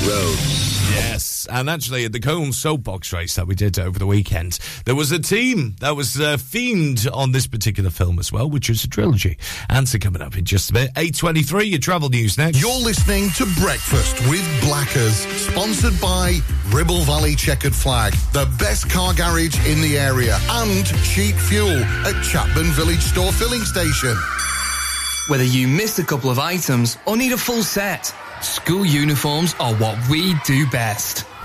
roads. 0.06 0.58
Yes, 0.94 1.31
and 1.46 1.68
actually 1.68 2.04
at 2.04 2.12
the 2.12 2.20
Cone 2.20 2.52
soapbox 2.52 3.12
race 3.12 3.36
that 3.36 3.46
we 3.46 3.54
did 3.54 3.78
over 3.78 3.98
the 3.98 4.06
weekend, 4.06 4.58
there 4.84 4.94
was 4.94 5.12
a 5.12 5.18
team 5.18 5.76
that 5.80 5.96
was 5.96 6.20
uh, 6.20 6.36
themed 6.36 7.08
on 7.12 7.32
this 7.32 7.46
particular 7.46 7.90
film 7.90 8.18
as 8.18 8.32
well, 8.32 8.48
which 8.48 8.68
is 8.70 8.84
a 8.84 8.88
trilogy. 8.88 9.38
Answer 9.68 9.98
coming 9.98 10.22
up 10.22 10.36
in 10.36 10.44
just 10.44 10.70
a 10.70 10.72
bit. 10.72 10.94
8.23, 10.94 11.70
your 11.70 11.78
travel 11.78 12.08
news 12.08 12.38
next. 12.38 12.60
You're 12.60 12.70
listening 12.82 13.30
to 13.30 13.46
Breakfast 13.60 14.20
with 14.28 14.46
Blackers, 14.62 15.16
sponsored 15.36 16.00
by 16.00 16.38
Ribble 16.68 17.02
Valley 17.02 17.34
Checkered 17.34 17.74
Flag, 17.74 18.14
the 18.32 18.48
best 18.58 18.90
car 18.90 19.14
garage 19.14 19.56
in 19.66 19.80
the 19.80 19.98
area, 19.98 20.38
and 20.50 20.86
cheap 21.04 21.34
fuel 21.34 21.68
at 22.06 22.14
Chatburn 22.24 22.72
Village 22.72 23.00
Store 23.00 23.32
Filling 23.32 23.62
Station. 23.62 24.16
Whether 25.28 25.44
you 25.44 25.68
missed 25.68 25.98
a 25.98 26.04
couple 26.04 26.30
of 26.30 26.38
items 26.38 26.98
or 27.06 27.16
need 27.16 27.32
a 27.32 27.38
full 27.38 27.62
set, 27.62 28.12
school 28.42 28.84
uniforms 28.84 29.54
are 29.60 29.74
what 29.76 29.96
we 30.08 30.34
do 30.44 30.66
best. 30.66 31.26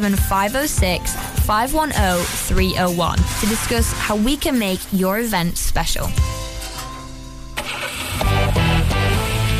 07506 0.00 1.14
510 1.46 2.24
301 2.24 3.18
to 3.18 3.46
discuss 3.46 3.92
how 3.92 4.16
we 4.16 4.36
can 4.36 4.58
make 4.58 4.80
your 4.92 5.20
event 5.20 5.56
special. 5.56 6.06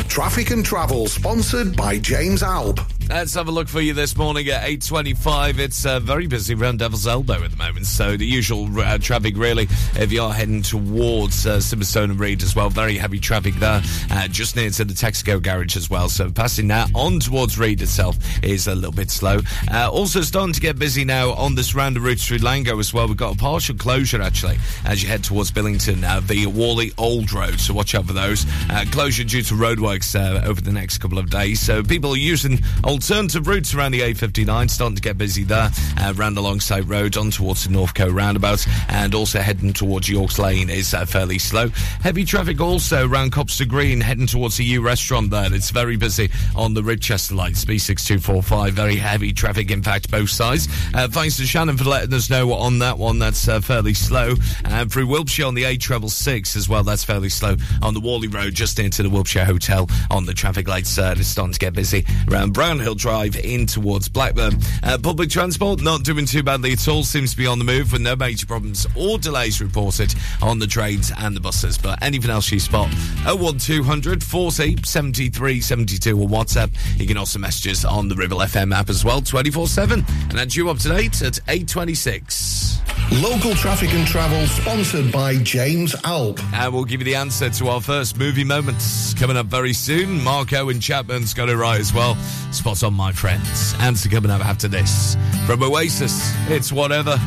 Traffic 0.07 0.51
and 0.51 0.65
travel, 0.65 1.07
sponsored 1.07 1.75
by 1.75 1.97
James 1.97 2.43
Alb. 2.43 2.79
Let's 3.11 3.33
have 3.33 3.49
a 3.49 3.51
look 3.51 3.67
for 3.67 3.81
you 3.81 3.93
this 3.93 4.15
morning 4.15 4.47
at 4.47 4.63
8.25. 4.63 5.59
It's 5.59 5.85
uh, 5.85 5.99
very 5.99 6.27
busy 6.27 6.53
around 6.53 6.79
Devil's 6.79 7.05
Elbow 7.05 7.43
at 7.43 7.51
the 7.51 7.57
moment, 7.57 7.85
so 7.85 8.15
the 8.15 8.25
usual 8.25 8.69
uh, 8.79 8.97
traffic 8.99 9.35
really, 9.35 9.67
if 9.95 10.13
you 10.13 10.23
are 10.23 10.31
heading 10.31 10.61
towards 10.61 11.45
uh, 11.45 11.59
Simonstone 11.59 12.11
and 12.11 12.19
Read 12.21 12.41
as 12.41 12.55
well, 12.55 12.69
very 12.69 12.95
heavy 12.95 13.19
traffic 13.19 13.53
there, 13.55 13.81
uh, 14.11 14.29
just 14.29 14.55
near 14.55 14.69
to 14.69 14.85
the 14.85 14.93
Texaco 14.93 15.43
garage 15.43 15.75
as 15.75 15.89
well, 15.89 16.07
so 16.07 16.31
passing 16.31 16.67
now 16.67 16.85
on 16.95 17.19
towards 17.19 17.59
Read 17.59 17.81
itself 17.81 18.17
is 18.45 18.67
a 18.67 18.73
little 18.73 18.93
bit 18.93 19.11
slow. 19.11 19.41
Uh, 19.69 19.91
also 19.91 20.21
starting 20.21 20.53
to 20.53 20.61
get 20.61 20.79
busy 20.79 21.03
now 21.03 21.31
on 21.33 21.53
this 21.53 21.75
round 21.75 21.97
of 21.97 22.03
route 22.03 22.17
through 22.17 22.39
Langho 22.39 22.79
as 22.79 22.93
well. 22.93 23.09
We've 23.09 23.17
got 23.17 23.35
a 23.35 23.37
partial 23.37 23.75
closure 23.75 24.21
actually 24.21 24.57
as 24.85 25.03
you 25.03 25.09
head 25.09 25.25
towards 25.25 25.51
Billington, 25.51 26.01
uh, 26.05 26.21
the 26.21 26.45
Whalley 26.45 26.93
Old 26.97 27.33
Road, 27.33 27.59
so 27.59 27.73
watch 27.73 27.93
out 27.93 28.05
for 28.05 28.13
those. 28.13 28.45
Uh, 28.69 28.85
closure 28.89 29.25
due 29.25 29.41
to 29.41 29.53
roadworks 29.53 30.15
over 30.45 30.61
the 30.61 30.71
next 30.71 30.99
couple 30.99 31.19
of 31.19 31.29
days, 31.29 31.59
so 31.59 31.83
people 31.83 32.13
are 32.13 32.17
using 32.17 32.57
alternative 33.01 33.47
routes 33.47 33.73
around 33.73 33.93
the 33.93 34.01
A59, 34.01 34.69
starting 34.69 34.95
to 34.95 35.01
get 35.01 35.17
busy 35.17 35.43
there, 35.43 35.71
uh, 35.97 36.13
round 36.15 36.37
alongside 36.37 36.87
road 36.87 37.17
on 37.17 37.31
towards 37.31 37.65
the 37.65 37.71
Northcote 37.71 38.11
roundabout, 38.11 38.63
and 38.89 39.15
also 39.15 39.39
heading 39.39 39.73
towards 39.73 40.07
Yorks 40.07 40.37
Lane 40.37 40.69
is 40.69 40.93
uh, 40.93 41.03
fairly 41.03 41.39
slow. 41.39 41.69
Heavy 42.03 42.23
traffic 42.23 42.61
also 42.61 43.07
around 43.07 43.31
Copster 43.31 43.67
Green, 43.67 44.01
heading 44.01 44.27
towards 44.27 44.57
the 44.57 44.63
Yu 44.63 44.83
restaurant 44.83 45.31
there. 45.31 45.51
It's 45.51 45.71
very 45.71 45.97
busy 45.97 46.29
on 46.55 46.75
the 46.75 46.83
Ribchester 46.83 47.35
lights, 47.35 47.65
B6245. 47.65 48.69
Very 48.69 48.97
heavy 48.97 49.33
traffic, 49.33 49.71
in 49.71 49.81
fact, 49.81 50.11
both 50.11 50.29
sides. 50.29 50.67
Uh, 50.93 51.07
thanks 51.07 51.37
to 51.37 51.45
Shannon 51.47 51.77
for 51.77 51.85
letting 51.85 52.13
us 52.13 52.29
know 52.29 52.53
on 52.53 52.77
that 52.79 52.99
one. 52.99 53.17
That's 53.17 53.47
uh, 53.47 53.61
fairly 53.61 53.95
slow. 53.95 54.35
And 54.63 54.91
through 54.91 55.07
Wilpshire 55.07 55.47
on 55.47 55.55
the 55.55 55.63
A 55.63 55.75
treble 55.75 56.09
six 56.09 56.55
as 56.55 56.69
well, 56.69 56.83
that's 56.83 57.03
fairly 57.03 57.29
slow. 57.29 57.55
On 57.81 57.95
the 57.95 57.99
Whalley 57.99 58.27
Road, 58.27 58.53
just 58.53 58.77
into 58.77 59.01
the 59.01 59.09
Wilpshire 59.09 59.45
Hotel 59.45 59.89
on 60.11 60.27
the 60.27 60.35
traffic 60.35 60.67
lights, 60.67 60.99
uh, 60.99 61.15
it's 61.17 61.27
starting 61.27 61.53
to 61.53 61.59
get 61.59 61.73
busy. 61.73 62.05
Around 62.29 62.53
Brownhill 62.53 62.90
Drive 62.95 63.35
in 63.37 63.65
towards 63.65 64.09
Blackburn. 64.09 64.53
Uh, 64.83 64.97
public 64.97 65.29
transport 65.29 65.81
not 65.81 66.03
doing 66.03 66.25
too 66.25 66.43
badly 66.43 66.73
at 66.73 66.87
all. 66.87 67.03
Seems 67.03 67.31
to 67.31 67.37
be 67.37 67.47
on 67.47 67.59
the 67.59 67.65
move 67.65 67.91
with 67.91 68.01
no 68.01 68.15
major 68.15 68.45
problems 68.45 68.87
or 68.95 69.17
delays 69.17 69.61
reported 69.61 70.13
on 70.41 70.59
the 70.59 70.67
trains 70.67 71.11
and 71.17 71.35
the 71.35 71.39
buses. 71.39 71.77
But 71.77 72.01
anything 72.01 72.29
else 72.29 72.51
you 72.51 72.59
spot, 72.59 72.89
01200 73.25 74.23
40 74.23 74.83
73 74.83 75.61
72 75.61 76.19
or 76.19 76.27
WhatsApp. 76.27 76.71
You 76.99 77.07
can 77.07 77.17
also 77.17 77.39
message 77.39 77.71
us 77.71 77.85
on 77.85 78.07
the 78.07 78.15
Ribble 78.15 78.39
FM 78.39 78.73
app 78.73 78.89
as 78.89 79.03
well, 79.05 79.21
24 79.21 79.67
7. 79.67 80.03
And 80.07 80.31
that's 80.31 80.55
you 80.55 80.69
up 80.69 80.77
to 80.79 80.89
date 80.89 81.21
at 81.21 81.39
826. 81.47 82.79
Local 83.13 83.53
traffic 83.55 83.93
and 83.93 84.07
travel, 84.07 84.47
sponsored 84.47 85.11
by 85.11 85.35
James 85.37 85.93
Alb. 86.05 86.39
And 86.53 86.73
we'll 86.73 86.85
give 86.85 87.01
you 87.01 87.05
the 87.05 87.15
answer 87.15 87.49
to 87.49 87.67
our 87.67 87.81
first 87.81 88.17
movie 88.17 88.45
moments 88.45 89.13
coming 89.15 89.35
up 89.35 89.47
very 89.47 89.73
soon. 89.73 90.23
Marco 90.23 90.69
and 90.69 90.81
Chapman's 90.81 91.33
got 91.33 91.49
it 91.49 91.57
right 91.57 91.79
as 91.79 91.93
well. 91.93 92.15
Spot 92.53 92.80
on, 92.83 92.93
my 92.93 93.11
friends. 93.11 93.73
Answer 93.79 94.09
coming 94.09 94.31
up 94.31 94.45
after 94.45 94.67
this. 94.67 95.15
From 95.45 95.63
Oasis, 95.63 96.33
it's 96.49 96.71
whatever. 96.71 97.17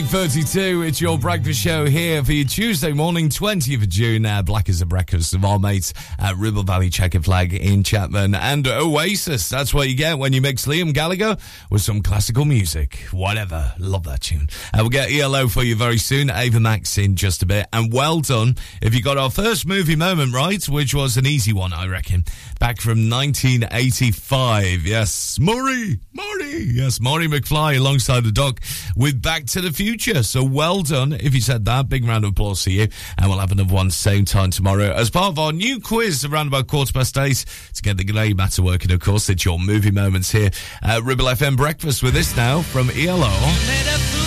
8.32, 0.00 0.88
it's 0.88 0.98
your 0.98 1.18
breakfast 1.18 1.60
show 1.60 1.84
here 1.84 2.24
for 2.24 2.32
your 2.32 2.46
Tuesday 2.46 2.90
morning, 2.90 3.28
20th 3.28 3.82
of 3.82 3.88
June. 3.90 4.24
Uh, 4.24 4.40
Black 4.40 4.70
as 4.70 4.80
a 4.80 4.86
breakfast 4.86 5.34
of 5.34 5.44
our 5.44 5.58
mates 5.58 5.92
at 6.18 6.36
Ribble 6.36 6.62
Valley 6.62 6.88
Checker 6.88 7.20
Flag 7.20 7.52
in 7.52 7.82
Chatburn. 7.82 8.34
And 8.34 8.66
Oasis, 8.66 9.50
that's 9.50 9.74
what 9.74 9.90
you 9.90 9.94
get 9.94 10.18
when 10.18 10.32
you 10.32 10.40
mix 10.40 10.64
Liam 10.64 10.94
Gallagher 10.94 11.36
with 11.70 11.82
some 11.82 12.00
classical 12.00 12.46
music. 12.46 13.08
Whatever. 13.12 13.74
Love 13.78 14.04
that 14.04 14.22
tune. 14.22 14.48
Uh, 14.72 14.78
we'll 14.78 14.88
get 14.88 15.12
ELO 15.12 15.48
for 15.48 15.62
you 15.62 15.76
very 15.76 15.98
soon. 15.98 16.30
Ava 16.30 16.60
Max 16.60 16.96
in 16.96 17.14
just 17.14 17.42
a 17.42 17.46
bit. 17.46 17.66
And 17.70 17.92
well 17.92 18.20
done 18.20 18.56
if 18.80 18.94
you 18.94 19.02
got 19.02 19.18
our 19.18 19.30
first 19.30 19.66
movie 19.66 19.96
moment 19.96 20.32
right, 20.32 20.66
which 20.66 20.94
was 20.94 21.18
an 21.18 21.26
easy 21.26 21.52
one, 21.52 21.74
I 21.74 21.86
reckon. 21.88 22.24
Back 22.58 22.80
from 22.80 23.10
1985. 23.10 24.86
Yes, 24.86 25.38
Murray! 25.38 25.98
Maury. 26.14 26.29
Yes, 26.64 27.00
Marty 27.00 27.26
McFly 27.26 27.76
alongside 27.76 28.24
the 28.24 28.32
doc 28.32 28.60
with 28.96 29.22
Back 29.22 29.46
to 29.46 29.60
the 29.60 29.70
Future. 29.72 30.22
So 30.22 30.44
well 30.44 30.82
done 30.82 31.12
if 31.12 31.34
you 31.34 31.40
said 31.40 31.64
that. 31.64 31.88
Big 31.88 32.04
round 32.04 32.24
of 32.24 32.32
applause 32.32 32.64
to 32.64 32.70
you. 32.70 32.88
And 33.18 33.28
we'll 33.28 33.38
have 33.38 33.52
another 33.52 33.72
one 33.72 33.90
same 33.90 34.24
time 34.24 34.50
tomorrow 34.50 34.92
as 34.92 35.10
part 35.10 35.28
of 35.28 35.38
our 35.38 35.52
new 35.52 35.80
quiz 35.80 36.24
around 36.24 36.48
about 36.48 36.66
quarter 36.66 36.92
past 36.92 37.16
eight 37.18 37.44
to 37.74 37.82
get 37.82 37.96
the 37.96 38.04
grey 38.04 38.32
matter 38.32 38.62
working. 38.62 38.92
Of 38.92 39.00
course, 39.00 39.28
it's 39.30 39.44
your 39.44 39.58
movie 39.58 39.90
moments 39.90 40.30
here 40.30 40.50
at 40.82 41.02
Ribble 41.02 41.26
FM 41.26 41.56
Breakfast 41.56 42.02
with 42.02 42.16
us 42.16 42.36
now 42.36 42.62
from 42.62 42.90
ELO. 42.90 44.19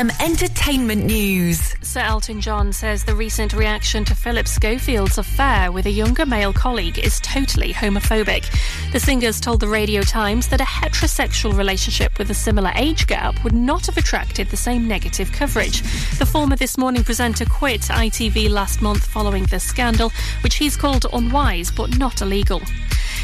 FM 0.00 0.24
entertainment 0.24 1.04
news. 1.04 1.74
Sir 1.82 2.00
Elton 2.00 2.40
John 2.40 2.72
says 2.72 3.04
the 3.04 3.14
recent 3.14 3.52
reaction 3.52 4.02
to 4.06 4.14
Philip 4.14 4.48
Schofield's 4.48 5.18
affair 5.18 5.70
with 5.70 5.84
a 5.84 5.90
younger 5.90 6.24
male 6.24 6.54
colleague 6.54 6.98
is 6.98 7.20
totally 7.20 7.74
homophobic. 7.74 8.46
The 8.92 9.00
singers 9.00 9.40
told 9.40 9.60
the 9.60 9.68
Radio 9.68 10.00
Times 10.00 10.48
that 10.48 10.62
a 10.62 10.64
heterosexual 10.64 11.54
relationship 11.54 12.18
with 12.18 12.30
a 12.30 12.34
similar 12.34 12.72
age 12.76 13.06
gap 13.08 13.44
would 13.44 13.52
not 13.52 13.84
have 13.84 13.98
attracted 13.98 14.48
the 14.48 14.56
same 14.56 14.88
negative 14.88 15.32
coverage. 15.32 15.82
The 16.18 16.24
former 16.24 16.56
This 16.56 16.78
Morning 16.78 17.04
presenter 17.04 17.44
quit 17.44 17.82
ITV 17.82 18.48
last 18.48 18.80
month 18.80 19.04
following 19.04 19.44
the 19.44 19.60
scandal, 19.60 20.12
which 20.42 20.54
he's 20.54 20.78
called 20.78 21.04
unwise 21.12 21.70
but 21.70 21.98
not 21.98 22.22
illegal. 22.22 22.62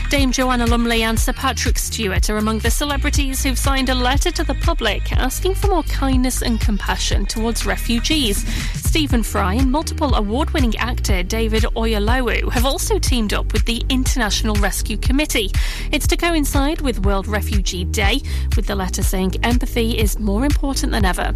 Dame 0.08 0.30
Joanna 0.30 0.66
Lumley 0.66 1.02
and 1.02 1.18
Sir 1.18 1.32
Patrick 1.32 1.76
Stewart 1.76 2.30
are 2.30 2.36
among 2.36 2.60
the 2.60 2.70
celebrities 2.70 3.42
who've 3.42 3.58
signed 3.58 3.88
a 3.88 3.94
letter 3.94 4.30
to 4.30 4.44
the 4.44 4.54
public 4.54 5.12
asking 5.12 5.56
for 5.56 5.66
more 5.66 5.82
kindness 5.82 6.42
and 6.42 6.60
compassion 6.60 7.26
towards 7.26 7.66
refugees. 7.66 8.44
Stephen 8.96 9.22
Fry 9.22 9.52
and 9.52 9.70
multiple 9.70 10.14
award 10.14 10.48
winning 10.52 10.74
actor 10.78 11.22
David 11.22 11.64
Oyelowo 11.76 12.50
have 12.50 12.64
also 12.64 12.98
teamed 12.98 13.34
up 13.34 13.52
with 13.52 13.62
the 13.66 13.84
International 13.90 14.54
Rescue 14.54 14.96
Committee. 14.96 15.50
It's 15.92 16.06
to 16.06 16.16
coincide 16.16 16.80
with 16.80 17.04
World 17.04 17.26
Refugee 17.26 17.84
Day, 17.84 18.22
with 18.56 18.66
the 18.66 18.74
letter 18.74 19.02
saying 19.02 19.34
empathy 19.42 19.98
is 19.98 20.18
more 20.18 20.46
important 20.46 20.92
than 20.92 21.04
ever. 21.04 21.34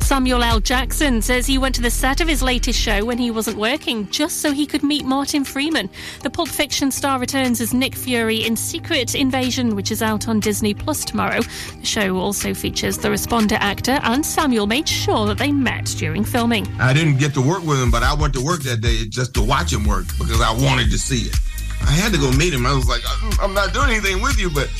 Samuel 0.00 0.42
L. 0.42 0.58
Jackson 0.58 1.22
says 1.22 1.46
he 1.46 1.56
went 1.56 1.76
to 1.76 1.82
the 1.82 1.90
set 1.90 2.20
of 2.20 2.26
his 2.26 2.42
latest 2.42 2.80
show 2.80 3.04
when 3.04 3.18
he 3.18 3.30
wasn't 3.30 3.58
working 3.58 4.08
just 4.10 4.40
so 4.40 4.50
he 4.50 4.66
could 4.66 4.82
meet 4.82 5.04
Martin 5.04 5.44
Freeman. 5.44 5.88
The 6.22 6.30
Pulp 6.30 6.48
Fiction 6.48 6.90
star 6.90 7.20
returns 7.20 7.60
as 7.60 7.72
Nick 7.72 7.94
Fury 7.94 8.44
in 8.44 8.56
Secret 8.56 9.14
Invasion, 9.14 9.76
which 9.76 9.92
is 9.92 10.02
out 10.02 10.26
on 10.26 10.40
Disney 10.40 10.74
Plus 10.74 11.04
tomorrow. 11.04 11.42
The 11.42 11.86
show 11.86 12.16
also 12.16 12.54
features 12.54 12.98
the 12.98 13.08
responder 13.08 13.58
actor, 13.60 14.00
and 14.02 14.26
Samuel 14.26 14.66
made 14.66 14.88
sure 14.88 15.26
that 15.26 15.38
they 15.38 15.52
met 15.52 15.84
during 15.96 16.24
filming. 16.24 16.66
I 16.88 16.94
didn't 16.94 17.18
get 17.18 17.34
to 17.34 17.42
work 17.42 17.62
with 17.66 17.78
him, 17.82 17.90
but 17.90 18.02
I 18.02 18.14
went 18.14 18.32
to 18.32 18.40
work 18.40 18.62
that 18.62 18.80
day 18.80 19.04
just 19.04 19.34
to 19.34 19.42
watch 19.42 19.70
him 19.70 19.84
work 19.84 20.06
because 20.18 20.40
I 20.40 20.50
wanted 20.52 20.90
to 20.90 20.98
see 20.98 21.28
it. 21.28 21.36
I 21.82 21.90
had 21.90 22.12
to 22.14 22.18
go 22.18 22.32
meet 22.32 22.54
him. 22.54 22.64
I 22.64 22.72
was 22.72 22.88
like, 22.88 23.02
"I'm- 23.38 23.52
not 23.52 23.74
doing 23.74 23.90
anything 23.90 24.22
with 24.22 24.38
you, 24.38 24.48
but 24.48 24.70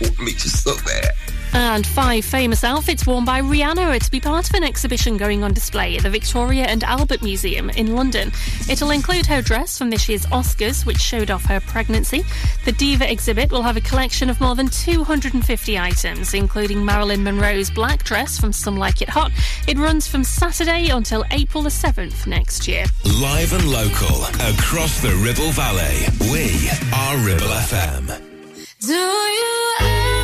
I 0.00 0.06
want 0.06 0.16
to 0.16 0.22
meet 0.24 0.42
you 0.42 0.50
so 0.50 0.76
bad. 0.84 1.12
And 1.54 1.86
five 1.86 2.24
famous 2.24 2.64
outfits 2.64 3.06
worn 3.06 3.24
by 3.24 3.40
Rihanna 3.40 3.96
are 3.96 3.98
to 3.98 4.10
be 4.10 4.20
part 4.20 4.48
of 4.48 4.54
an 4.54 4.64
exhibition 4.64 5.16
going 5.16 5.44
on 5.44 5.52
display 5.52 5.96
at 5.96 6.02
the 6.02 6.10
Victoria 6.10 6.64
and 6.64 6.82
Albert 6.82 7.22
Museum 7.22 7.70
in 7.70 7.94
London. 7.94 8.32
It'll 8.68 8.90
include 8.90 9.26
her 9.26 9.42
dress 9.42 9.76
from 9.76 9.90
this 9.90 10.08
year's 10.08 10.26
Oscars, 10.26 10.86
which 10.86 10.98
showed 10.98 11.30
off 11.30 11.44
her 11.44 11.60
pregnancy. 11.60 12.24
The 12.64 12.72
Diva 12.72 13.10
exhibit 13.10 13.50
will 13.50 13.62
have 13.62 13.76
a 13.76 13.80
collection 13.80 14.30
of 14.30 14.40
more 14.40 14.54
than 14.54 14.68
250 14.68 15.78
items, 15.78 16.34
including 16.34 16.84
Marilyn 16.84 17.22
Monroe's 17.22 17.70
black 17.70 18.02
dress 18.02 18.38
from 18.38 18.52
Some 18.52 18.76
Like 18.76 19.02
It 19.02 19.08
Hot. 19.10 19.30
It 19.68 19.78
runs 19.78 20.06
from 20.06 20.24
Saturday 20.24 20.88
until 20.88 21.24
April 21.30 21.62
the 21.62 21.70
7th 21.70 22.26
next 22.26 22.66
year. 22.66 22.84
Live 23.20 23.52
and 23.52 23.70
local 23.70 24.24
across 24.48 25.00
the 25.00 25.14
Ribble 25.22 25.52
Valley. 25.52 26.06
We 26.30 26.70
are 26.94 27.16
Ribble 27.18 27.46
FM. 27.46 28.32
Do 28.80 28.94
you 28.94 30.21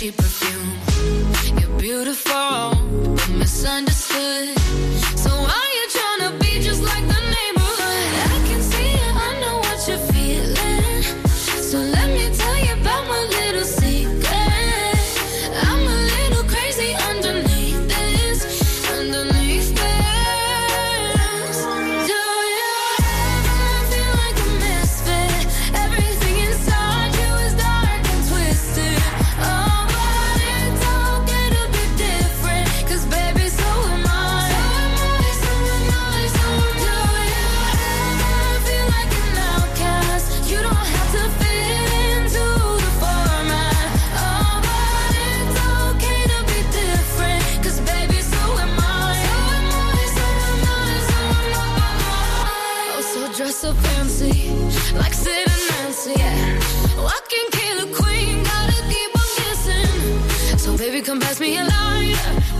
cheap 0.00 0.16
perfume. 0.16 1.58
You're 1.60 1.78
beautiful, 1.78 2.72
but 3.16 3.28
misunderstood. 3.36 4.99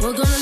We're 0.02 0.14
gonna 0.14 0.39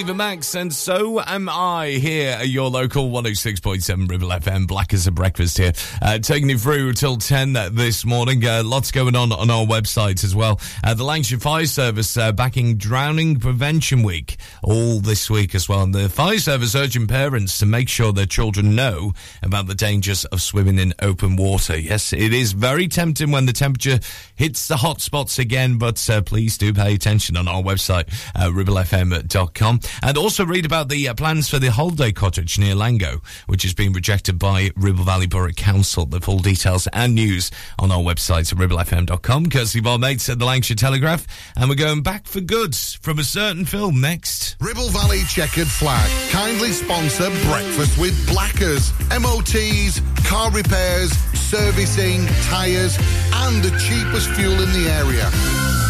Ava 0.00 0.14
Max, 0.14 0.54
and 0.54 0.72
so 0.72 1.20
am 1.20 1.46
I 1.50 1.88
here 1.90 2.30
at 2.30 2.48
your 2.48 2.70
local 2.70 3.10
106.7 3.10 4.08
Ribble 4.08 4.28
FM. 4.28 4.66
Black 4.66 4.94
as 4.94 5.06
a 5.06 5.10
breakfast 5.10 5.58
here. 5.58 5.72
Uh, 6.00 6.18
taking 6.18 6.48
you 6.48 6.56
through 6.56 6.94
till 6.94 7.18
10 7.18 7.52
this 7.72 8.06
morning. 8.06 8.42
Uh, 8.42 8.62
lots 8.64 8.92
going 8.92 9.14
on 9.14 9.30
on 9.30 9.50
our 9.50 9.66
website 9.66 10.24
as 10.24 10.34
well. 10.34 10.58
Uh, 10.82 10.94
the 10.94 11.04
Lancashire 11.04 11.38
Fire 11.38 11.66
Service 11.66 12.16
uh, 12.16 12.32
backing 12.32 12.78
Drowning 12.78 13.38
Prevention 13.38 14.02
Week 14.02 14.38
all 14.62 15.00
this 15.00 15.28
week 15.28 15.54
as 15.54 15.68
well. 15.68 15.82
And 15.82 15.94
the 15.94 16.08
Fire 16.08 16.38
Service 16.38 16.74
urging 16.74 17.06
parents 17.06 17.58
to 17.58 17.66
make 17.66 17.90
sure 17.90 18.10
their 18.10 18.24
children 18.24 18.74
know 18.74 19.12
about 19.42 19.66
the 19.66 19.74
dangers 19.74 20.24
of 20.24 20.40
swimming 20.40 20.78
in 20.78 20.94
open 21.02 21.36
water. 21.36 21.78
Yes, 21.78 22.14
it 22.14 22.32
is 22.32 22.52
very 22.52 22.88
tempting 22.88 23.32
when 23.32 23.44
the 23.44 23.52
temperature 23.52 23.98
hits 24.40 24.68
the 24.68 24.78
hot 24.78 25.02
spots 25.02 25.38
again, 25.38 25.76
but 25.76 26.08
uh, 26.08 26.22
please 26.22 26.56
do 26.56 26.72
pay 26.72 26.94
attention 26.94 27.36
on 27.36 27.46
our 27.46 27.62
website, 27.62 28.08
uh, 28.34 28.48
ribblefm.com. 28.48 29.80
And 30.02 30.16
also 30.16 30.46
read 30.46 30.64
about 30.64 30.88
the 30.88 31.08
uh, 31.08 31.14
plans 31.14 31.50
for 31.50 31.58
the 31.58 31.70
holiday 31.70 32.10
cottage 32.10 32.58
near 32.58 32.74
Langho, 32.74 33.22
which 33.48 33.64
has 33.64 33.74
been 33.74 33.92
rejected 33.92 34.38
by 34.38 34.70
Ribble 34.76 35.04
Valley 35.04 35.26
Borough 35.26 35.52
Council. 35.52 36.06
The 36.06 36.22
full 36.22 36.38
details 36.38 36.88
and 36.94 37.14
news 37.14 37.50
on 37.78 37.92
our 37.92 37.98
website 37.98 38.50
ribblefm.com, 38.54 39.50
courtesy 39.50 39.80
of 39.80 39.86
our 39.86 39.98
mates 39.98 40.30
at 40.30 40.38
the 40.38 40.46
Lancashire 40.46 40.74
Telegraph. 40.74 41.26
And 41.54 41.68
we're 41.68 41.74
going 41.74 42.02
back 42.02 42.26
for 42.26 42.40
goods 42.40 42.94
from 43.02 43.18
a 43.18 43.24
certain 43.24 43.66
film 43.66 44.00
next. 44.00 44.56
Ribble 44.58 44.88
Valley 44.88 45.20
Checkered 45.24 45.68
Flag 45.68 46.10
kindly 46.30 46.72
sponsor 46.72 47.28
Breakfast 47.44 47.98
with 47.98 48.26
Blackers. 48.26 48.90
MOTs, 49.10 50.00
car 50.26 50.50
repairs, 50.50 51.12
servicing, 51.34 52.26
tyres, 52.44 52.96
and 53.34 53.62
the 53.62 53.70
cheapest 53.78 54.29
fuel 54.34 54.60
in 54.60 54.72
the 54.72 54.88
area. 54.88 55.89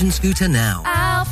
scooter 0.09 0.47
now. 0.47 0.81
Help! 0.83 1.27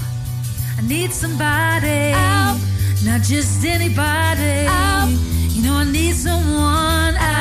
I 0.78 0.82
need 0.82 1.12
somebody. 1.12 2.12
Help! 2.12 2.60
Not 3.04 3.22
just 3.22 3.66
anybody. 3.66 4.68
Help! 4.68 5.10
You 5.56 5.64
know 5.64 5.76
I 5.76 5.86
need 5.86 6.14
someone. 6.14 7.16
Help! 7.16 7.40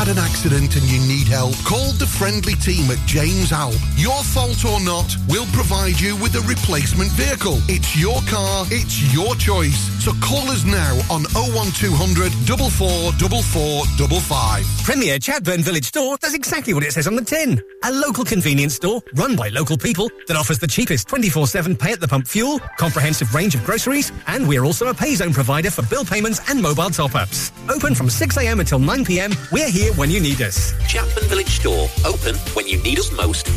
Had 0.00 0.08
an 0.08 0.16
accident 0.16 0.72
and 0.76 0.84
you 0.84 0.98
need 1.06 1.28
help, 1.28 1.54
call 1.62 1.92
the 1.92 2.06
friendly 2.06 2.54
team 2.54 2.90
at 2.90 2.96
James 3.04 3.52
Alp. 3.52 3.74
Your 3.96 4.22
fault 4.22 4.64
or 4.64 4.80
not, 4.80 5.14
we'll 5.28 5.44
provide 5.52 6.00
you 6.00 6.16
with 6.16 6.34
a 6.36 6.40
replacement 6.48 7.10
vehicle. 7.10 7.58
It's 7.68 7.94
your 8.00 8.22
car, 8.22 8.64
it's 8.70 9.12
your 9.12 9.34
choice. 9.34 9.90
So 10.02 10.12
call 10.22 10.48
us 10.48 10.64
now 10.64 10.94
on 11.12 11.24
01200 11.36 12.32
444455. 12.32 14.64
Premier 14.84 15.18
Chatburn 15.18 15.60
Village 15.60 15.84
Store 15.84 16.16
does 16.16 16.32
exactly 16.32 16.72
what 16.72 16.82
it 16.82 16.94
says 16.94 17.06
on 17.06 17.14
the 17.14 17.22
tin. 17.22 17.60
A 17.84 17.92
local 17.92 18.24
convenience 18.24 18.76
store 18.76 19.02
run 19.16 19.36
by 19.36 19.48
local 19.48 19.76
people 19.76 20.08
that 20.28 20.36
offers 20.36 20.58
the 20.58 20.66
cheapest 20.66 21.08
24-7 21.08 21.78
pay 21.78 21.92
at 21.92 22.00
the 22.00 22.08
pump 22.08 22.26
fuel, 22.26 22.58
comprehensive 22.78 23.34
range 23.34 23.54
of 23.54 23.62
groceries, 23.64 24.12
and 24.28 24.48
we're 24.48 24.64
also 24.64 24.86
a 24.86 24.94
pay 24.94 25.14
zone 25.14 25.34
provider 25.34 25.70
for 25.70 25.82
bill 25.90 26.06
payments 26.06 26.40
and 26.48 26.62
mobile 26.62 26.88
top-ups. 26.88 27.52
Open 27.68 27.94
from 27.94 28.08
6am 28.08 28.60
until 28.60 28.78
9pm, 28.78 29.36
we're 29.52 29.68
here 29.68 29.89
when 29.96 30.10
you 30.10 30.20
need 30.20 30.40
us. 30.42 30.72
Chatburn 30.88 31.24
Village 31.28 31.48
Store, 31.48 31.88
open 32.04 32.34
when 32.54 32.66
you 32.66 32.82
need 32.82 32.98
us 32.98 33.10
most. 33.12 33.48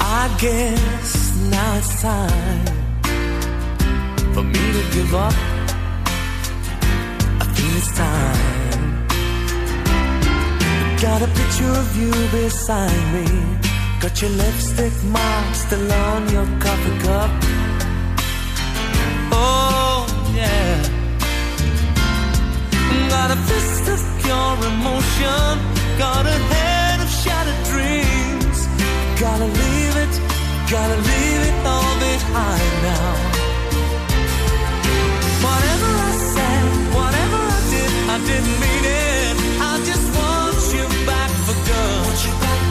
I 0.00 0.36
guess 0.40 1.36
now 1.50 1.76
it's 1.78 2.02
time 2.02 2.66
for 4.34 4.42
me 4.42 4.52
to 4.52 4.90
give 4.92 5.14
up. 5.14 5.61
I 7.82 7.84
feel 7.84 7.90
it's 7.90 7.98
time. 7.98 8.96
Got 11.00 11.22
a 11.22 11.26
picture 11.26 11.72
of 11.82 11.96
you 11.96 12.12
beside 12.30 13.12
me. 13.12 13.26
Got 14.00 14.20
your 14.20 14.30
lipstick 14.30 14.92
mark 15.04 15.54
still 15.54 15.92
on 15.92 16.28
your 16.30 16.46
coffee 16.60 16.98
cup. 16.98 17.30
Oh, 19.32 20.06
yeah. 20.34 20.82
Got 23.08 23.30
a 23.30 23.36
fist 23.48 23.88
of 23.88 24.00
pure 24.22 24.58
emotion. 24.72 25.58
Got 25.98 26.26
a 26.26 26.38
head 26.52 27.00
of 27.00 27.10
shattered 27.10 27.64
dreams. 27.64 28.68
Gotta 29.20 29.46
leave 29.46 29.96
it, 29.96 30.20
gotta 30.70 30.96
leave 30.96 31.42
it 31.48 31.66
all 31.66 31.98
behind 31.98 32.82
now. 32.82 33.31
I 38.14 38.18
didn't 38.18 38.56
mean 38.60 38.84
it. 38.84 39.36
I 39.58 39.72
just 39.88 40.06
want 40.12 40.60
you 40.76 40.84
back 41.08 41.30
for 41.46 41.56
good. 41.68 42.00
Want 42.06 42.20
you 42.26 42.34
back, 42.44 42.62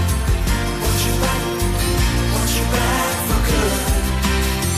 want 0.84 1.00
you 1.08 1.14
back, 1.24 1.42
want 2.34 2.52
you 2.58 2.66
back 2.78 3.16
for 3.28 3.42
good. 3.50 3.80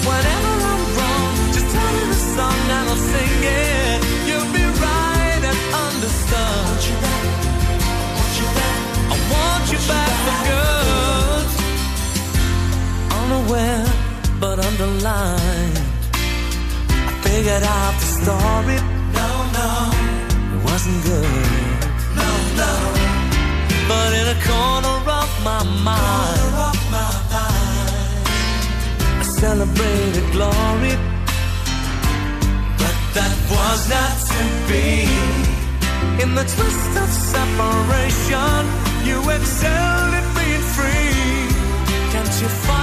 Whenever 0.08 0.54
I'm 0.72 0.84
wrong, 0.96 1.34
just 1.56 1.68
tell 1.76 1.92
me 1.98 2.04
the 2.14 2.20
song 2.36 2.60
and 2.76 2.88
I'll 2.92 3.04
sing 3.12 3.36
it. 3.44 4.00
You'll 4.28 4.52
be 4.56 4.64
right 4.80 5.44
and. 5.52 5.60
Want 6.74 6.84
you 6.88 6.96
back, 7.04 7.26
want 8.18 8.36
you 8.40 8.48
back, 8.58 8.80
I 9.12 9.18
want 9.34 9.66
you 9.74 9.80
back 9.92 10.14
for 10.26 10.38
good. 10.50 11.48
Unaware, 13.20 13.86
but 14.40 14.58
underlined. 14.70 15.78
I 17.10 17.12
figured 17.26 17.64
out 17.64 17.94
the 18.00 18.08
story. 18.20 18.78
No, 19.14 19.28
no, 19.58 20.03
good. 20.84 21.24
No, 22.20 22.30
no. 22.60 22.74
But 23.88 24.10
in 24.20 24.28
a 24.36 24.40
corner 24.44 24.98
of 25.22 25.30
my 25.44 25.64
mind, 25.90 26.42
I 27.32 29.24
celebrated 29.24 30.26
glory. 30.32 30.96
But 32.82 32.98
that 33.16 33.36
was 33.54 33.82
not 33.96 34.16
to 34.32 34.44
be. 34.70 35.08
In 36.22 36.36
the 36.36 36.44
twist 36.44 36.94
of 37.04 37.10
separation, 37.32 38.62
you 39.08 39.18
excelled 39.30 40.14
at 40.20 40.28
being 40.36 40.66
free. 40.76 41.48
Can't 42.12 42.36
you 42.42 42.50
find 42.68 42.83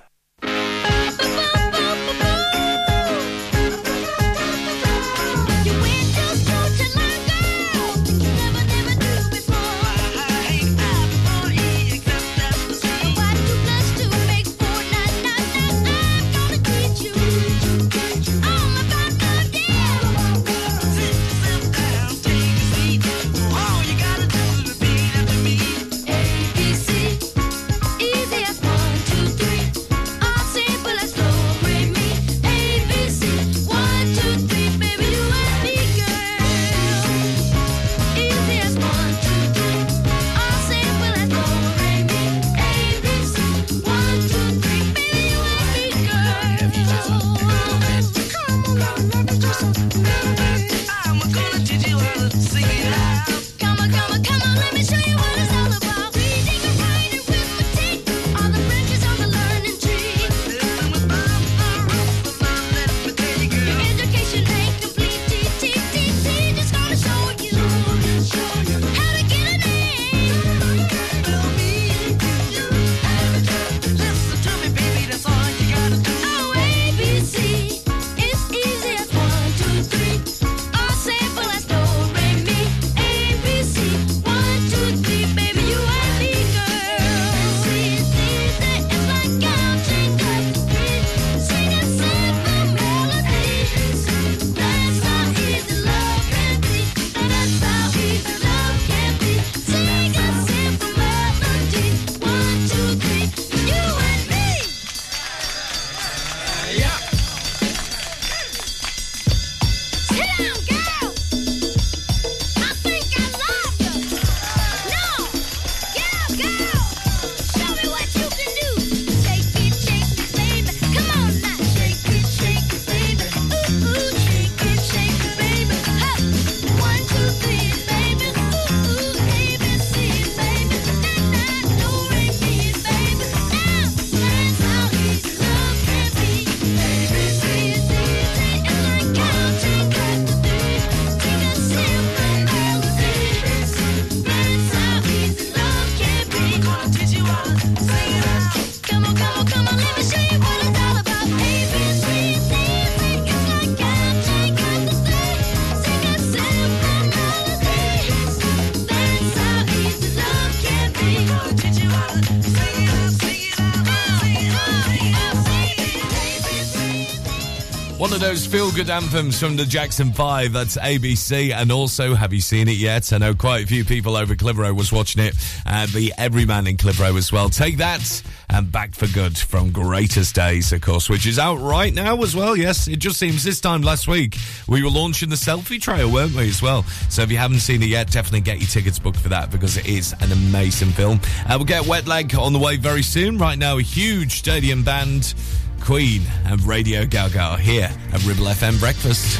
those 168.31 168.45
feel 168.45 168.71
good 168.71 168.89
anthems 168.89 169.37
from 169.37 169.57
the 169.57 169.65
Jackson 169.65 170.13
5. 170.13 170.53
That's 170.53 170.77
ABC. 170.77 171.51
And 171.51 171.69
also, 171.69 172.15
have 172.15 172.31
you 172.31 172.39
seen 172.39 172.69
it 172.69 172.77
yet? 172.77 173.11
I 173.11 173.17
know 173.17 173.33
quite 173.33 173.65
a 173.65 173.67
few 173.67 173.83
people 173.83 174.15
over 174.15 174.37
Clitheroe 174.37 174.73
was 174.73 174.89
watching 174.89 175.21
it. 175.21 175.35
Uh, 175.65 175.85
the 175.87 176.13
Everyman 176.17 176.65
in 176.65 176.77
Clitheroe 176.77 177.17
as 177.17 177.33
well. 177.33 177.49
Take 177.49 177.79
that 177.79 178.23
and 178.49 178.71
Back 178.71 178.95
for 178.95 179.07
Good 179.07 179.37
from 179.37 179.71
Greatest 179.71 180.33
Days, 180.33 180.71
of 180.71 180.79
course, 180.79 181.09
which 181.09 181.25
is 181.25 181.39
out 181.39 181.57
right 181.57 181.93
now 181.93 182.21
as 182.21 182.33
well. 182.33 182.55
Yes, 182.55 182.87
it 182.87 182.99
just 182.99 183.19
seems 183.19 183.43
this 183.43 183.59
time 183.59 183.81
last 183.81 184.07
week 184.07 184.37
we 184.65 184.81
were 184.81 184.89
launching 184.89 185.27
the 185.27 185.35
selfie 185.35 185.81
trail, 185.81 186.09
weren't 186.09 186.33
we, 186.33 186.47
as 186.47 186.61
well? 186.61 186.83
So 187.09 187.23
if 187.23 187.31
you 187.31 187.37
haven't 187.37 187.59
seen 187.59 187.83
it 187.83 187.89
yet, 187.89 188.11
definitely 188.11 188.41
get 188.41 188.59
your 188.59 188.69
tickets 188.69 188.97
booked 188.97 189.19
for 189.19 189.29
that 189.29 189.51
because 189.51 189.75
it 189.75 189.87
is 189.87 190.13
an 190.21 190.31
amazing 190.31 190.91
film. 190.91 191.19
Uh, 191.45 191.55
we'll 191.57 191.65
get 191.65 191.85
Wet 191.85 192.07
Leg 192.07 192.33
on 192.33 192.53
the 192.53 192.59
way 192.59 192.77
very 192.77 193.03
soon. 193.03 193.37
Right 193.37 193.57
now, 193.57 193.77
a 193.77 193.81
huge 193.81 194.39
stadium 194.39 194.83
band. 194.83 195.33
Queen 195.81 196.21
and 196.45 196.61
Radio 196.63 197.05
Gaga 197.05 197.57
here 197.57 197.89
at 198.13 198.23
Ribble 198.23 198.45
FM 198.45 198.79
Breakfast. 198.79 199.39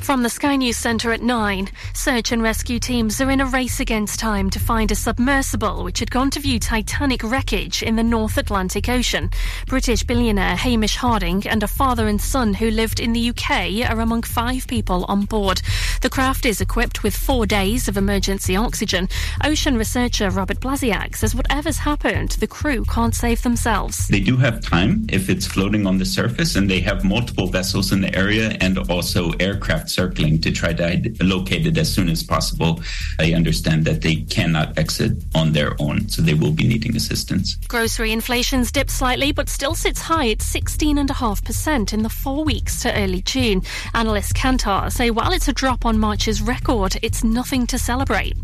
From 0.00 0.22
the 0.22 0.30
Sky 0.30 0.56
News 0.56 0.78
Centre 0.78 1.12
at 1.12 1.20
9, 1.22 1.68
search 1.92 2.32
and 2.32 2.42
rescue 2.42 2.80
teams 2.80 3.20
are 3.20 3.30
in 3.30 3.40
a 3.40 3.46
race 3.46 3.80
against 3.80 4.18
time 4.18 4.48
to 4.50 4.58
find 4.58 4.90
a 4.90 4.94
submersible 4.94 5.84
which 5.84 6.00
had 6.00 6.10
gone 6.10 6.30
to 6.30 6.40
view 6.40 6.58
Titanic 6.58 7.22
wreckage 7.22 7.82
in 7.82 7.96
the 7.96 8.02
North 8.02 8.38
Atlantic 8.38 8.88
Ocean. 8.88 9.30
British 9.66 10.02
billionaire 10.02 10.56
Hamish 10.56 10.96
Harding 10.96 11.46
and 11.46 11.62
a 11.62 11.68
father 11.68 12.08
and 12.08 12.20
son 12.20 12.54
who 12.54 12.70
lived 12.70 12.98
in 12.98 13.12
the 13.12 13.28
UK 13.28 13.88
are 13.90 14.00
among 14.00 14.22
five 14.22 14.66
people 14.66 15.04
on 15.06 15.26
board. 15.26 15.60
The 16.00 16.10
craft 16.10 16.46
is 16.46 16.62
equipped 16.62 17.02
with 17.02 17.14
four 17.14 17.44
days 17.44 17.86
of 17.86 17.98
emergency 17.98 18.56
oxygen. 18.56 19.08
Ocean 19.44 19.76
researcher 19.76 20.30
Robert 20.30 20.60
Blasiak 20.60 21.14
says 21.14 21.34
whatever's 21.34 21.78
happened, 21.78 22.30
the 22.40 22.46
crew 22.46 22.84
can't 22.86 23.14
save 23.14 23.42
themselves. 23.42 24.08
They 24.08 24.20
do 24.20 24.38
have 24.38 24.62
time 24.62 25.04
if 25.10 25.28
it's 25.28 25.46
floating 25.46 25.86
on 25.86 25.98
the 25.98 26.06
surface, 26.06 26.56
and 26.56 26.70
they 26.70 26.80
have 26.80 27.04
multiple 27.04 27.48
vessels 27.48 27.92
in 27.92 28.00
the 28.00 28.16
area 28.16 28.56
and 28.60 28.78
also 28.90 29.32
aircraft 29.38 29.89
circling 29.90 30.40
to 30.40 30.50
try 30.50 30.72
to 30.72 31.12
locate 31.20 31.66
it 31.66 31.76
as 31.76 31.92
soon 31.92 32.08
as 32.08 32.22
possible. 32.22 32.80
I 33.18 33.34
understand 33.34 33.84
that 33.86 34.02
they 34.02 34.16
cannot 34.16 34.78
exit 34.78 35.12
on 35.34 35.52
their 35.52 35.74
own, 35.80 36.08
so 36.08 36.22
they 36.22 36.34
will 36.34 36.52
be 36.52 36.66
needing 36.66 36.96
assistance. 36.96 37.56
Grocery 37.68 38.12
inflation's 38.12 38.72
dipped 38.72 38.90
slightly, 38.90 39.32
but 39.32 39.48
still 39.48 39.74
sits 39.74 40.00
high 40.00 40.30
at 40.30 40.38
16.5% 40.38 41.92
in 41.92 42.02
the 42.02 42.08
four 42.08 42.44
weeks 42.44 42.82
to 42.82 42.94
early 42.98 43.22
June. 43.22 43.62
Analysts 43.94 44.32
Kantar 44.32 44.92
say 44.92 45.10
while 45.10 45.32
it's 45.32 45.48
a 45.48 45.52
drop 45.52 45.84
on 45.84 45.98
March's 45.98 46.40
record, 46.40 46.96
it's 47.02 47.24
nothing 47.24 47.66
to 47.66 47.78
celebrate. 47.78 48.36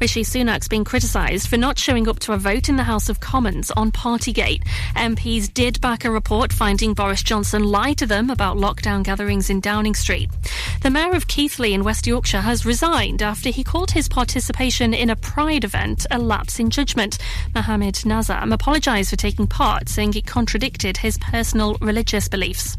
Rishi 0.00 0.22
Sunak's 0.22 0.68
been 0.68 0.84
criticised 0.84 1.48
for 1.48 1.56
not 1.56 1.78
showing 1.78 2.08
up 2.08 2.18
to 2.20 2.32
a 2.32 2.38
vote 2.38 2.68
in 2.68 2.76
the 2.76 2.82
House 2.82 3.08
of 3.08 3.20
Commons 3.20 3.70
on 3.72 3.92
Partygate. 3.92 4.62
MPs 4.96 5.52
did 5.52 5.80
back 5.80 6.04
a 6.04 6.10
report 6.10 6.52
finding 6.52 6.94
Boris 6.94 7.22
Johnson 7.22 7.64
lied 7.64 7.98
to 7.98 8.06
them 8.06 8.30
about 8.30 8.56
lockdown 8.56 9.02
gatherings 9.02 9.50
in 9.50 9.60
Downing 9.60 9.94
Street. 9.94 10.30
The 10.82 10.90
Mayor 10.92 11.14
of 11.14 11.26
Keighley 11.26 11.72
in 11.72 11.84
West 11.84 12.06
Yorkshire 12.06 12.42
has 12.42 12.66
resigned 12.66 13.22
after 13.22 13.48
he 13.48 13.64
called 13.64 13.92
his 13.92 14.10
participation 14.10 14.92
in 14.92 15.08
a 15.08 15.16
Pride 15.16 15.64
event 15.64 16.04
a 16.10 16.18
lapse 16.18 16.60
in 16.60 16.68
judgment. 16.68 17.16
Mohammed 17.54 17.94
Nazam 18.04 18.52
apologised 18.52 19.08
for 19.08 19.16
taking 19.16 19.46
part, 19.46 19.88
saying 19.88 20.12
it 20.12 20.26
contradicted 20.26 20.98
his 20.98 21.16
personal 21.16 21.78
religious 21.80 22.28
beliefs. 22.28 22.76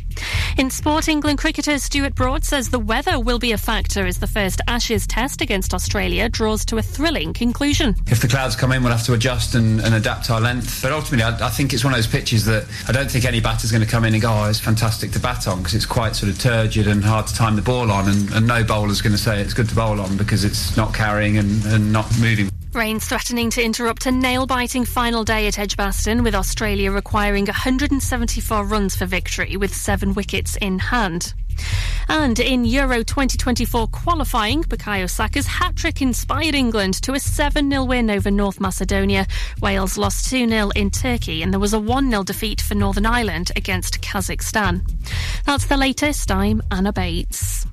In 0.58 0.70
sport, 0.70 1.08
England 1.08 1.40
cricketer 1.40 1.80
Stuart 1.80 2.16
Broad 2.16 2.44
says 2.44 2.70
the 2.70 2.80
weather 2.80 3.20
will 3.20 3.40
be 3.40 3.52
a 3.52 3.58
factor 3.58 4.06
as 4.06 4.20
the 4.20 4.28
first 4.28 4.62
Ashes 4.68 5.08
test 5.08 5.42
against 5.42 5.74
Australia 5.74 6.30
draws 6.30 6.66
to 6.66 6.78
a 6.78 6.82
thrilling 6.82 7.34
conclusion. 7.34 7.96
If 8.08 8.22
the 8.22 8.28
clouds 8.28 8.56
come 8.56 8.72
in, 8.72 8.84
we'll 8.84 8.92
have 8.92 9.06
to 9.06 9.14
adjust 9.14 9.56
and, 9.56 9.80
and 9.82 9.96
adapt 9.96 10.30
our 10.30 10.40
length. 10.40 10.82
But 10.82 10.92
ultimately, 10.92 11.24
I, 11.24 11.48
I 11.48 11.50
think 11.50 11.74
it's 11.74 11.84
one 11.84 11.94
of 11.94 11.98
those 11.98 12.08
pitches 12.08 12.46
that 12.46 12.66
I 12.88 12.92
don't 12.92 13.10
think 13.10 13.26
any 13.26 13.40
batter's 13.40 13.72
going 13.72 13.84
to 13.84 13.90
come 13.90 14.06
in 14.06 14.14
and 14.14 14.22
go, 14.22 14.32
oh, 14.32 14.50
it's 14.50 14.60
fantastic 14.60 15.12
to 15.12 15.20
bat 15.20 15.48
on 15.48 15.60
because 15.60 15.76
it's 15.76 15.86
quite 15.86 16.16
sort 16.16 16.32
of 16.32 16.40
turgid 16.40 16.88
and 16.88 17.04
hard 17.04 17.28
to 17.28 17.34
time 17.34 17.56
the 17.56 17.62
ball 17.62 17.92
on. 17.92 18.08
And, 18.08 18.32
and 18.34 18.48
no 18.48 18.64
bowler's 18.64 19.02
going 19.02 19.14
to 19.14 19.22
say 19.22 19.42
it's 19.42 19.54
good 19.54 19.70
to 19.70 19.76
bowl 19.76 20.00
on 20.00 20.18
because 20.18 20.44
it's 20.44 20.78
not 20.78 20.94
carrying 20.94 21.38
and, 21.38 21.66
and 21.66 21.92
not 21.92 22.06
moving. 22.20 22.50
Rain's 22.76 23.08
threatening 23.08 23.50
to 23.52 23.64
interrupt 23.64 24.06
a 24.06 24.12
nail 24.12 24.46
biting 24.46 24.86
final 24.86 25.24
day 25.24 25.48
at 25.48 25.60
Edgbaston, 25.60 26.24
with 26.24 26.34
Australia 26.34 26.92
requiring 26.92 27.46
174 27.46 28.64
runs 28.64 28.96
for 28.96 29.06
victory 29.06 29.58
with 29.58 29.74
seven 29.74 30.14
wickets 30.14 30.56
in 30.58 30.80
hand. 30.80 31.34
And 32.10 32.40
in 32.40 32.66
Euro 32.66 33.04
2024 33.04 33.88
qualifying, 33.88 34.64
Bukayo 34.64 35.10
Saka's 35.10 35.48
hat 35.48 35.76
trick 35.76 36.02
inspired 36.02 36.56
England 36.56 37.02
to 37.04 37.14
a 37.14 37.20
7 37.20 37.70
0 37.70 37.84
win 37.86 38.10
over 38.10 38.32
North 38.32 38.60
Macedonia. 38.60 39.28
Wales 39.62 39.98
lost 39.98 40.30
2 40.30 40.48
0 40.48 40.70
in 40.76 40.90
Turkey, 40.90 41.44
and 41.44 41.54
there 41.54 41.60
was 41.60 41.74
a 41.74 41.80
1 41.80 42.10
0 42.10 42.24
defeat 42.24 42.62
for 42.62 42.76
Northern 42.76 43.06
Ireland 43.06 43.52
against 43.56 44.02
Kazakhstan. 44.02 44.82
That's 45.46 45.66
the 45.66 45.78
latest. 45.78 46.32
I'm 46.32 46.62
Anna 46.72 46.94
Bates. 46.94 47.66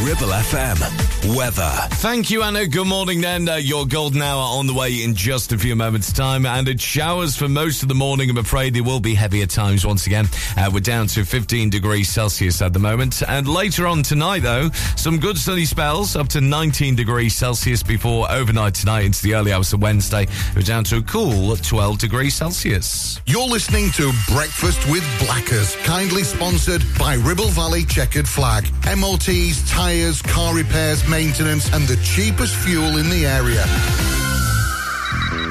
Ribble 0.00 0.28
FM. 0.28 1.17
Weather. 1.36 1.70
Thank 1.98 2.30
you, 2.30 2.42
Anna. 2.42 2.66
Good 2.66 2.86
morning, 2.86 3.20
then. 3.20 3.48
Uh, 3.48 3.56
your 3.56 3.86
golden 3.86 4.22
hour 4.22 4.40
on 4.40 4.66
the 4.66 4.74
way 4.74 5.02
in 5.02 5.14
just 5.14 5.52
a 5.52 5.58
few 5.58 5.74
moments' 5.76 6.12
time. 6.12 6.46
And 6.46 6.68
it 6.68 6.80
showers 6.80 7.36
for 7.36 7.48
most 7.48 7.82
of 7.82 7.88
the 7.88 7.94
morning. 7.94 8.30
I'm 8.30 8.38
afraid 8.38 8.74
there 8.74 8.84
will 8.84 9.00
be 9.00 9.14
heavier 9.14 9.46
times 9.46 9.84
once 9.84 10.06
again. 10.06 10.26
Uh, 10.56 10.70
we're 10.72 10.80
down 10.80 11.06
to 11.08 11.24
15 11.24 11.70
degrees 11.70 12.08
Celsius 12.08 12.62
at 12.62 12.72
the 12.72 12.78
moment. 12.78 13.22
And 13.28 13.48
later 13.48 13.86
on 13.86 14.02
tonight, 14.02 14.42
though, 14.42 14.70
some 14.96 15.18
good 15.18 15.36
sunny 15.38 15.64
spells 15.64 16.16
up 16.16 16.28
to 16.28 16.40
19 16.40 16.94
degrees 16.94 17.34
Celsius 17.34 17.82
before 17.82 18.30
overnight 18.30 18.74
tonight 18.74 19.04
into 19.04 19.22
the 19.22 19.34
early 19.34 19.52
hours 19.52 19.72
of 19.72 19.82
Wednesday. 19.82 20.26
We're 20.54 20.62
down 20.62 20.84
to 20.84 20.96
a 20.98 21.02
cool 21.02 21.56
12 21.56 21.98
degrees 21.98 22.34
Celsius. 22.34 23.20
You're 23.26 23.48
listening 23.48 23.90
to 23.92 24.12
Breakfast 24.28 24.88
with 24.90 25.04
Blackers, 25.18 25.76
kindly 25.76 26.22
sponsored 26.22 26.82
by 26.98 27.14
Ribble 27.14 27.48
Valley 27.48 27.84
Checkered 27.84 28.28
Flag. 28.28 28.68
MOTs, 28.96 29.68
tyres, 29.70 30.22
car 30.22 30.54
repairs, 30.54 31.06
maintenance, 31.08 31.72
and 31.72 31.86
the 31.88 31.96
cheapest 32.02 32.54
fuel 32.54 32.96
in 32.98 33.08
the 33.08 33.26
area. 33.26 33.64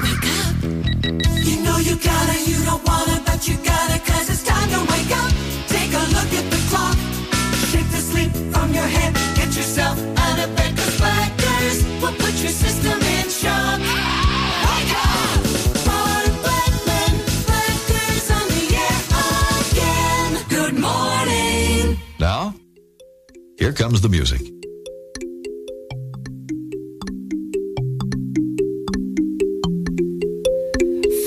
Wake 0.02 0.26
up. 0.40 0.54
You 1.44 1.62
know 1.62 1.78
you 1.78 1.96
gotta, 1.96 2.38
you 2.50 2.58
don't 2.64 2.84
wanna, 2.86 3.20
but 3.26 3.48
you 3.48 3.56
gotta, 3.64 3.98
cause 4.00 4.30
it's 4.30 4.44
time 4.44 4.68
to 4.70 4.80
wake 4.92 5.10
up. 5.22 5.32
Take 5.66 5.92
a 5.92 6.04
look 6.16 6.30
at 6.40 6.46
the 6.50 6.60
clock. 6.70 6.96
Shake 7.70 7.90
the 7.90 8.02
sleep 8.10 8.30
from 8.52 8.72
your 8.72 8.86
head. 8.86 9.14
Get 9.36 9.56
yourself 9.56 9.98
out 10.18 10.38
of 10.38 10.54
bed, 10.56 10.76
cause 10.76 10.96
blackers 10.98 11.84
will 12.00 12.14
put 12.14 12.34
your 12.42 12.54
system 12.54 13.00
in 13.00 13.28
shock. 13.28 13.80
Wake 14.68 14.94
up! 14.94 15.40
Ron 15.86 16.24
Blackman, 16.44 17.12
blackers 17.48 18.30
on 18.30 18.46
the 18.54 18.64
air 18.86 19.00
again. 19.66 20.30
Good 20.48 20.76
morning. 20.78 21.98
Now, 22.18 22.54
here 23.58 23.72
comes 23.72 24.00
the 24.00 24.08
music. 24.08 24.57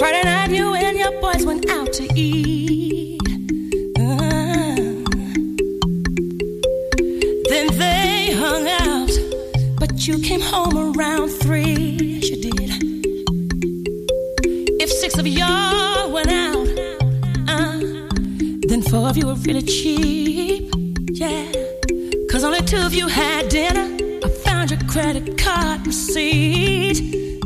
Friday 0.02 0.23
night, 0.23 0.49
you 0.49 0.73
and 0.73 0.98
your 0.98 1.11
boys 1.22 1.45
went 1.45 1.69
out 1.69 1.94
to 1.94 2.03
eat. 2.15 3.22
Uh. 3.99 4.76
Then 7.48 7.68
they 7.78 8.34
hung 8.34 8.68
out, 8.68 9.11
but 9.80 10.07
you 10.07 10.18
came 10.18 10.41
home 10.41 10.98
around 10.98 11.30
three. 11.30 11.76
Yes, 12.02 12.32
you 12.32 12.38
did. 12.41 12.72
If 14.82 14.90
six 14.90 15.19
of 15.19 15.28
y'all 15.28 16.11
went 16.11 16.32
out, 16.32 16.68
uh, 17.48 17.78
then 18.69 18.82
four 18.82 19.07
of 19.07 19.18
you 19.18 19.28
were 19.28 19.36
really 19.45 19.61
cheap. 19.61 20.73
Yeah. 21.11 21.45
Cause 22.32 22.44
only 22.44 22.64
two 22.64 22.80
of 22.80 22.95
you 22.95 23.07
had 23.07 23.49
dinner. 23.49 23.88
I 24.26 24.30
found 24.45 24.72
your 24.72 24.80
credit 24.90 25.38
card 25.38 25.86
receipt. 25.86 26.98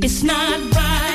It's 0.02 0.24
not 0.24 0.58
right, 0.74 1.15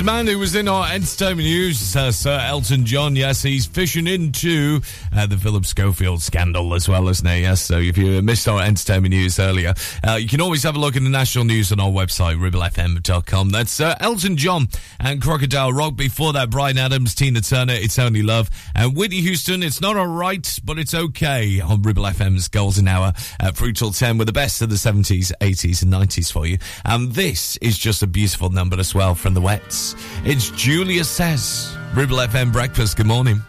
The 0.00 0.04
a 0.04 0.06
man 0.06 0.26
who 0.26 0.38
was 0.38 0.54
in 0.54 0.66
our 0.66 0.90
entertainment 0.90 1.46
news, 1.46 1.94
uh, 1.94 2.10
Sir 2.10 2.38
Elton 2.40 2.86
John. 2.86 3.16
Yes, 3.16 3.42
he's 3.42 3.66
fishing 3.66 4.06
into 4.06 4.80
uh, 5.14 5.26
the 5.26 5.36
Philip 5.36 5.66
Schofield 5.66 6.22
scandal 6.22 6.72
as 6.72 6.88
well, 6.88 7.06
isn't 7.10 7.28
he? 7.28 7.42
Yes, 7.42 7.60
so 7.60 7.76
if 7.76 7.98
you 7.98 8.22
missed 8.22 8.48
our 8.48 8.62
entertainment 8.62 9.12
news 9.12 9.38
earlier, 9.38 9.74
uh, 10.08 10.14
you 10.14 10.26
can 10.26 10.40
always 10.40 10.62
have 10.62 10.74
a 10.74 10.78
look 10.78 10.96
in 10.96 11.04
the 11.04 11.10
national 11.10 11.44
news 11.44 11.70
on 11.70 11.80
our 11.80 11.90
website, 11.90 12.40
ribblefm.com. 12.40 13.50
That's 13.50 13.78
uh, 13.78 13.94
Elton 14.00 14.38
John 14.38 14.68
and 15.00 15.20
Crocodile 15.20 15.72
Rock. 15.72 15.96
Before 15.96 16.32
that, 16.32 16.50
Bryan 16.50 16.78
Adams, 16.78 17.14
Tina 17.14 17.40
Turner, 17.40 17.74
It's 17.74 17.98
Only 17.98 18.22
Love, 18.22 18.50
and 18.74 18.96
Whitney 18.96 19.20
Houston, 19.20 19.62
It's 19.62 19.80
Not 19.80 19.96
Alright, 19.96 20.58
But 20.64 20.78
It's 20.78 20.94
Okay 20.94 21.60
on 21.60 21.82
Ribble 21.82 22.04
FM's 22.04 22.48
Golden 22.48 22.80
in 22.80 22.88
Hour 22.88 23.12
uh, 23.40 23.46
at 23.46 23.56
10 23.56 24.18
with 24.18 24.26
the 24.26 24.32
best 24.32 24.62
of 24.62 24.70
the 24.70 24.76
70s, 24.76 25.32
80s, 25.40 25.82
and 25.82 25.92
90s 25.92 26.32
for 26.32 26.46
you. 26.46 26.58
And 26.84 27.12
this 27.12 27.56
is 27.58 27.78
just 27.78 28.02
a 28.02 28.06
beautiful 28.06 28.50
number 28.50 28.78
as 28.78 28.94
well 28.94 29.14
from 29.14 29.34
the 29.34 29.40
Wets. 29.40 29.94
It's 30.24 30.50
Julia 30.50 31.04
Says, 31.04 31.76
Ribble 31.94 32.18
FM 32.18 32.52
Breakfast. 32.52 32.96
Good 32.96 33.06
morning. 33.06 33.42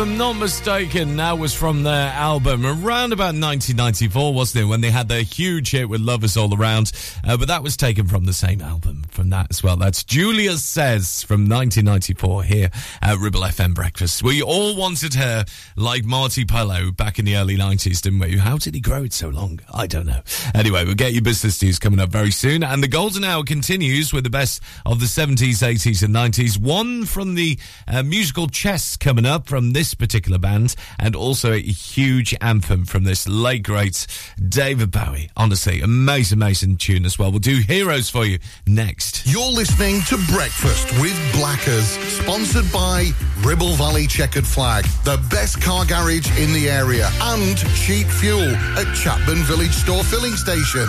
I'm 0.00 0.16
not 0.16 0.32
mistaken, 0.32 1.18
that 1.18 1.38
was 1.38 1.52
from 1.52 1.82
their 1.82 2.08
album 2.08 2.64
around 2.64 3.12
about 3.12 3.34
1994, 3.34 4.32
wasn't 4.32 4.64
it? 4.64 4.66
When 4.66 4.80
they 4.80 4.90
had 4.90 5.08
their 5.08 5.22
huge 5.22 5.72
hit 5.72 5.90
with 5.90 6.00
Love 6.00 6.24
Is 6.24 6.38
All 6.38 6.54
Around. 6.54 6.92
Uh, 7.22 7.36
but 7.36 7.48
that 7.48 7.62
was 7.62 7.76
taken 7.76 8.06
from 8.06 8.24
the 8.24 8.32
same 8.32 8.62
album 8.62 8.89
that 9.30 9.46
as 9.50 9.62
well. 9.62 9.76
That's 9.76 10.04
Julia 10.04 10.56
Says 10.56 11.22
from 11.22 11.48
1994 11.48 12.42
here 12.44 12.70
at 13.02 13.18
Ribble 13.18 13.40
FM 13.40 13.74
Breakfast. 13.74 14.22
We 14.22 14.42
all 14.42 14.76
wanted 14.76 15.14
her 15.14 15.44
like 15.76 16.04
Marti 16.04 16.44
Pellow 16.44 16.96
back 16.96 17.18
in 17.18 17.24
the 17.24 17.36
early 17.36 17.56
90s, 17.56 18.02
didn't 18.02 18.18
we? 18.18 18.38
How 18.38 18.58
did 18.58 18.74
he 18.74 18.80
grow 18.80 19.04
it 19.04 19.12
so 19.12 19.28
long? 19.28 19.60
I 19.72 19.86
don't 19.86 20.06
know. 20.06 20.20
Anyway, 20.54 20.84
we'll 20.84 20.94
get 20.94 21.12
your 21.12 21.22
business 21.22 21.62
news 21.62 21.78
coming 21.78 22.00
up 22.00 22.10
very 22.10 22.30
soon. 22.30 22.62
And 22.62 22.82
the 22.82 22.88
Golden 22.88 23.24
Hour 23.24 23.44
continues 23.44 24.12
with 24.12 24.24
the 24.24 24.30
best 24.30 24.62
of 24.84 25.00
the 25.00 25.06
70s, 25.06 25.62
80s, 25.62 26.02
and 26.02 26.14
90s. 26.14 26.58
One 26.58 27.04
from 27.06 27.34
the 27.34 27.58
uh, 27.88 28.02
musical 28.02 28.48
Chess 28.48 28.96
coming 28.96 29.26
up 29.26 29.46
from 29.46 29.72
this 29.72 29.94
particular 29.94 30.38
band, 30.38 30.74
and 30.98 31.14
also 31.14 31.52
a 31.52 31.58
huge 31.58 32.34
anthem 32.40 32.84
from 32.84 33.04
this 33.04 33.28
late 33.28 33.62
great 33.62 34.06
David 34.48 34.90
Bowie. 34.90 35.30
Honestly, 35.36 35.80
amazing, 35.80 36.38
amazing 36.38 36.76
tune 36.76 37.04
as 37.04 37.18
well. 37.18 37.30
We'll 37.30 37.40
do 37.40 37.58
Heroes 37.58 38.10
for 38.10 38.24
you 38.24 38.38
next. 38.66 39.19
You're 39.24 39.52
listening 39.52 40.00
to 40.02 40.16
Breakfast 40.32 40.90
with 40.98 41.16
Blackers, 41.34 41.98
sponsored 42.08 42.70
by 42.72 43.10
Ribble 43.42 43.74
Valley 43.74 44.06
Checkered 44.06 44.46
Flag, 44.46 44.84
the 45.04 45.22
best 45.30 45.60
car 45.60 45.84
garage 45.84 46.30
in 46.38 46.52
the 46.52 46.70
area, 46.70 47.08
and 47.20 47.56
cheap 47.74 48.06
fuel 48.06 48.48
at 48.78 48.86
Chatburn 48.96 49.42
Village 49.44 49.72
Store 49.72 50.02
Filling 50.04 50.36
Station. 50.36 50.88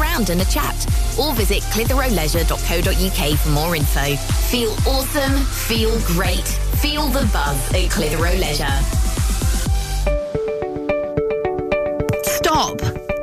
around 0.00 0.30
and 0.30 0.40
a 0.40 0.44
chat. 0.44 0.74
Or 1.18 1.34
visit 1.34 1.62
clitheroeleisure.co.uk 1.64 3.38
for 3.38 3.48
more 3.50 3.76
info. 3.76 4.16
Feel 4.16 4.70
awesome, 4.86 5.44
feel 5.44 5.98
great, 6.06 6.46
feel 6.80 7.06
the 7.08 7.28
buzz 7.32 7.74
at 7.74 7.90
Clitheroe 7.90 8.38
Leisure. 8.38 8.66
Stop! 12.22 12.78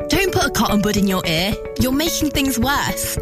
Don't 0.10 0.32
put 0.32 0.46
a 0.46 0.50
cotton 0.52 0.82
bud 0.82 0.98
in 0.98 1.08
your 1.08 1.26
ear. 1.26 1.54
You're 1.80 1.92
making 1.92 2.32
things 2.32 2.60
worse. 2.60 3.18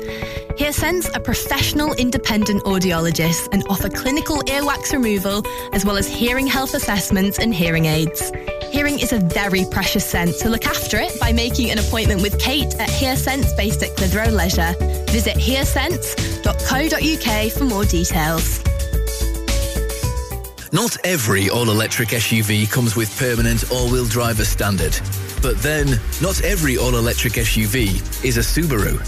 HearSense 0.58 1.16
are 1.16 1.20
professional 1.20 1.94
independent 1.94 2.64
audiologists 2.66 3.48
and 3.52 3.64
offer 3.70 3.90
clinical 3.90 4.40
earwax 4.44 4.92
removal 4.92 5.44
as 5.74 5.86
well 5.86 5.98
as 5.98 6.08
hearing 6.08 6.48
health 6.48 6.74
assessments 6.74 7.40
and 7.40 7.54
hearing 7.54 7.86
aids. 7.86 8.32
Hearing 8.72 9.00
is 9.00 9.12
a 9.12 9.20
very 9.20 9.66
precious 9.70 10.06
sense, 10.06 10.40
so 10.40 10.48
look 10.48 10.66
after 10.66 10.98
it 10.98 11.20
by 11.20 11.34
making 11.34 11.72
an 11.72 11.80
appointment 11.80 12.22
with 12.22 12.40
Kate 12.40 12.74
at 12.80 12.88
HearSense 12.88 13.58
based 13.58 13.84
at 13.84 13.98
Clitheroe 13.98 14.32
Leisure. 14.32 14.74
Visit 15.12 15.36
hearsense.co.uk 15.36 17.52
for 17.52 17.66
more 17.66 17.84
details. 17.84 18.64
Not 20.72 20.96
every 21.06 21.50
all-electric 21.50 22.08
SUV 22.10 22.72
comes 22.72 22.96
with 22.96 23.14
permanent 23.20 23.70
all-wheel 23.72 24.06
drive 24.06 24.40
as 24.40 24.48
standard. 24.48 24.98
But 25.42 25.58
then, 25.58 26.00
not 26.22 26.40
every 26.42 26.78
all-electric 26.78 27.34
SUV 27.34 28.02
is 28.24 28.38
a 28.38 28.42
Subaru. 28.42 29.02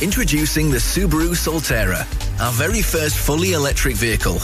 Introducing 0.00 0.70
the 0.70 0.78
Subaru 0.78 1.34
Solterra, 1.34 2.06
our 2.40 2.52
very 2.52 2.80
first 2.80 3.18
fully 3.18 3.52
electric 3.52 3.96
vehicle. 3.96 4.38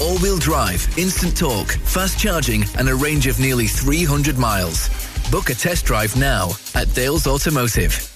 All-wheel 0.00 0.38
drive, 0.38 0.86
instant 0.96 1.36
torque, 1.36 1.72
fast 1.72 2.20
charging, 2.20 2.64
and 2.78 2.88
a 2.88 2.94
range 2.94 3.26
of 3.26 3.40
nearly 3.40 3.66
300 3.66 4.38
miles. 4.38 4.88
Book 5.30 5.50
a 5.50 5.54
test 5.54 5.84
drive 5.84 6.14
now 6.14 6.50
at 6.76 6.92
Dales 6.94 7.26
Automotive. 7.26 8.08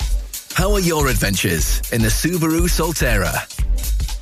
How 0.55 0.73
are 0.73 0.81
your 0.81 1.09
adventures 1.09 1.83
in 1.91 2.01
the 2.01 2.09
Subaru 2.09 2.69
Solterra? 2.69 3.52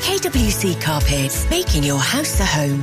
KWC 0.00 0.80
Carpets, 0.80 1.48
making 1.50 1.82
your 1.84 1.98
house 1.98 2.40
a 2.40 2.44
home. 2.44 2.82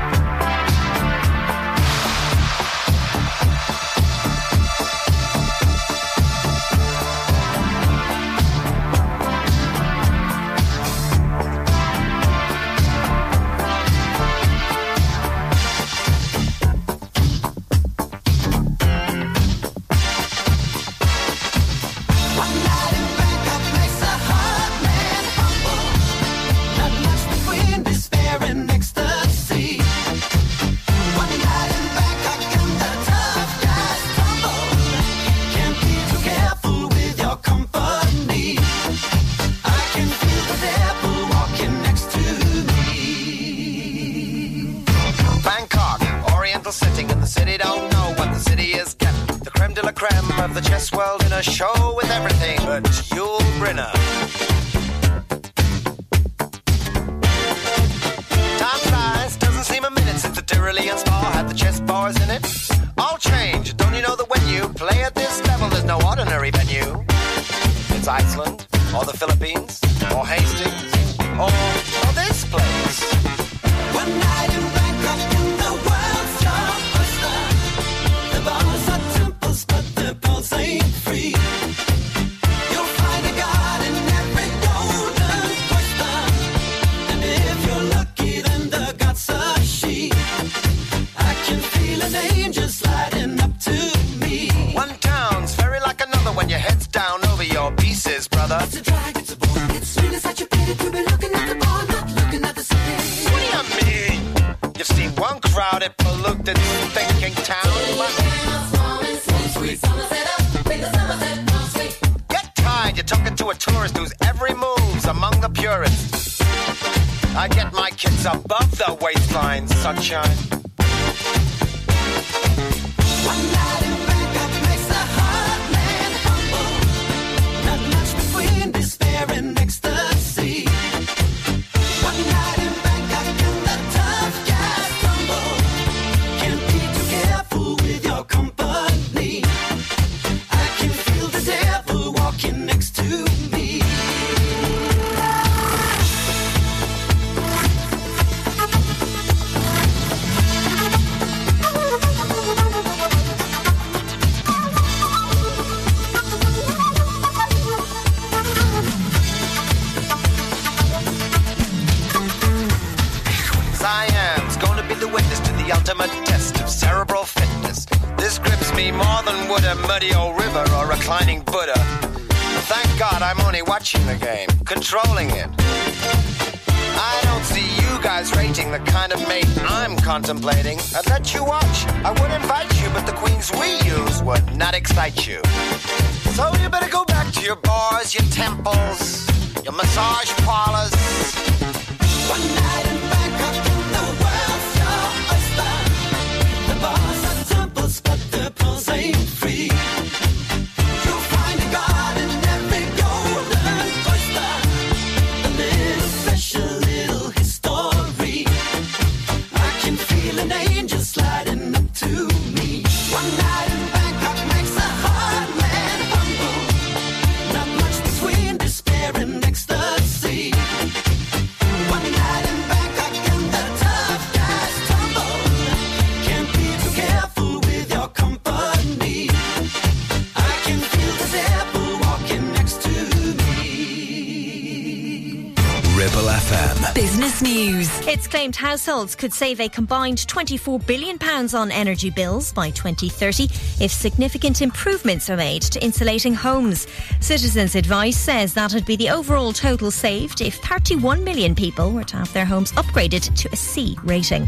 households 238.61 239.15
could 239.15 239.33
save 239.33 239.59
a 239.59 239.67
combined 239.67 240.19
£24 240.19 240.85
billion 240.85 241.17
on 241.55 241.71
energy 241.71 242.11
bills 242.11 242.53
by 242.53 242.69
2030 242.69 243.45
if 243.83 243.91
significant 243.91 244.61
improvements 244.61 245.31
are 245.31 245.35
made 245.35 245.63
to 245.63 245.83
insulating 245.83 246.35
homes. 246.35 246.85
Citizens 247.21 247.73
Advice 247.73 248.17
says 248.17 248.53
that 248.53 248.71
would 248.75 248.85
be 248.85 248.95
the 248.95 249.09
overall 249.09 249.51
total 249.51 249.89
saved 249.89 250.41
if 250.41 250.57
31 250.57 251.23
million 251.23 251.55
people 251.55 251.91
were 251.91 252.03
to 252.03 252.17
have 252.17 252.31
their 252.33 252.45
homes 252.45 252.71
upgraded 252.73 253.35
to 253.35 253.49
a 253.51 253.55
C 253.55 253.97
rating. 254.03 254.47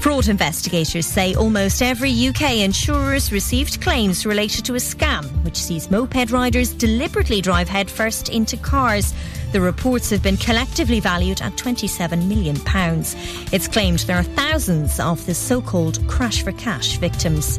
Fraud 0.00 0.28
investigators 0.28 1.06
say 1.06 1.34
almost 1.34 1.82
every 1.82 2.28
UK 2.28 2.58
insurer's 2.58 3.32
received 3.32 3.80
claims 3.80 4.24
related 4.24 4.64
to 4.66 4.74
a 4.74 4.78
scam, 4.78 5.24
which 5.44 5.56
sees 5.56 5.90
moped 5.90 6.30
riders 6.30 6.72
deliberately 6.72 7.40
drive 7.40 7.68
headfirst 7.68 8.28
into 8.28 8.56
cars. 8.58 9.12
The 9.54 9.60
reports 9.60 10.10
have 10.10 10.20
been 10.20 10.36
collectively 10.36 10.98
valued 10.98 11.40
at 11.40 11.52
£27 11.52 12.26
million. 12.26 12.56
It's 13.52 13.68
claimed 13.68 14.00
there 14.00 14.16
are 14.16 14.24
thousands 14.24 14.98
of 14.98 15.24
the 15.26 15.34
so 15.34 15.62
called 15.62 16.04
crash 16.08 16.42
for 16.42 16.50
cash 16.50 16.96
victims. 16.96 17.58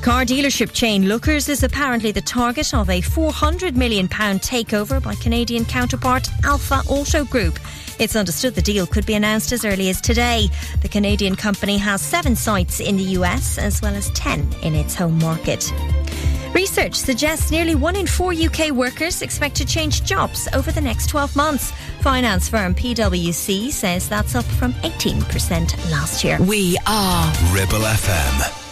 Car 0.00 0.24
dealership 0.24 0.72
chain 0.72 1.08
Lookers 1.08 1.50
is 1.50 1.64
apparently 1.64 2.12
the 2.12 2.22
target 2.22 2.72
of 2.72 2.88
a 2.88 3.02
£400 3.02 3.76
million 3.76 4.08
takeover 4.08 5.02
by 5.02 5.14
Canadian 5.16 5.66
counterpart 5.66 6.30
Alpha 6.44 6.80
Auto 6.88 7.26
Group. 7.26 7.58
It's 7.98 8.16
understood 8.16 8.54
the 8.54 8.62
deal 8.62 8.86
could 8.86 9.04
be 9.04 9.12
announced 9.12 9.52
as 9.52 9.66
early 9.66 9.90
as 9.90 10.00
today. 10.00 10.48
The 10.80 10.88
Canadian 10.88 11.36
company 11.36 11.76
has 11.76 12.00
seven 12.00 12.34
sites 12.34 12.80
in 12.80 12.96
the 12.96 13.18
US 13.18 13.58
as 13.58 13.82
well 13.82 13.94
as 13.94 14.08
10 14.12 14.48
in 14.62 14.74
its 14.74 14.94
home 14.94 15.18
market. 15.18 15.70
Research 16.54 16.94
suggests 16.94 17.50
nearly 17.50 17.74
one 17.74 17.96
in 17.96 18.06
four 18.06 18.32
UK 18.32 18.70
workers 18.70 19.22
expect 19.22 19.54
to 19.56 19.64
change 19.64 20.04
jobs 20.04 20.48
over 20.52 20.70
the 20.70 20.80
next 20.80 21.08
12 21.08 21.34
months. 21.34 21.72
Finance 22.00 22.48
firm 22.48 22.74
PwC 22.74 23.70
says 23.70 24.08
that's 24.08 24.34
up 24.34 24.44
from 24.44 24.72
18% 24.74 25.90
last 25.90 26.22
year. 26.24 26.38
We 26.40 26.76
are 26.86 27.32
Ribble 27.52 27.78
FM. 27.78 28.71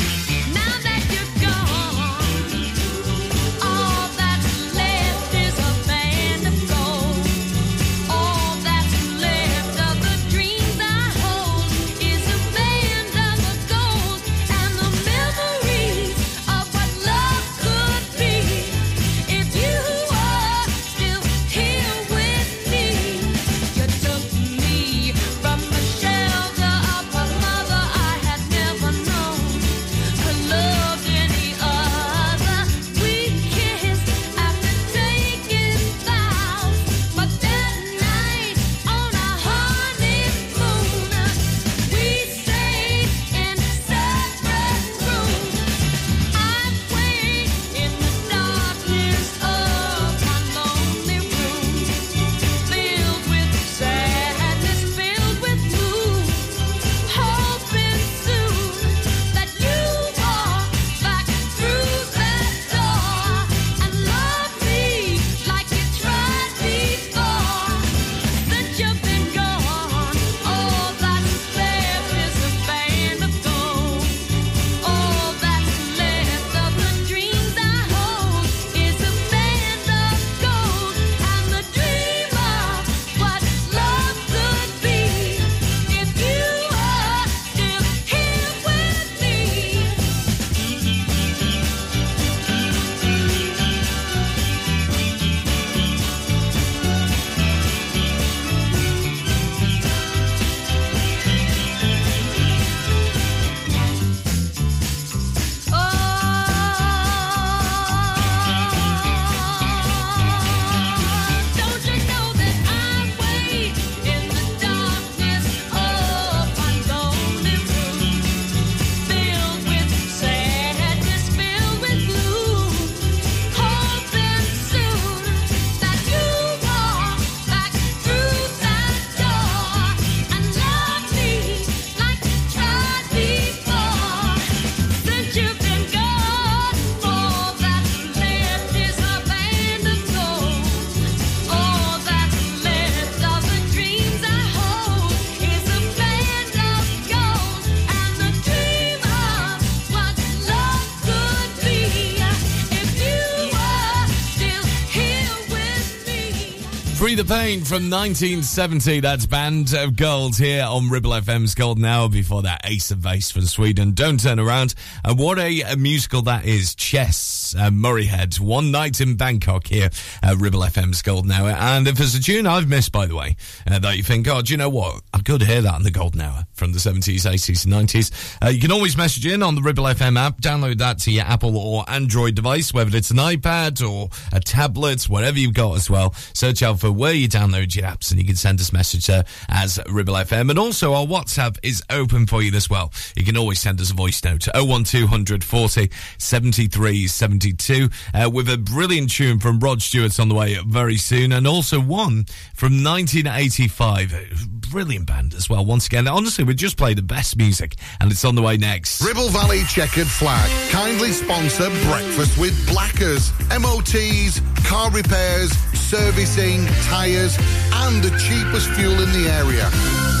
The 157.21 157.35
Payne 157.35 157.59
from 157.59 157.91
1970. 157.91 158.99
That's 158.99 159.27
Band 159.27 159.75
of 159.75 159.95
Gold 159.95 160.37
here 160.37 160.63
on 160.63 160.89
Ribble 160.89 161.11
FM's 161.11 161.53
Golden 161.53 161.85
Hour. 161.85 162.09
Before 162.09 162.41
that, 162.41 162.61
Ace 162.63 162.89
of 162.89 163.03
Base 163.03 163.29
from 163.29 163.43
Sweden. 163.43 163.91
Don't 163.91 164.19
turn 164.19 164.39
around. 164.39 164.73
And 165.05 165.19
what 165.19 165.37
a, 165.37 165.61
a 165.61 165.75
musical 165.75 166.23
that 166.23 166.45
is. 166.45 166.73
Chess, 166.73 167.17
uh, 167.55 167.71
Murray 167.71 168.05
Head. 168.05 168.39
One 168.39 168.71
night 168.71 169.01
in 169.01 169.15
Bangkok 169.15 169.67
here 169.67 169.89
at 170.23 170.37
Ribble 170.37 170.61
FM's 170.61 171.01
Golden 171.01 171.31
Hour. 171.31 171.49
And 171.49 171.87
if 171.87 171.95
there's 171.95 172.15
a 172.15 172.21
tune 172.21 172.47
I've 172.47 172.67
missed, 172.67 172.91
by 172.91 173.05
the 173.05 173.15
way, 173.15 173.35
uh, 173.69 173.79
that 173.79 173.97
you 173.97 174.03
think, 174.03 174.27
oh, 174.27 174.41
do 174.41 174.53
you 174.53 174.57
know 174.57 174.69
what? 174.69 175.01
I 175.13 175.19
could 175.19 175.41
hear 175.41 175.61
that 175.61 175.75
in 175.77 175.83
the 175.83 175.91
Golden 175.91 176.21
Hour 176.21 176.45
from 176.53 176.71
the 176.71 176.79
70s, 176.79 177.29
80s, 177.29 177.65
and 177.65 177.73
90s. 177.89 178.37
Uh, 178.43 178.49
you 178.49 178.59
can 178.59 178.71
always 178.71 178.97
message 178.97 179.25
in 179.25 179.43
on 179.43 179.55
the 179.55 179.61
Ribble 179.61 179.83
FM 179.83 180.17
app. 180.17 180.39
Download 180.41 180.77
that 180.77 180.99
to 180.99 181.11
your 181.11 181.25
Apple 181.25 181.57
or 181.57 181.83
Android 181.87 182.35
device, 182.35 182.73
whether 182.73 182.95
it's 182.95 183.11
an 183.11 183.17
iPad 183.17 183.87
or 183.87 184.09
a 184.31 184.39
tablet, 184.39 185.03
whatever 185.03 185.39
you've 185.39 185.53
got 185.53 185.75
as 185.75 185.89
well. 185.89 186.13
Search 186.33 186.63
out 186.63 186.79
for 186.79 186.91
where 186.91 187.13
you 187.13 187.27
download 187.27 187.75
your 187.75 187.85
apps 187.85 188.11
and 188.11 188.19
you 188.19 188.25
can 188.25 188.35
send 188.35 188.59
us 188.59 188.71
a 188.71 188.73
message 188.73 189.07
there 189.07 189.25
as 189.49 189.79
Ribble 189.89 190.13
FM. 190.13 190.49
And 190.49 190.59
also 190.59 190.93
our 190.93 191.05
WhatsApp 191.05 191.57
is 191.63 191.83
open 191.89 192.27
for 192.27 192.41
you 192.41 192.51
as 192.55 192.69
well. 192.69 192.91
You 193.15 193.23
can 193.23 193.37
always 193.37 193.59
send 193.59 193.79
us 193.81 193.91
a 193.91 193.93
voice 193.93 194.23
note 194.23 194.47
01200 194.53 195.43
40 195.43 195.91
73 196.17 197.07
72 197.41 197.89
uh, 198.13 198.29
with 198.29 198.47
a 198.49 198.57
brilliant 198.57 199.09
tune 199.11 199.39
from 199.39 199.59
Rod 199.59 199.81
Stewart 199.81 200.19
on 200.19 200.29
the 200.29 200.35
way 200.35 200.57
very 200.67 200.97
soon 200.97 201.31
and 201.31 201.47
also 201.47 201.79
one 201.79 202.25
from 202.53 202.83
1985. 202.83 204.47
Brilliant 204.69 205.07
band 205.07 205.33
as 205.33 205.49
well. 205.49 205.65
Once 205.65 205.87
again, 205.87 206.07
honestly, 206.07 206.43
we 206.43 206.53
just 206.53 206.77
play 206.77 206.93
the 206.93 207.01
best 207.01 207.37
music 207.37 207.75
and 207.99 208.11
it's 208.11 208.23
on 208.23 208.35
the 208.35 208.41
way 208.43 208.57
next. 208.57 209.01
Ribble 209.01 209.29
Valley 209.29 209.63
Checkered 209.63 210.07
Flag 210.07 210.49
kindly 210.71 211.11
sponsor 211.11 211.69
Breakfast 211.89 212.37
with 212.37 212.55
Blackers. 212.67 213.31
MOTs, 213.49 214.39
car 214.67 214.91
repairs, 214.91 215.51
servicing, 215.73 216.67
tyres, 216.83 217.37
and 217.73 218.03
the 218.03 218.11
cheapest 218.19 218.69
fuel 218.71 219.01
in 219.01 219.11
the 219.13 219.29
area. 219.29 220.20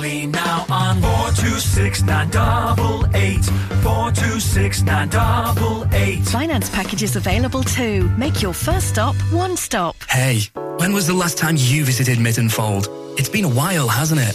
Burnley 0.00 0.26
now 0.26 0.64
on 0.70 1.00
426 1.02 2.02
988, 2.04 3.44
426 3.82 4.82
988. 4.82 6.24
Finance 6.26 6.70
packages 6.70 7.16
available 7.16 7.62
too. 7.62 8.08
Make 8.16 8.40
your 8.40 8.54
first 8.54 8.88
stop 8.88 9.14
one 9.30 9.56
stop. 9.56 9.94
Hey, 10.08 10.40
when 10.78 10.92
was 10.94 11.06
the 11.06 11.12
last 11.12 11.36
time 11.36 11.56
you 11.58 11.84
visited 11.84 12.18
Mytton 12.18 12.50
Fold? 12.50 12.88
It's 13.18 13.28
been 13.28 13.44
a 13.44 13.48
while, 13.48 13.88
hasn't 13.88 14.20
it? 14.20 14.34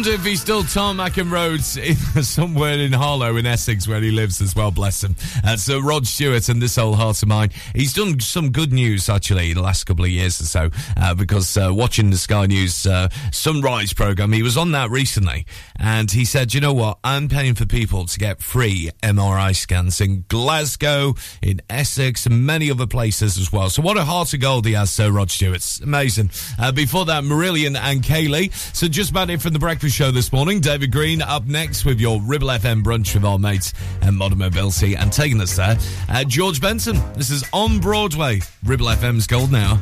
wonder 0.00 0.14
if 0.14 0.24
he's 0.24 0.40
still 0.40 0.62
tarmacking 0.62 1.30
roads 1.30 2.26
somewhere 2.26 2.78
in 2.78 2.90
Harlow 2.90 3.36
in 3.36 3.44
Essex 3.44 3.86
where 3.86 4.00
he 4.00 4.10
lives 4.10 4.40
as 4.40 4.56
well, 4.56 4.70
bless 4.70 5.04
him. 5.04 5.14
Uh, 5.44 5.58
so 5.58 5.78
Rod 5.78 6.06
Stewart 6.06 6.48
and 6.48 6.62
this 6.62 6.78
old 6.78 6.96
heart 6.96 7.22
of 7.22 7.28
mine, 7.28 7.50
he's 7.74 7.92
done 7.92 8.18
some 8.18 8.50
good 8.50 8.72
news 8.72 9.10
actually 9.10 9.52
the 9.52 9.60
last 9.60 9.84
couple 9.84 10.06
of 10.06 10.10
years 10.10 10.40
or 10.40 10.44
so 10.44 10.70
uh, 10.96 11.14
because 11.14 11.54
uh, 11.58 11.68
watching 11.70 12.08
the 12.08 12.16
Sky 12.16 12.46
News 12.46 12.86
uh, 12.86 13.10
Sunrise 13.30 13.92
programme, 13.92 14.32
he 14.32 14.42
was 14.42 14.56
on 14.56 14.72
that 14.72 14.88
recently 14.88 15.44
and 15.78 16.10
he 16.10 16.24
said, 16.24 16.54
you 16.54 16.62
know 16.62 16.72
what, 16.72 16.98
I'm 17.04 17.28
paying 17.28 17.54
for 17.54 17.66
people 17.66 18.06
to 18.06 18.18
get 18.18 18.40
free 18.40 18.90
MRI 19.02 19.54
scans 19.54 20.00
in 20.00 20.24
Glasgow, 20.28 21.14
in 21.42 21.60
Essex 21.68 22.24
and 22.24 22.46
many 22.46 22.70
other 22.70 22.86
places 22.86 23.36
as 23.36 23.52
well. 23.52 23.68
So 23.68 23.82
what 23.82 23.98
a 23.98 24.04
heart 24.04 24.32
of 24.32 24.40
gold 24.40 24.64
he 24.64 24.72
has, 24.72 24.90
Sir 24.90 25.10
Rod 25.10 25.30
Stewart. 25.30 25.62
Amazing. 25.82 26.30
Uh, 26.58 26.72
before 26.72 27.04
that, 27.04 27.22
Marillion 27.22 27.76
and 27.76 28.02
Kayleigh. 28.02 28.50
So 28.74 28.88
just 28.88 29.10
about 29.10 29.28
it 29.28 29.42
from 29.42 29.52
the 29.52 29.58
breakfast 29.58 29.89
breakfast 29.90 29.98
show 29.98 30.10
this 30.12 30.32
morning. 30.32 30.60
David 30.60 30.92
Green 30.92 31.20
up 31.20 31.46
next 31.46 31.84
with 31.84 32.00
your 32.00 32.20
Ribble 32.20 32.48
FM 32.48 32.82
brunch 32.82 33.14
with 33.14 33.24
our 33.24 33.38
mates 33.38 33.72
and 34.02 34.16
Modern 34.16 34.38
Mobility. 34.38 34.94
And 34.94 35.12
taking 35.12 35.40
us 35.40 35.56
there, 35.56 35.76
uh, 36.08 36.22
George 36.24 36.60
Benson. 36.60 37.00
This 37.14 37.30
is 37.30 37.44
on 37.52 37.80
Broadway, 37.80 38.40
Ribble 38.64 38.86
FM's 38.86 39.26
Gold 39.26 39.50
Now. 39.50 39.80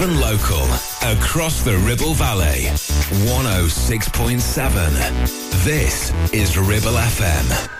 live 0.00 0.08
and 0.08 0.20
local 0.20 0.64
across 1.02 1.62
the 1.62 1.76
Ribble 1.78 2.14
Valley. 2.14 2.68
106.7. 3.28 5.64
This 5.64 6.12
is 6.32 6.56
Ribble 6.56 6.96
FM. 6.96 7.79